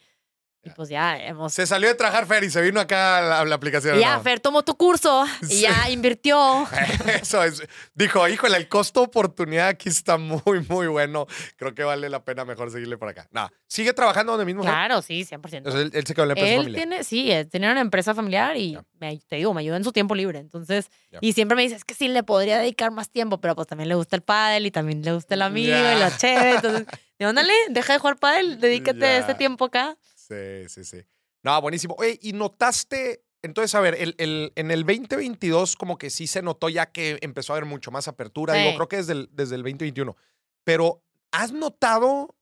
[0.62, 1.54] y pues ya hemos...
[1.54, 3.96] Se salió de trabajar Fer y se vino acá a la, a la aplicación.
[3.96, 4.22] y ya, ¿no?
[4.22, 5.60] Fer tomó tu curso y Sí.
[5.62, 6.66] ya invirtió.
[7.22, 7.62] Eso es.
[7.94, 11.26] Dijo, híjole, el costo oportunidad aquí está muy, muy bueno.
[11.56, 13.26] Creo que vale la pena mejor seguirle por acá.
[13.30, 14.62] Nada, sigue trabajando donde mismo.
[14.62, 14.70] Fer?
[14.72, 15.56] Claro, sí, 100%.
[15.58, 16.76] Entonces, él, él se quedó en la empresa Él familiar.
[16.88, 18.84] tiene, sí, él tiene una empresa familiar y Ya.
[18.98, 20.38] me, te digo, me ayuda en su tiempo libre.
[20.40, 21.18] Entonces, Ya.
[21.22, 23.88] y siempre me dice, es que sí le podría dedicar más tiempo, pero pues también
[23.88, 25.96] le gusta el pádel y también le gusta el amigo Ya.
[25.96, 26.50] y la chévere.
[26.56, 26.86] Entonces,
[27.20, 29.96] ándale, deja de jugar pádel, dedícate este tiempo acá.
[30.30, 31.04] Sí, sí, sí.
[31.42, 31.94] No, buenísimo.
[31.98, 36.42] Oye, y notaste, entonces, a ver, el, el- en el 2022 como que sí se
[36.42, 38.54] notó ya que empezó a haber mucho más apertura.
[38.54, 38.76] Digo, Sí.
[38.76, 40.16] creo que desde el, desde el 2021.
[40.64, 41.02] Pero,
[41.32, 42.36] ¿has notado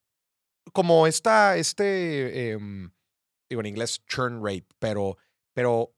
[0.72, 2.90] como esta, este, em,
[3.48, 5.16] digo en inglés, churn rate, pero,
[5.54, 5.94] pero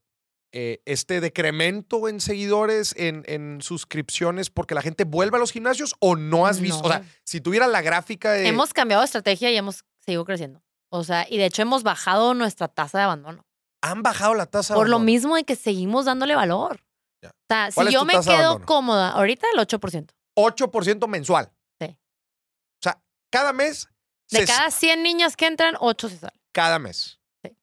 [0.53, 5.95] eh, este decremento en seguidores, en, en suscripciones, porque la gente vuelve a los gimnasios
[5.99, 6.83] o no has visto?
[6.83, 8.47] O sea, si tuviera la gráfica de...
[8.47, 10.61] Hemos cambiado de estrategia y hemos seguido creciendo.
[10.93, 13.45] O sea, y de hecho hemos bajado nuestra tasa de abandono.
[13.81, 14.73] Han bajado la tasa.
[14.73, 16.83] de Por lo mismo de que seguimos dándole valor.
[17.23, 17.29] Ya.
[17.29, 20.09] O sea, ¿Cuál si yo me quedo cómoda, ahorita el 8%.
[20.35, 21.51] 8% mensual.
[21.79, 21.87] Sí.
[21.87, 23.87] O sea, cada mes.
[24.29, 26.39] De se- cada 100 niñas que entran, 8 se salen.
[26.53, 27.19] cada mes.
[27.43, 27.55] Sí.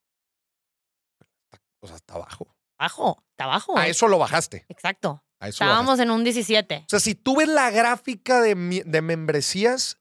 [1.81, 2.47] O sea, está bajo.
[2.79, 3.77] Bajo, está bajo.
[3.77, 4.65] A eso lo bajaste.
[4.69, 5.23] Exacto.
[5.39, 5.83] A eso lo bajaste.
[5.83, 6.83] Estábamos en un 17.
[6.85, 9.98] O sea, si tú ves la gráfica de, de membresías,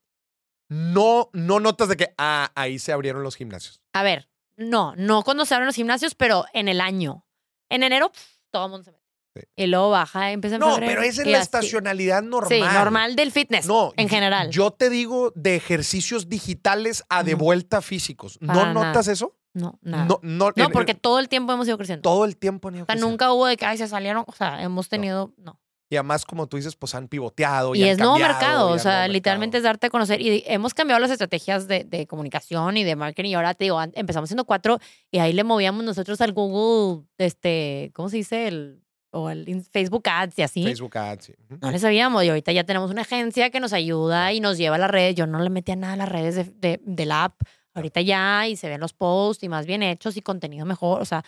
[0.68, 3.80] no, no notas de que ah, ahí se abrieron los gimnasios.
[3.92, 7.24] A ver, no, no cuando se abren los gimnasios, pero en el año.
[7.70, 9.04] En enero, pf, todo el mundo se mete.
[9.36, 9.42] Sí.
[9.56, 11.44] Y luego baja, empieza en No, febrero, pero esa es y la así.
[11.44, 12.48] estacionalidad normal.
[12.48, 13.66] Sí, normal del fitness.
[13.66, 14.50] No, en general.
[14.50, 18.38] Yo te digo de ejercicios digitales a de vuelta físicos.
[18.40, 19.36] ¿No notas eso?
[19.54, 20.04] no, nada.
[20.04, 22.02] No, no, No, en- porque todo el tiempo hemos ido creciendo.
[22.02, 23.10] todo el tiempo han ido O sea, creciendo.
[23.10, 24.24] nunca hubo de que, ay, se salieron.
[24.26, 25.60] O sea, hemos tenido, no.
[25.90, 27.74] Y además, como tú dices, pues han pivoteado.
[27.74, 29.58] Y han es nuevo mercado, y o sea, literalmente mercado.
[29.58, 30.20] es darte a conocer.
[30.20, 33.30] Y hemos cambiado las estrategias de, de comunicación y de marketing.
[33.30, 34.78] Y ahora te digo, empezamos siendo cuatro
[35.10, 38.48] y ahí le movíamos nosotros al Google, este, ¿cómo se dice?
[38.48, 40.62] El, o el Facebook Ads y así.
[40.62, 41.24] Facebook Ads.
[41.24, 41.34] sí.
[41.62, 42.22] No le sabíamos.
[42.24, 45.14] Y ahorita ya tenemos una agencia que nos ayuda y nos lleva a las redes.
[45.14, 47.40] Yo no le metía nada a las redes de, de, de la app.
[47.72, 51.00] Ahorita ya y se ven los posts y más bien hechos y contenido mejor.
[51.00, 51.24] O sea,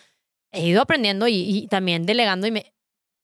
[0.52, 2.72] he ido aprendiendo y, y también delegando y me,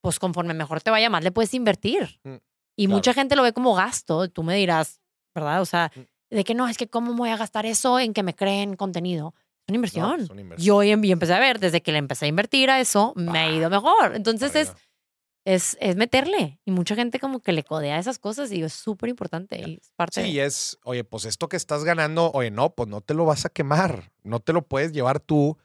[0.02, 2.18] pues conforme mejor te vaya, más le puedes invertir.
[2.24, 2.34] Mm,
[2.78, 2.96] Y claro.
[2.96, 4.28] mucha gente lo ve como gasto.
[4.28, 5.00] Tú me dirás,
[5.34, 5.60] ¿verdad?
[5.62, 6.00] O sea, Mm.
[6.36, 9.34] de que no, es que cómo voy a gastar eso en que me creen contenido.
[9.36, 10.20] Es una No, inversión.
[10.20, 10.64] es una inversión.
[10.66, 13.38] Yo em- y empecé a ver, desde que le empecé a invertir a eso, me
[13.38, 14.14] ha ido mejor.
[14.14, 14.72] Entonces es,
[15.44, 16.60] es, es meterle.
[16.64, 19.60] Y mucha gente como que le codea esas cosas y es súper importante.
[19.60, 22.88] Y es parte Sí, de- es, oye, pues esto que estás ganando, oye, no, pues
[22.88, 25.56] no te lo vas a quemar, no te lo puedes llevar tú.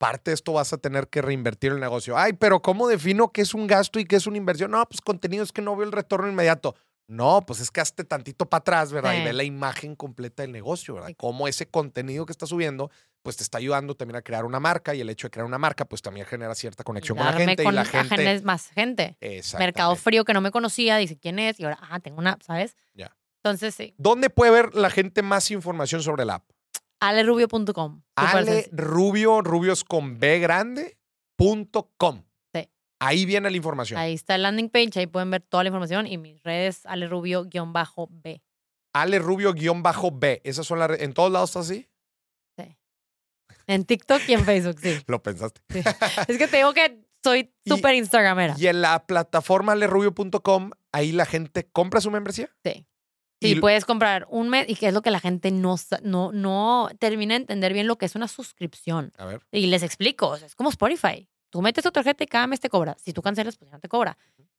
[0.00, 2.16] Parte de esto vas a tener que reinvertir el negocio.
[2.16, 4.70] Ay, pero ¿cómo defino qué es un gasto y qué es una inversión?
[4.70, 6.74] No, pues contenido es que no veo el retorno inmediato.
[7.06, 9.12] No, pues es que hazte tantito para atrás, ¿verdad?
[9.20, 11.08] Y ve la imagen completa del negocio, ¿verdad?
[11.08, 11.16] Sí.
[11.16, 12.90] Cómo ese contenido que estás subiendo,
[13.20, 15.58] pues te está ayudando también a crear una marca y el hecho de crear una
[15.58, 18.40] marca, pues también genera cierta conexión con la gente con y la gente.
[18.42, 19.18] más gente.
[19.58, 22.74] Mercado frío que no me conocía, dice quién es y ahora, ah, tengo una, ¿sabes?
[22.94, 23.14] Ya.
[23.42, 26.44] Entonces sí, ¿Dónde puede ver la gente más información sobre la app?
[27.00, 28.02] alerubio.com.
[28.16, 28.68] Ale.
[28.72, 30.98] Rubio, rubios con B grande,
[31.36, 32.22] punto com.
[32.54, 32.68] Sí.
[33.00, 33.98] Ahí viene la información.
[33.98, 38.42] Ahí está el landing page, ahí pueden ver toda la información y mis redes alerubio-b.
[38.92, 40.40] Ale Rubio guion bajo B.
[40.44, 41.88] Esas son las re- ¿En todos lados está así?
[42.58, 42.76] Sí.
[43.68, 44.98] En TikTok y en Facebook, sí.
[45.06, 45.60] Lo pensaste.
[45.68, 45.80] sí.
[46.28, 48.56] Es que te digo que soy súper Instagramera.
[48.58, 52.50] Y en la plataforma alerubio.com, ahí la gente compra su membresía.
[52.64, 52.84] Sí.
[53.42, 56.30] Y Sí, puedes comprar un mes y que es lo que la gente no, no,
[56.30, 59.12] no termina de entender bien lo que es una suscripción.
[59.16, 59.40] A ver.
[59.50, 61.26] Y les explico, o sea, es como Spotify.
[61.48, 62.96] Tú metes tu tarjeta y cada mes te cobra.
[62.98, 64.18] Si tú cancelas, pues ya no te cobra.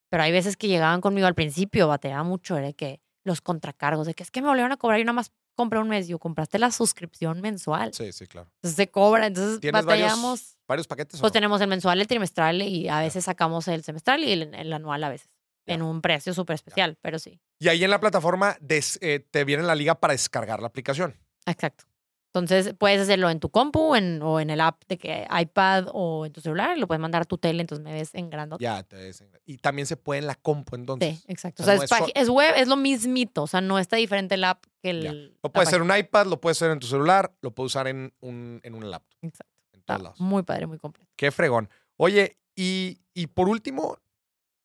[0.09, 4.13] Pero hay veces que llegaban conmigo al principio, bateaba mucho, era que los contracargos, de
[4.15, 6.07] que es que me volvieron a cobrar y nada más compré un mes.
[6.07, 7.93] Yo compraste la suscripción mensual.
[7.93, 8.49] Sí, sí, claro.
[8.55, 9.27] Entonces se cobra.
[9.27, 10.21] Entonces ¿Tienes batallamos.
[10.21, 11.19] varios, varios paquetes?
[11.19, 11.31] Pues no?
[11.31, 15.03] tenemos el mensual, el trimestral y a veces sacamos el semestral y el, el anual
[15.03, 15.29] a veces.
[15.67, 15.75] Ya.
[15.75, 17.39] En un precio súper especial, pero sí.
[17.59, 21.15] Y ahí en la plataforma des- eh, te viene la liga para descargar la aplicación.
[21.45, 21.85] Exacto.
[22.33, 26.25] Entonces puedes hacerlo en tu compu en- o en el app de que iPad o
[26.25, 26.77] en tu celular.
[26.77, 28.63] Lo puedes mandar a tu tele, entonces me ves en grandote.
[28.63, 31.19] Ya, te des- y también se puede en la compu entonces.
[31.19, 31.61] Sí, exacto.
[31.61, 33.43] o O sea, no es, es web, es lo mismito.
[33.43, 35.03] O sea, no está diferente el app que el.
[35.03, 35.11] Ya.
[35.43, 35.93] Lo puede ser página.
[35.93, 38.89] un iPad, lo puede ser en tu celular, lo puedes usar en un, en un
[38.89, 39.53] laptop, Exacto.
[39.73, 40.19] en Está todos lados.
[40.21, 41.11] muy padre, muy completo.
[41.17, 41.69] Qué fregón.
[41.97, 43.97] Oye, y, y por último,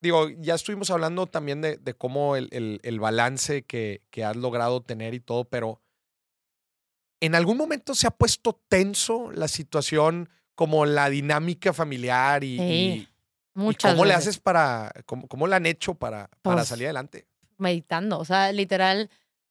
[0.01, 4.37] digo, ya estuvimos hablando también de, de cómo el, el- el balance que, que has
[4.37, 5.81] logrado tener y todo, pero
[7.21, 13.09] ¿en algún momento se ha puesto tenso la situación como la dinámica familiar y, Sí,
[13.65, 17.27] y- cómo le haces para, cómo, cómo le han hecho para, para Pues, salir adelante?
[17.59, 18.19] meditando.
[18.19, 19.09] O sea, literal,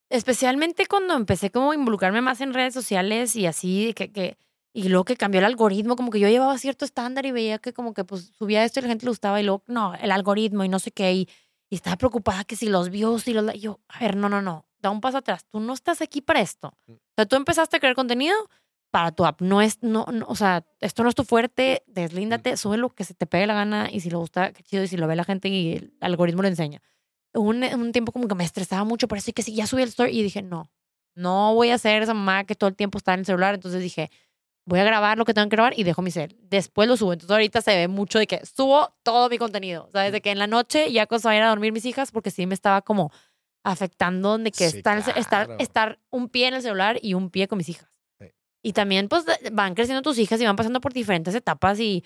[0.10, 4.38] especialmente cuando empecé como a involucrarme más en redes sociales y así, que, que,
[4.76, 7.74] y luego que cambió el algoritmo, como que yo llevaba cierto estándar y veía que
[7.74, 10.64] como que pues subía esto y la gente le gustaba y luego, no, el algoritmo
[10.66, 11.30] y no sé qué, y,
[11.70, 13.56] y estaba preocupada que si los views y los...
[13.56, 16.22] y yo, a ver, no, no, no, da un paso atrás, tú no estás aquí
[16.22, 16.78] para esto.
[16.88, 16.92] Mm.
[16.92, 18.36] O sea, tú empezaste a crear contenido
[18.92, 22.58] para tu app, no es, no, no, o sea, esto no es tu fuerte, deslíndate,
[22.58, 24.88] sube lo que se te pegue la gana y si le gusta, qué chido, y
[24.88, 26.82] si lo ve la gente y el algoritmo lo enseña
[27.34, 29.84] un, un tiempo como que me estresaba mucho por eso y que sí, ya subí
[29.84, 30.70] el story y dije, no,
[31.16, 33.56] no voy a ser esa mamá que todo el tiempo está en el celular.
[33.56, 34.12] Entonces dije,
[34.66, 36.36] voy a grabar lo que tengo que grabar y dejo mi cel.
[36.42, 37.14] Después lo subo.
[37.14, 39.86] Entonces ahorita se ve mucho de que subo todo mi contenido.
[39.88, 42.12] O sea, desde que en la noche ya cuando se vayan a dormir mis hijas,
[42.12, 43.12] porque sí me estaba como
[43.64, 45.56] afectando de que Sí, estar, estar, claro.
[45.60, 47.90] estar un pie en el celular y un pie con mis hijas.
[48.20, 48.28] Sí.
[48.64, 52.04] Y también pues van creciendo tus hijas y van pasando por diferentes etapas y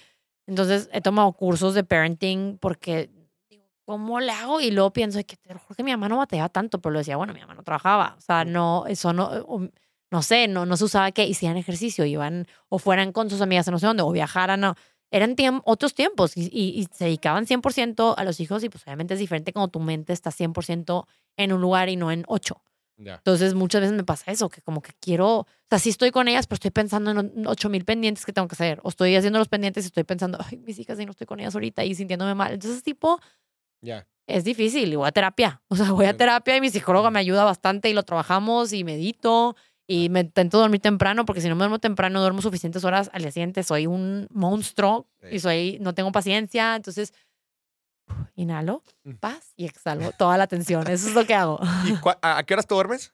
[0.48, 3.10] entonces he tomado cursos de parenting porque
[3.50, 4.62] digo, ¿cómo le hago?
[4.62, 7.00] Y luego pienso que te lo juro que mi mamá no batallaba tanto, pero lo
[7.00, 9.68] decía, bueno, mi mamá no trabajaba, o sea, no, eso no, o-
[10.12, 13.68] no sé, no, no se usaba que hicieran ejercicio, iban o fueran con sus amigas
[13.68, 14.74] a no sé dónde, o viajaran.
[15.12, 18.84] Eran tiemp- otros tiempos y, y- y se dedicaban 100% a los hijos y pues
[18.86, 21.06] obviamente es diferente cuando tu mente está 100%
[21.38, 22.62] en un lugar y no en ocho.
[22.98, 23.16] Ya.
[23.16, 26.28] Entonces muchas veces me pasa eso, que como que quiero, o sea, sí estoy con
[26.28, 28.82] ellas, pero estoy pensando en ocho mil pendientes que tengo que hacer.
[28.84, 31.40] O estoy haciendo los pendientes y estoy pensando, ay, mis hijas, y no estoy con
[31.40, 32.52] ellas ahorita y sintiéndome mal.
[32.54, 33.20] Entonces, tipo,
[33.82, 34.06] Ya.
[34.28, 35.62] es difícil y voy a terapia.
[35.70, 38.84] O sea, voy a terapia y mi psicóloga me ayuda bastante y lo trabajamos y
[38.84, 39.56] medito
[39.92, 43.24] y me intento dormir temprano porque si no me duermo temprano, duermo suficientes horas al
[43.24, 45.28] día siguiente, soy un monstruo Sí.
[45.32, 46.76] y soy, no tengo paciencia.
[46.76, 47.12] Entonces,
[48.36, 48.84] inhalo,
[49.20, 50.88] paz y exhalo toda la tensión.
[50.90, 51.60] Eso es lo que hago.
[51.86, 53.14] ¿Y a, qué horas te duermes?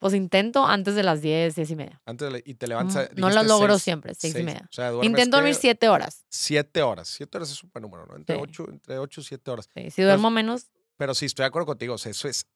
[0.00, 2.02] Pues intento antes de las 10, 10 y media.
[2.04, 2.94] Antes de la- y te levantas.
[3.12, 4.44] Mm, no dijiste lo logro seis- siempre, seis y seis.
[4.44, 4.66] media.
[4.68, 6.24] O sea, Intento dormir que 7 horas.
[6.28, 7.08] siete horas.
[7.08, 8.16] Siete horas es un buen número, ¿no?
[8.16, 8.42] Entre Sí.
[8.42, 9.68] ocho, entre ocho y siete horas.
[9.74, 10.66] Sí, si duermo menos,
[10.96, 11.94] Pero sí, estoy de acuerdo contigo.
[11.94, 12.46] O sea, eso es.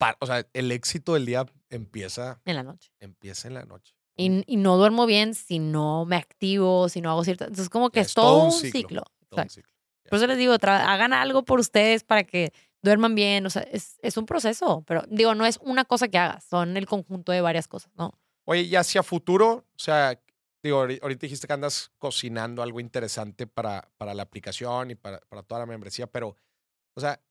[0.00, 2.90] Pa- o sea, el éxito del día empieza, en la noche.
[2.98, 3.94] empieza en la noche.
[4.16, 7.48] Y, y no duermo bien si no me activo, si no hago ciertas...
[7.48, 9.04] Entonces, como que Ya, es todo un ciclo.
[9.28, 9.72] Todo un ciclo.
[10.08, 13.46] Por eso les digo, hagan algo por ustedes para que duerman bien.
[13.46, 14.82] O sea, es, es un proceso.
[14.86, 18.18] Pero digo, no es una cosa que hagas, son el conjunto de varias cosas, ¿no?
[18.46, 20.20] Oye, y hacia futuro, o sea,
[20.62, 25.20] digo, ahori- ahorita dijiste que andas cocinando algo interesante para, para la aplicación y para,
[25.28, 26.34] para toda la membresía, pero,
[26.94, 27.22] o sea,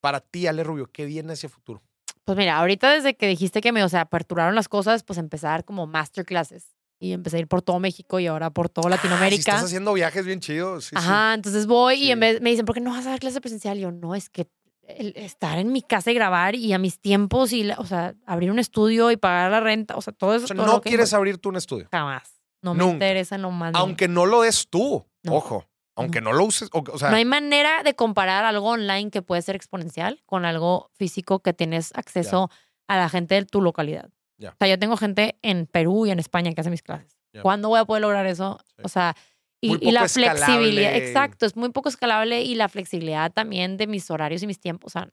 [0.00, 1.82] para ti, Ale Rubio, ¿qué viene hacia futuro?
[2.28, 5.64] Pues mira, ahorita desde que dijiste que me, o sea, aperturaron las cosas, pues empezar
[5.64, 6.74] como masterclasses.
[7.00, 9.52] Y empecé a ir por todo México y ahora por toda Ah, si Latinoamérica.
[9.52, 10.84] estás haciendo viajes bien chidos.
[10.84, 10.96] Sí, sí.
[10.98, 13.40] Ajá, entonces voy y en vez me dicen, ¿por qué no vas a dar clase
[13.40, 13.78] presencial?
[13.78, 14.46] Y yo, no, es que
[14.88, 18.14] el estar en mi casa y grabar y a mis tiempos y, la- o sea,
[18.26, 20.44] abrir un estudio y pagar la renta, o sea, todo eso.
[20.44, 21.88] O sea, todo no que quieres abrir tú un estudio.
[21.90, 22.24] Jamás.
[22.60, 23.72] No me interesa en lo más.
[23.74, 25.34] Aunque no lo des tú, No.
[25.34, 25.64] ojo.
[26.02, 29.22] Aunque no lo uses, o, o sea, No hay manera de comparar algo online que
[29.22, 32.50] puede ser exponencial con algo físico que tienes acceso
[32.86, 34.10] a la gente de tu localidad.
[34.36, 34.50] Ya.
[34.50, 37.18] O sea, yo tengo gente en Perú y en España que hace mis clases.
[37.42, 38.58] ¿Cuándo voy a poder lograr eso?
[38.76, 38.82] Sí.
[38.84, 39.14] O sea,
[39.60, 44.42] y, la flexibilidad, exacto, es muy poco escalable y la flexibilidad también de mis horarios
[44.42, 44.92] y mis tiempos.
[44.92, 45.10] O sea,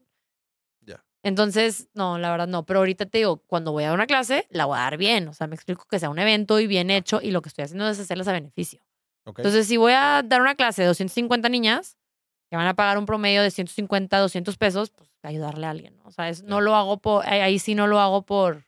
[1.25, 2.67] entonces, no, la verdad no.
[2.67, 5.27] Pero ahorita te digo, cuando voy a dar una clase, la voy a dar bien.
[5.27, 7.63] O sea, me explico que sea un evento y bien hecho y lo que estoy
[7.63, 8.79] haciendo es hacerlas a beneficio.
[9.25, 9.39] Ok.
[9.39, 11.97] Entonces, si voy a dar una clase de 250 niñas
[12.49, 15.97] que van a pagar un promedio de 150, 200 pesos, pues ayudarle a alguien.
[15.97, 16.03] ¿no?
[16.05, 18.65] O sea, es- no lo hago por, ahí- sí no lo hago por,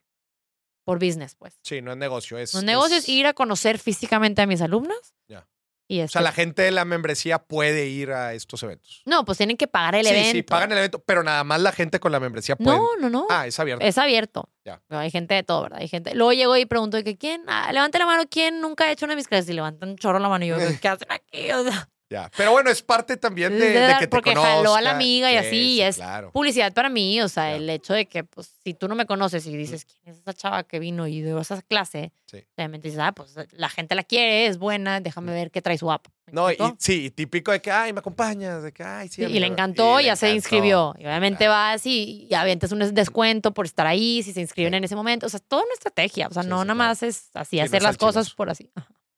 [0.84, 1.60] por business, pues.
[1.64, 2.54] sí, no es negocio, es...
[2.64, 5.14] Negocios es- es ir a conocer físicamente a mis alumnos.
[5.28, 5.48] Ya.
[5.90, 9.04] Y O sea, la gente de la membresía puede ir a estos eventos.
[9.06, 10.32] No, pues tienen que pagar el sí, evento.
[10.32, 12.78] sí, pagan el evento, pero nada más la gente con la membresía puede.
[12.78, 13.28] No, no, no.
[13.30, 13.86] Ah, es abierto.
[13.86, 14.50] Es abierto.
[14.66, 14.82] Ya.
[14.90, 15.80] No, hay gente de todo, ¿verdad?
[15.80, 16.14] Hay gente.
[16.14, 19.14] Luego llego y pregunto que quién, ah, levante la mano, ¿quién nunca ha hecho una
[19.14, 19.50] de mis clases?
[19.50, 21.52] Y levantan un chorro la mano y yo, ¿qué hacen aquí?
[21.52, 22.32] O sea, Ya.
[22.38, 25.38] Pero bueno, es parte también de, que te porque jaló a la amiga y Sí,
[25.40, 26.32] así, sí, y es claro.
[26.32, 29.46] Publicidad para mí, o sea, el hecho de que, pues, si tú no me conoces
[29.46, 32.14] y dices, ¿quién es esa chava que vino y dio esa clase?
[32.26, 32.46] Sí.
[32.56, 35.92] Obviamente dices, ah, pues la gente la quiere, es buena, déjame ver qué trae su
[35.92, 36.08] app.
[36.28, 39.16] ¿Me No, y sí, y típico de que, ay, me acompañas, de que, ay, sí.
[39.16, 40.36] Sí, y amiga", le encantó, le ya se encantó.
[40.38, 40.96] inscribió.
[40.98, 41.52] Y obviamente Claro.
[41.52, 45.26] vas y, y avientas un descuento por estar ahí, si se inscriben en ese momento.
[45.26, 46.28] O sea, es toda una estrategia.
[46.30, 48.70] O sea, no nada más es así, hacer las cosas por así.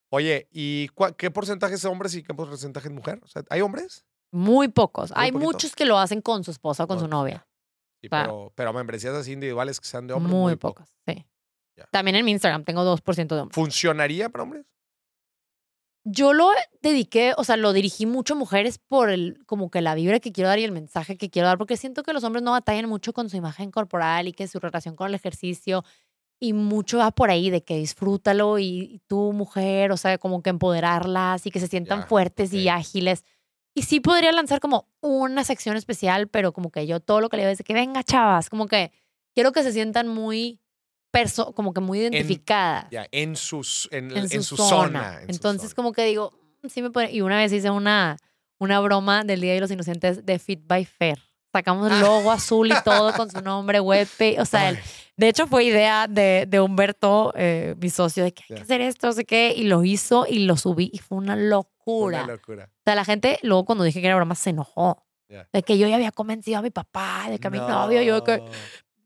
[0.10, 3.20] Oye, ¿y qué porcentaje es hombres y qué porcentaje es mujer?
[3.24, 4.06] O sea, ¿hay hombres?
[4.32, 5.12] Muy pocos.
[5.12, 5.52] Muy Hay poquito.
[5.52, 7.48] muchos que lo hacen con su esposa o con su novia.
[8.02, 10.34] Sí, pero, pero membresías así individuales que sean de hombres.
[10.34, 10.84] Muy, poco.
[10.84, 11.26] pocos, sí.
[11.92, 13.56] También en mi Instagram tengo 2% de hombres.
[13.56, 14.66] ¿Funcionaría para hombres?
[16.06, 16.50] Yo lo
[16.82, 20.32] dediqué, o sea, lo dirigí mucho a mujeres por el, como que la vibra que
[20.32, 22.88] quiero dar y el mensaje que quiero dar, porque siento que los hombres no batallan
[22.88, 25.84] mucho con su imagen corporal y que su relación con el ejercicio
[26.40, 30.42] y mucho va por ahí de que disfrútalo y, y tú, mujer, o sea, como
[30.42, 33.26] que empoderarlas y que se sientan Ya, fuertes y ágiles.
[33.76, 37.38] Y sí podría lanzar como una sección especial, pero como que yo todo lo que
[37.38, 38.92] le digo es de que venga, chavas, como que
[39.36, 40.60] quiero que se sientan muy,
[41.12, 44.70] perso como que muy identificadas Ya, en, sus, en, en su, en su zona.
[44.70, 45.16] zona.
[45.22, 45.76] en su Entonces, zona.
[45.76, 46.32] como que digo,
[46.62, 47.12] "Mm, sí me puede.
[47.12, 48.18] Y una vez hice una,
[48.60, 51.20] una broma del Día de los Inocentes de Fit by Fair.
[51.52, 54.08] Sacamos el logo azul y todo con su nombre, web.
[54.40, 54.84] O sea, el- Ay,
[55.18, 58.82] de hecho fue idea de, de Humberto, eh, mi socio, de que hay que hacer
[58.82, 59.54] esto, no sé qué.
[59.56, 62.24] Y lo hizo y lo subí y fue una locura.
[62.24, 62.70] Una locura.
[62.72, 65.04] O sea, la gente luego cuando dije que era broma se enojó.
[65.28, 65.48] Ya.
[65.54, 68.24] De que yo ya había convencido a mi papá, de que a mi novio, yo
[68.24, 68.42] que,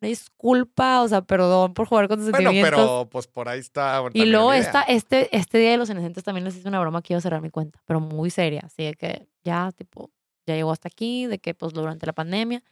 [0.01, 2.79] disculpa, o sea, perdón por jugar con tus Bueno, sentimientos.
[2.81, 4.01] pero pues por ahí está.
[4.13, 7.13] Y luego esta, este, este Día de los Inocentes también les hice una broma que
[7.13, 8.61] iba a cerrar mi cuenta, pero muy seria.
[8.65, 10.11] Así de que ya, tipo,
[10.45, 12.63] ya llegó hasta aquí, de que pues durante la pandemia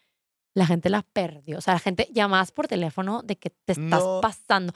[0.54, 1.58] la gente la perdió.
[1.58, 4.20] O sea, la gente llamás por teléfono de que te estás No.
[4.22, 4.74] pasando.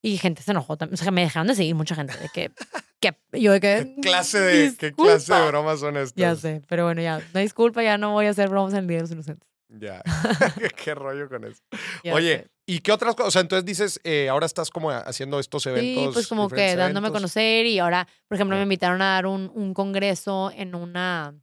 [0.00, 0.94] Y gente se enojó también.
[0.94, 2.16] O sea, me dejaron de seguir mucha gente.
[2.18, 2.52] De que,
[3.00, 3.94] que yo de que...
[3.96, 6.14] ¿Qué clase de, ¿Qué clase de bromas son estas?
[6.14, 8.86] Ya sé, pero bueno, ya, no disculpa, ya no voy a hacer bromas en el
[8.86, 9.48] Día de los Inocentes.
[9.70, 10.02] Ya.
[10.84, 11.60] ¿Qué rollo con eso?
[12.04, 12.50] Ya Oye, sé.
[12.66, 13.28] ¿y qué otras cosas?
[13.28, 16.04] O sea, entonces dices, eh, ahora estás como haciendo estos eventos.
[16.04, 17.12] Sí, pues como que dándome a eventos.
[17.12, 21.34] conocer y ahora, por ejemplo, me invitaron a dar un, un congreso en una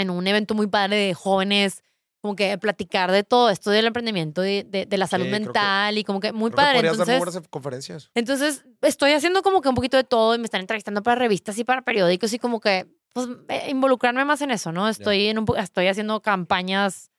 [0.00, 1.82] en un evento muy padre de jóvenes,
[2.20, 5.40] como que platicar de todo esto del emprendimiento, de, de, de la salud Sí, creo
[5.40, 6.74] que- mental y como que muy Creo que padre.
[6.78, 8.10] podrías dar muy Entonces, conferencias.
[8.14, 11.56] entonces, estoy haciendo como que un poquito de todo y me están entrevistando para revistas
[11.58, 14.88] y para periódicos y como que, pues, eh, involucrarme más en eso, ¿no?
[14.88, 17.10] Estoy, en un, estoy haciendo campañas,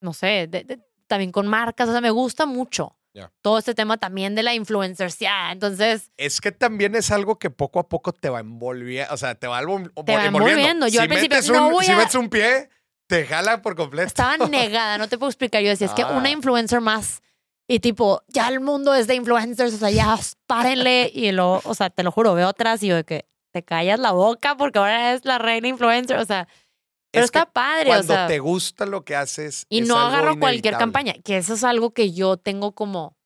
[0.00, 2.97] no sé, de- también con marcas, o sea, me gusta mucho.
[3.14, 3.32] Ya.
[3.42, 5.50] Todo este tema también de la influencer, ya.
[5.52, 9.34] Entonces, Es que también es algo que poco a poco te va envolviendo, o sea,
[9.34, 10.38] te va, envol- Te va envolviendo.
[10.38, 10.86] envolviendo.
[10.86, 12.68] Yo si al principio, metes no un, voy Si a- metes un pie,
[13.08, 14.06] te jala por completo.
[14.06, 15.62] estaba negada, no te puedo explicar.
[15.62, 16.12] Yo decía, es que Ah.
[16.12, 17.22] una influencer más
[17.66, 21.10] y tipo, ya el mundo es de influencers, o sea, ya párenle.
[21.12, 23.98] Y luego, o sea, te lo juro, veo atrás y yo de que te callas
[23.98, 26.46] la boca porque ahora es la reina influencer, o sea,
[27.10, 28.26] pero Es que está padre, o Cuando sea.
[28.26, 29.64] te gusta lo que haces.
[29.68, 33.16] Y es no algo agarro cualquier campaña, que eso es algo que yo tengo como,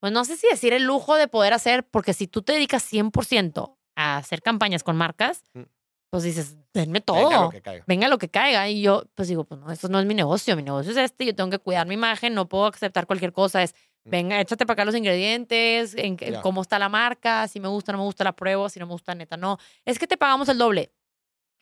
[0.00, 2.84] pues no sé si decir el lujo de poder hacer, porque si tú te dedicas
[2.84, 5.62] 100% a hacer campañas con marcas, Mm.
[6.10, 7.28] pues dices, denme todo.
[7.28, 7.84] Venga, lo que caiga.
[7.86, 8.68] venga lo que caiga.
[8.68, 11.24] Y yo, pues digo, pues no, esto no es mi negocio, mi negocio es este,
[11.26, 13.62] yo tengo que cuidar mi imagen, no puedo aceptar cualquier cosa.
[13.62, 13.74] Es,
[14.04, 14.10] Mm.
[14.10, 17.98] venga, échate para acá los ingredientes, en, cómo está la marca, si me gusta, no
[17.98, 19.58] me gusta, la pruebo, si no me gusta, neta, no.
[19.84, 20.92] Es que te pagamos el doble.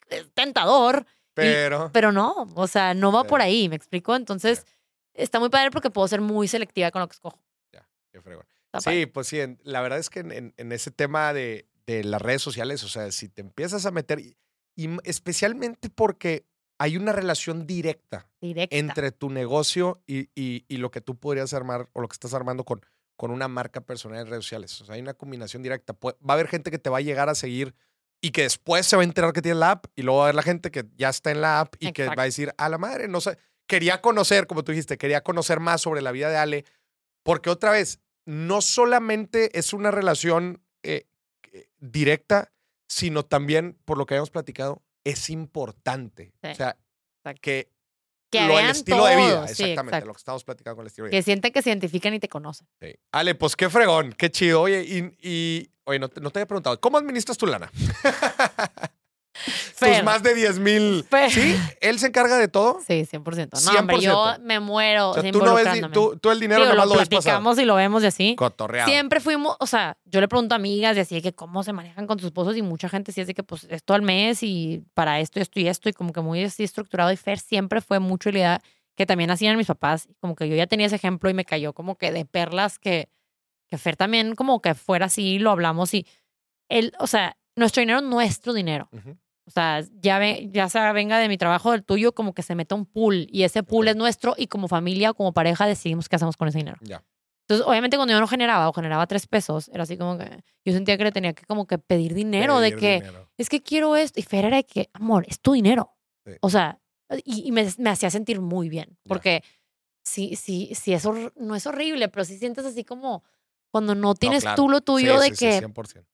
[0.08, 1.04] Es tentador,
[1.43, 1.91] Pero.
[1.93, 3.28] pero no, o sea, no va Ya.
[3.28, 4.14] por ahí, ¿me explico?
[4.16, 4.66] Entonces,
[5.14, 7.43] está muy padre porque puedo ser muy selectiva con lo que escojo.
[8.12, 8.45] Qué fregón.
[8.66, 9.01] Está padre.
[9.01, 12.03] Sí, pues sí, en- la verdad es que en, en- en ese tema de, de
[12.03, 14.36] las redes sociales, o sea, si te empiezas a meter, y,
[14.74, 16.45] y m- especialmente porque
[16.78, 18.74] hay una relación directa Directa.
[18.76, 22.34] entre tu negocio y, y- y lo que tú podrías armar o lo que estás
[22.34, 22.80] armando con,
[23.16, 24.80] con una marca personal en redes sociales.
[24.80, 25.95] O sea, hay una combinación directa.
[26.03, 27.74] Va a haber gente que te va a llegar a seguir
[28.20, 30.26] y que después se va a enterar que tiene la app y luego va a
[30.26, 32.68] haber la gente que ya está en la app y que va a decir, a
[32.68, 36.28] la madre, no sé, quería conocer, como tú dijiste, quería conocer más sobre la vida
[36.28, 36.64] de Ale,
[37.22, 41.06] porque otra vez, no solamente es una relación eh,
[41.52, 42.52] eh, directa,
[42.88, 46.32] sino también, por lo que habíamos platicado, es importante.
[46.42, 46.50] Sí.
[46.50, 46.76] O sea,
[47.18, 47.40] Exacto.
[47.40, 47.70] que,
[48.30, 50.06] Que lo del vean estilo de vida, sí, exactamente, exacto.
[50.06, 51.18] lo que estamos platicando con el estilo de vida.
[51.18, 52.68] Que sienten que se identifican y te conocen.
[52.80, 52.94] Sí.
[53.12, 54.62] Ale, pues qué fregón, qué chido.
[54.62, 57.70] Oye, y, y- oye, no no te había preguntado, ¿cómo administras tu lana?
[59.47, 60.05] Tus Fer.
[60.05, 61.07] más de 10 mil.
[61.30, 61.57] ¿Sí?
[61.80, 62.80] ¿Él se encarga de todo?
[62.87, 63.62] Sí, 100%.
[63.64, 64.38] No, hombre, yo 100%.
[64.41, 67.00] me muero O sea, tú no ves, tú, tú el dinero Digo, nomás lo lo
[67.00, 68.37] ves platicamos y lo vemos y así.
[68.37, 68.88] Cotorreado.
[68.88, 71.72] Siempre fuimos, o sea, yo le pregunto a amigas y así de que cómo se
[71.72, 74.42] manejan con sus esposos y mucha gente sí es de que pues esto al mes
[74.42, 77.80] y para esto, esto y esto y como que muy así estructurado y Fer siempre
[77.80, 78.61] fue mucho la idea
[78.96, 81.45] que también hacían mis papás y como que yo ya tenía ese ejemplo y me
[81.45, 83.08] cayó como que de perlas que,
[83.67, 86.07] que Fer también como que fuera así, lo hablamos y
[86.68, 88.88] él, o sea, nuestro dinero es nuestro dinero.
[88.92, 89.17] Ujú.
[89.50, 92.42] O sea, ya, ve- ya sea venga de mi trabajo o del tuyo, como que
[92.42, 95.66] se meta un pool y ese pool es nuestro y como familia o como pareja
[95.66, 96.78] decidimos qué hacemos con ese dinero.
[96.82, 97.02] Ya.
[97.48, 100.72] Entonces, obviamente cuando yo no generaba o generaba tres pesos, era así como que yo
[100.72, 103.28] sentía que le tenía que como que pedir dinero, de que dinero.
[103.36, 104.20] es que quiero esto.
[104.20, 105.96] Y Fer era de que, amor, es tu dinero.
[106.24, 106.34] Sí.
[106.42, 106.78] O sea,
[107.24, 108.96] y, y me, me hacía sentir muy bien.
[109.08, 109.42] Porque
[110.04, 113.24] sí, sí, sí, es hor- no es horrible, pero sí sientes así como
[113.72, 114.54] cuando no tienes claro.
[114.56, 116.04] tú lo tuyo Sí, de sí, que 100%.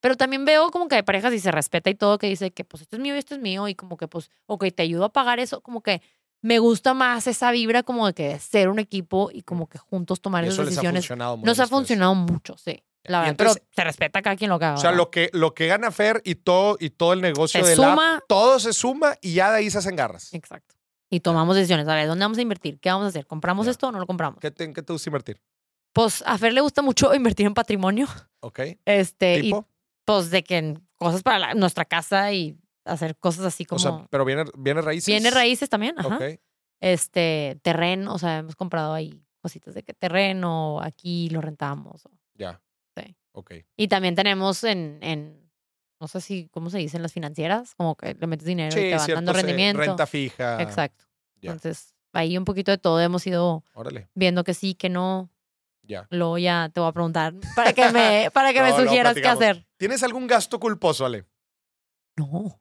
[0.00, 2.64] Pero también veo como que hay parejas y se respeta y todo, que dice que
[2.64, 5.04] pues esto es mío y esto es mío y como que pues, ok, te ayudo
[5.04, 6.02] a pagar eso, como que
[6.42, 10.20] me gusta más esa vibra como de que ser un equipo y como que juntos
[10.20, 11.02] tomar esas ha decisiones.
[11.04, 12.82] funcionado muy Nos ha a funcionado mucho, sí.
[13.04, 14.74] La verdad, entonces- pero se respeta cada quien lo que haga.
[14.74, 17.70] O sea, lo que, lo que gana Fer y todo, y todo el negocio Se
[17.70, 18.22] de la suma.
[18.28, 20.32] todo se suma y ya de ahí se hacen garras.
[20.34, 20.74] Exacto.
[21.10, 21.88] Y tomamos decisiones.
[21.88, 22.78] A ver, ¿dónde vamos a invertir?
[22.78, 23.26] ¿Qué vamos a hacer?
[23.26, 23.72] ¿Compramos Ya.
[23.72, 24.38] esto o no lo compramos?
[24.40, 25.40] ¿Qué te, en qué te gusta invertir?
[25.92, 28.06] Pues a Fer le gusta mucho invertir en patrimonio.
[28.40, 28.60] ¿Ok?
[28.84, 29.66] Este, y ¿Tipo?
[30.04, 33.76] pues de que en cosas para la- nuestra casa y hacer cosas así como.
[33.76, 35.06] O sea, pero viene, viene raíces.
[35.06, 36.16] Viene raíces también, ajá.
[36.16, 36.22] Ok.
[36.80, 42.02] Este, terreno, o sea, hemos comprado ahí cositas de que terreno, aquí lo rentamos.
[42.34, 42.60] Ya.
[42.96, 43.14] Sí.
[43.32, 43.52] Ok.
[43.76, 45.50] Y también tenemos en, en,
[46.00, 46.96] no sé si, ¿cómo se dice?
[46.96, 49.16] En las financieras, como que le metes dinero y te van cierto.
[49.18, 49.80] dando se- rendimiento.
[49.82, 50.62] Renta fija.
[50.62, 51.04] Exacto.
[51.42, 51.50] ya.
[51.52, 54.08] Entonces, ahí un poquito de todo hemos ido Órale.
[54.14, 55.30] viendo que sí, que no.
[55.90, 56.06] Ya.
[56.10, 59.26] Luego ya te voy a preguntar para que me, para que me No, sugieras qué
[59.26, 59.66] hacer.
[59.76, 61.26] ¿Tienes algún gasto culposo, Ale?
[62.16, 62.60] No,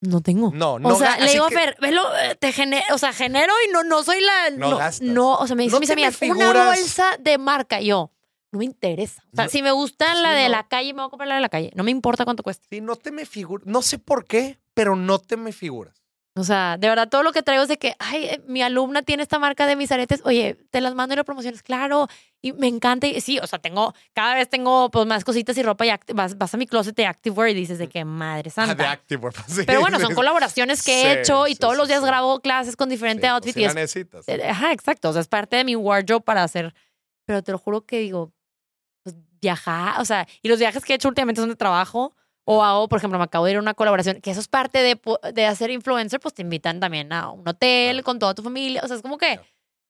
[0.00, 0.50] no tengo.
[0.54, 0.88] No, no.
[0.90, 3.82] o sea, le digo a Fer, velo, eh, te genero, o sea, genero y no,
[3.82, 4.50] no soy la.
[4.50, 7.80] No No, no, o sea, me dicen mis amigas, una bolsa de marca.
[7.80, 8.12] Yo,
[8.52, 9.22] no me interesa.
[9.32, 10.50] O sea, No- si me gusta la sí, de no.
[10.50, 11.70] la calle, me voy a comprar la de la calle.
[11.74, 12.66] No me importa cuánto cueste.
[12.70, 13.66] Sí, no te me figuras.
[13.66, 16.02] No sé por qué, pero no te me figuras.
[16.38, 19.02] O sea, de verdad, todo lo que traigo es de que, ay, eh, mi alumna
[19.02, 22.06] tiene esta marca de mis aretes, oye, te las mando y las promociones, claro,
[22.40, 23.06] y me encanta.
[23.06, 26.38] Y sí, o sea, tengo, cada vez tengo pues más cositas y ropa y vas,
[26.38, 28.90] vas a mi closet de activewear y dices de que madre Ah, de santa.
[28.92, 29.34] Activewear.
[29.48, 32.40] sí, Pero bueno, son colaboraciones que he Sí, hecho y sí, todos los días grabo
[32.40, 34.28] clases con diferente sí, pues y la es necesitas.
[34.28, 35.08] Eh, Ajá, exacto.
[35.08, 36.74] O sea, es parte de mi wardrobe para hacer.
[37.26, 38.32] Pero te lo juro que digo,
[39.02, 42.14] pues viajar, o sea, y los viajes que he hecho últimamente son de trabajo.
[42.50, 44.78] O hago, por ejemplo, me acabo de ir a una colaboración, que eso es parte
[44.78, 44.98] de,
[45.34, 48.80] de hacer influencer, pues te invitan también a un hotel con toda tu familia.
[48.82, 49.38] O sea, es como que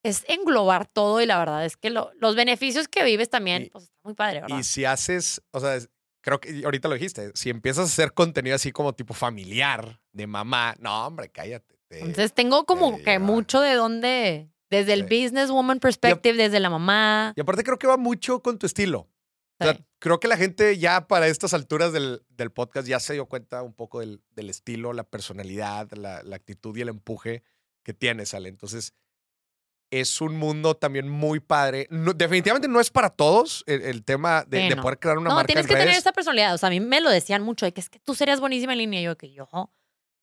[0.04, 3.70] es englobar todo y la verdad es que lo- los beneficios que vives también, Y-
[3.70, 4.58] pues está muy padre, ¿verdad?
[4.58, 5.78] Y si haces, o sea,
[6.20, 10.26] creo que ahorita lo dijiste, si empiezas a hacer contenido así como tipo familiar, de
[10.26, 11.76] mamá, no, hombre, cállate.
[11.88, 13.24] te- Entonces tengo como te que lleva.
[13.24, 15.22] mucho de dónde, desde el Sí.
[15.22, 17.32] businesswoman perspective, desde la mamá.
[17.36, 19.06] y aparte creo que va mucho con tu estilo.
[19.60, 19.84] O sea, Sí.
[19.98, 23.62] creo que la gente ya para estas alturas del, del podcast ya se dio cuenta
[23.62, 27.42] un poco del, del estilo, la personalidad, la, la actitud y el empuje
[27.82, 28.48] que tienes, Ale.
[28.48, 28.92] Entonces,
[29.90, 31.86] es un mundo también muy padre.
[31.90, 34.82] No- definitivamente no es para todos el, el tema de, Sí, de no.
[34.82, 36.54] poder crear una no, marca tienes en que tener esa personalidad.
[36.54, 38.72] O sea, a mí me lo decían mucho, de que es que tú serías buenísima
[38.74, 39.00] en línea.
[39.00, 39.70] Y yo, que yo, o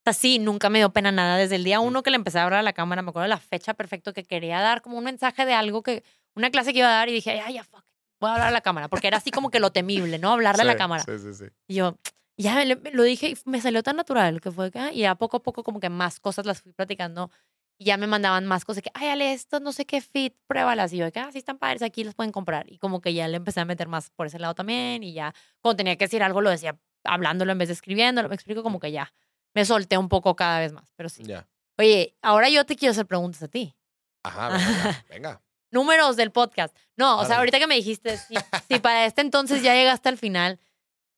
[0.03, 1.35] sea, sí, nunca me dio pena nada.
[1.37, 3.29] Desde el día uno que le empecé a hablar a la cámara, me acuerdo de
[3.29, 6.03] la fecha perfecto que quería dar como un mensaje de algo que,
[6.35, 7.83] una clase que iba a dar y dije, ay, ya, fuck,
[8.19, 8.87] voy a hablar a la cámara.
[8.87, 10.31] Porque era así como que lo temible, ¿no?
[10.31, 11.03] Hablarle a la Sí, cámara.
[11.03, 11.45] Sí, sí, sí.
[11.67, 11.97] Y yo,
[12.37, 15.37] ya lo dije y me salió tan natural que fue que, ah, y a poco
[15.37, 17.31] a poco como que más cosas las fui platicando
[17.77, 20.93] y ya me mandaban más cosas que, ay, Ale, esto no sé qué fit, pruébalas.
[20.93, 22.71] Y yo, que, ah, sí están padres, aquí las pueden comprar.
[22.71, 25.33] Y como que ya le empecé a meter más por ese lado también y ya
[25.61, 28.29] cuando tenía que decir algo lo decía hablándolo en vez de escribiéndolo.
[28.29, 29.13] Me explico como que ya
[29.53, 31.23] me solté un poco cada vez más, pero sí.
[31.23, 31.47] Ya.
[31.77, 33.75] Oye, ahora yo te quiero hacer preguntas a ti.
[34.23, 35.41] Ajá, venga, venga.
[35.76, 36.76] Números del podcast.
[36.95, 38.34] No, o sea, ahorita que me dijiste, si,
[38.69, 40.60] si para este entonces ya llegaste al final,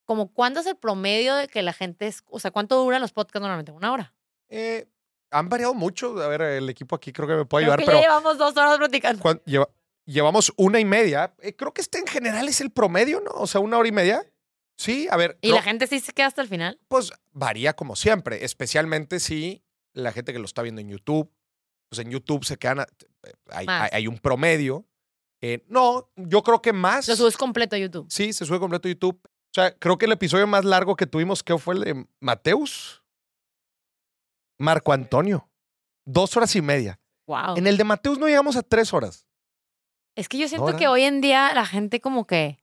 [0.04, 3.12] como cuándo es el promedio de que la gente, es, o sea, cuánto duran los
[3.14, 3.72] podcasts normalmente?
[3.72, 4.14] ¿Una hora?
[4.50, 4.88] Eh,
[5.32, 6.20] han variado mucho.
[6.22, 8.38] A ver, el equipo aquí creo que me puede Creo ayudar, que pero ya llevamos
[8.38, 9.22] dos horas platicando.
[9.22, 9.70] ¿cuán- lleva-
[10.06, 11.34] llevamos una y media.
[11.42, 13.32] Eh, creo que este en general es el promedio, ¿no?
[13.32, 14.26] O sea, una hora y media.
[14.78, 16.80] Sí, a ver, ¿Y la gente sí se queda hasta el final?
[16.88, 19.64] pues varía como siempre, especialmente si
[19.94, 21.32] la gente que lo está viendo en YouTube,
[21.90, 22.88] pues en YouTube se quedan, a-
[23.52, 24.86] hay, hay- hay un promedio.
[25.42, 27.08] Eh, no, yo creo que más.
[27.08, 28.08] Lo subes completo a YouTube.
[28.10, 29.20] Sí, se sube completo a YouTube.
[29.24, 33.04] O sea, creo que el episodio más largo que tuvimos, ¿qué fue el de Mateus?
[34.60, 35.50] Marco Antonio.
[36.06, 37.00] Dos horas y media.
[37.28, 37.58] Wow.
[37.58, 39.28] En el de Mateus no llegamos a tres horas.
[40.16, 42.58] Es que yo siento que hoy en día la gente como que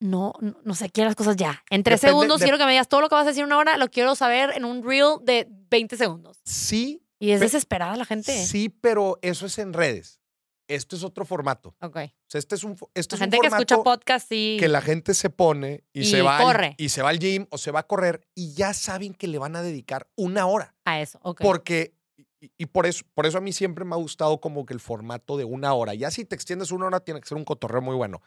[0.00, 1.64] no, no, no sé, quiere las cosas ya.
[1.70, 3.40] En tres Depende segundos de- quiero que me digas todo lo que vas a decir
[3.40, 6.38] en una hora, lo quiero saber en un reel de 20 segundos.
[6.44, 8.32] Sí, Y es Pe- desesperada la gente.
[8.46, 10.20] sí, pero eso es en redes.
[10.68, 11.74] Esto es otro formato.
[11.80, 11.96] Ok.
[11.96, 14.56] O sea, este es un, este La es un gente que escucha formato podcast sí.
[14.60, 16.74] que la gente se pone y, Y se va al- corre.
[16.76, 19.38] y se va al gym o se va a correr y ya saben que le
[19.38, 20.74] van a dedicar una hora.
[20.84, 21.40] A eso, ok.
[21.40, 21.94] Porque,
[22.40, 24.80] y, y por, eso, por eso a mí siempre me ha gustado como que el
[24.80, 25.94] formato de una hora.
[25.94, 28.20] Ya si te extiendes una hora, tiene que ser un cotorreo muy bueno.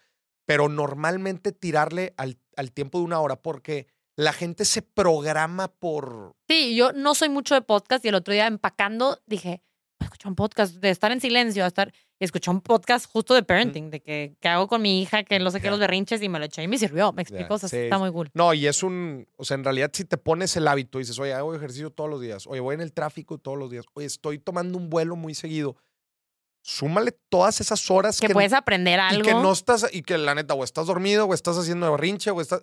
[0.47, 3.85] Pero normalmente tirarle al, al tiempo de una hora porque
[4.15, 6.33] la gente se programa por...
[6.47, 9.61] Sí, yo no soy mucho de podcast y el otro día empacando dije,
[9.99, 13.89] escuchar un podcast de estar en silencio estar y escuché un podcast justo de parenting,
[13.89, 16.37] de que, que hago con mi hija, que no sé qué, los berrinches y me
[16.37, 18.29] lo eché y me sirvió, me explico, o sea, sí, está muy cool.
[18.35, 19.27] No, y es un...
[19.37, 22.11] O sea, en realidad si te pones el hábito y dices, oye, hago ejercicio todos
[22.11, 25.15] los días, oye, voy en el tráfico todos los días, oye, estoy tomando un vuelo
[25.15, 25.77] muy seguido,
[26.61, 29.23] súmale todas esas horas Que que, puedes aprender y algo.
[29.23, 32.39] que no estás, y que la neta, o estás dormido, o estás haciendo berrinche, o
[32.39, 32.61] estás...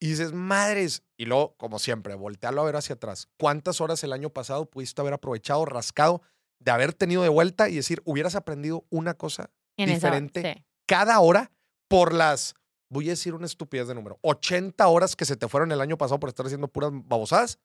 [0.00, 1.02] Y dices, madres.
[1.18, 3.28] Y luego, como siempre, voltearlo a ver hacia atrás.
[3.38, 6.22] ¿Cuántas horas el año pasado pudiste haber aprovechado, rascado,
[6.58, 10.54] de haber tenido de vuelta y decir, hubieras aprendido una cosa en esa- diferente.
[10.54, 10.64] sí.
[10.86, 11.50] cada hora
[11.88, 12.54] por las,
[12.90, 15.96] voy a decir una estupidez de número, 80 horas que se te fueron el año
[15.98, 17.58] pasado por estar haciendo puras babosadas?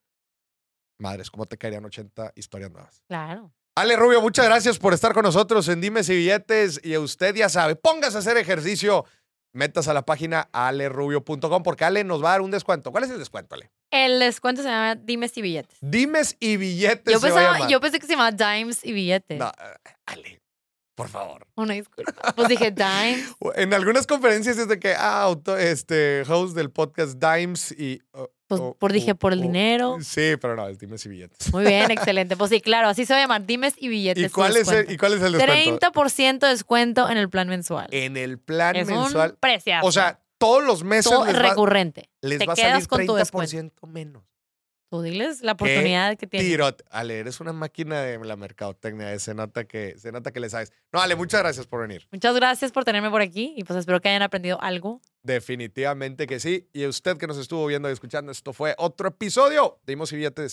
[1.00, 3.04] Madres, ¿cómo te caerían 80 historias nuevas?
[3.08, 3.52] Claro.
[3.78, 6.80] Ale Rubio, muchas gracias por estar con nosotros en Dimes y Billetes.
[6.84, 9.04] Y usted ya sabe, póngase a hacer ejercicio.
[9.56, 12.92] Metas a la página alerubio.com porque Ale nos va a dar un descuento.
[12.92, 13.72] ¿Cuál es el descuento, Ale?
[13.90, 15.78] El descuento se llama Dimes y Billetes.
[15.80, 19.40] Dimes y Billetes Yo pensaba, yo pensé que se llamaba Dimes y Billetes.
[19.40, 20.42] No, eh, Ale,
[20.94, 21.48] por favor.
[21.56, 22.34] Una disculpa.
[22.36, 23.34] Pues dije Dimes.
[23.56, 28.02] En algunas conferencias es de que, ah, auto- este, host del podcast Dimes y...
[28.14, 29.98] uh, Pues uh, por dije uh, por el uh, dinero.
[30.02, 31.52] Sí, pero no, es Dimes y Billetes.
[31.52, 32.38] Muy bien, excelente.
[32.38, 34.26] Pues sí, claro, así se va a llamar Dimes y Billetes.
[34.26, 34.92] ¿Y cuál, es el.
[34.92, 35.92] ¿Y cuál es el descuento?
[35.92, 37.88] 30% de descuento en el plan mensual.
[37.92, 39.32] En el plan es mensual.
[39.32, 39.88] un preciazo.
[39.88, 42.10] O sea, todos los meses todo les va, recurrente.
[42.22, 44.24] les te va a salir con tu 30% menos.
[44.96, 46.48] Tú diles la oportunidad que tienes.
[46.48, 49.14] Tiro, Ale, eres una máquina de la mercadotecnia.
[49.14, 50.72] eh, Se nota, que, se nota que le sabes.
[50.94, 52.08] No, Ale, muchas gracias por venir.
[52.14, 55.02] Muchas gracias por tenerme por aquí y pues espero que hayan aprendido algo.
[55.24, 56.70] Definitivamente que sí.
[56.74, 60.16] Y usted que nos estuvo viendo y escuchando, esto fue otro episodio de Dimos y
[60.16, 60.46] Billetes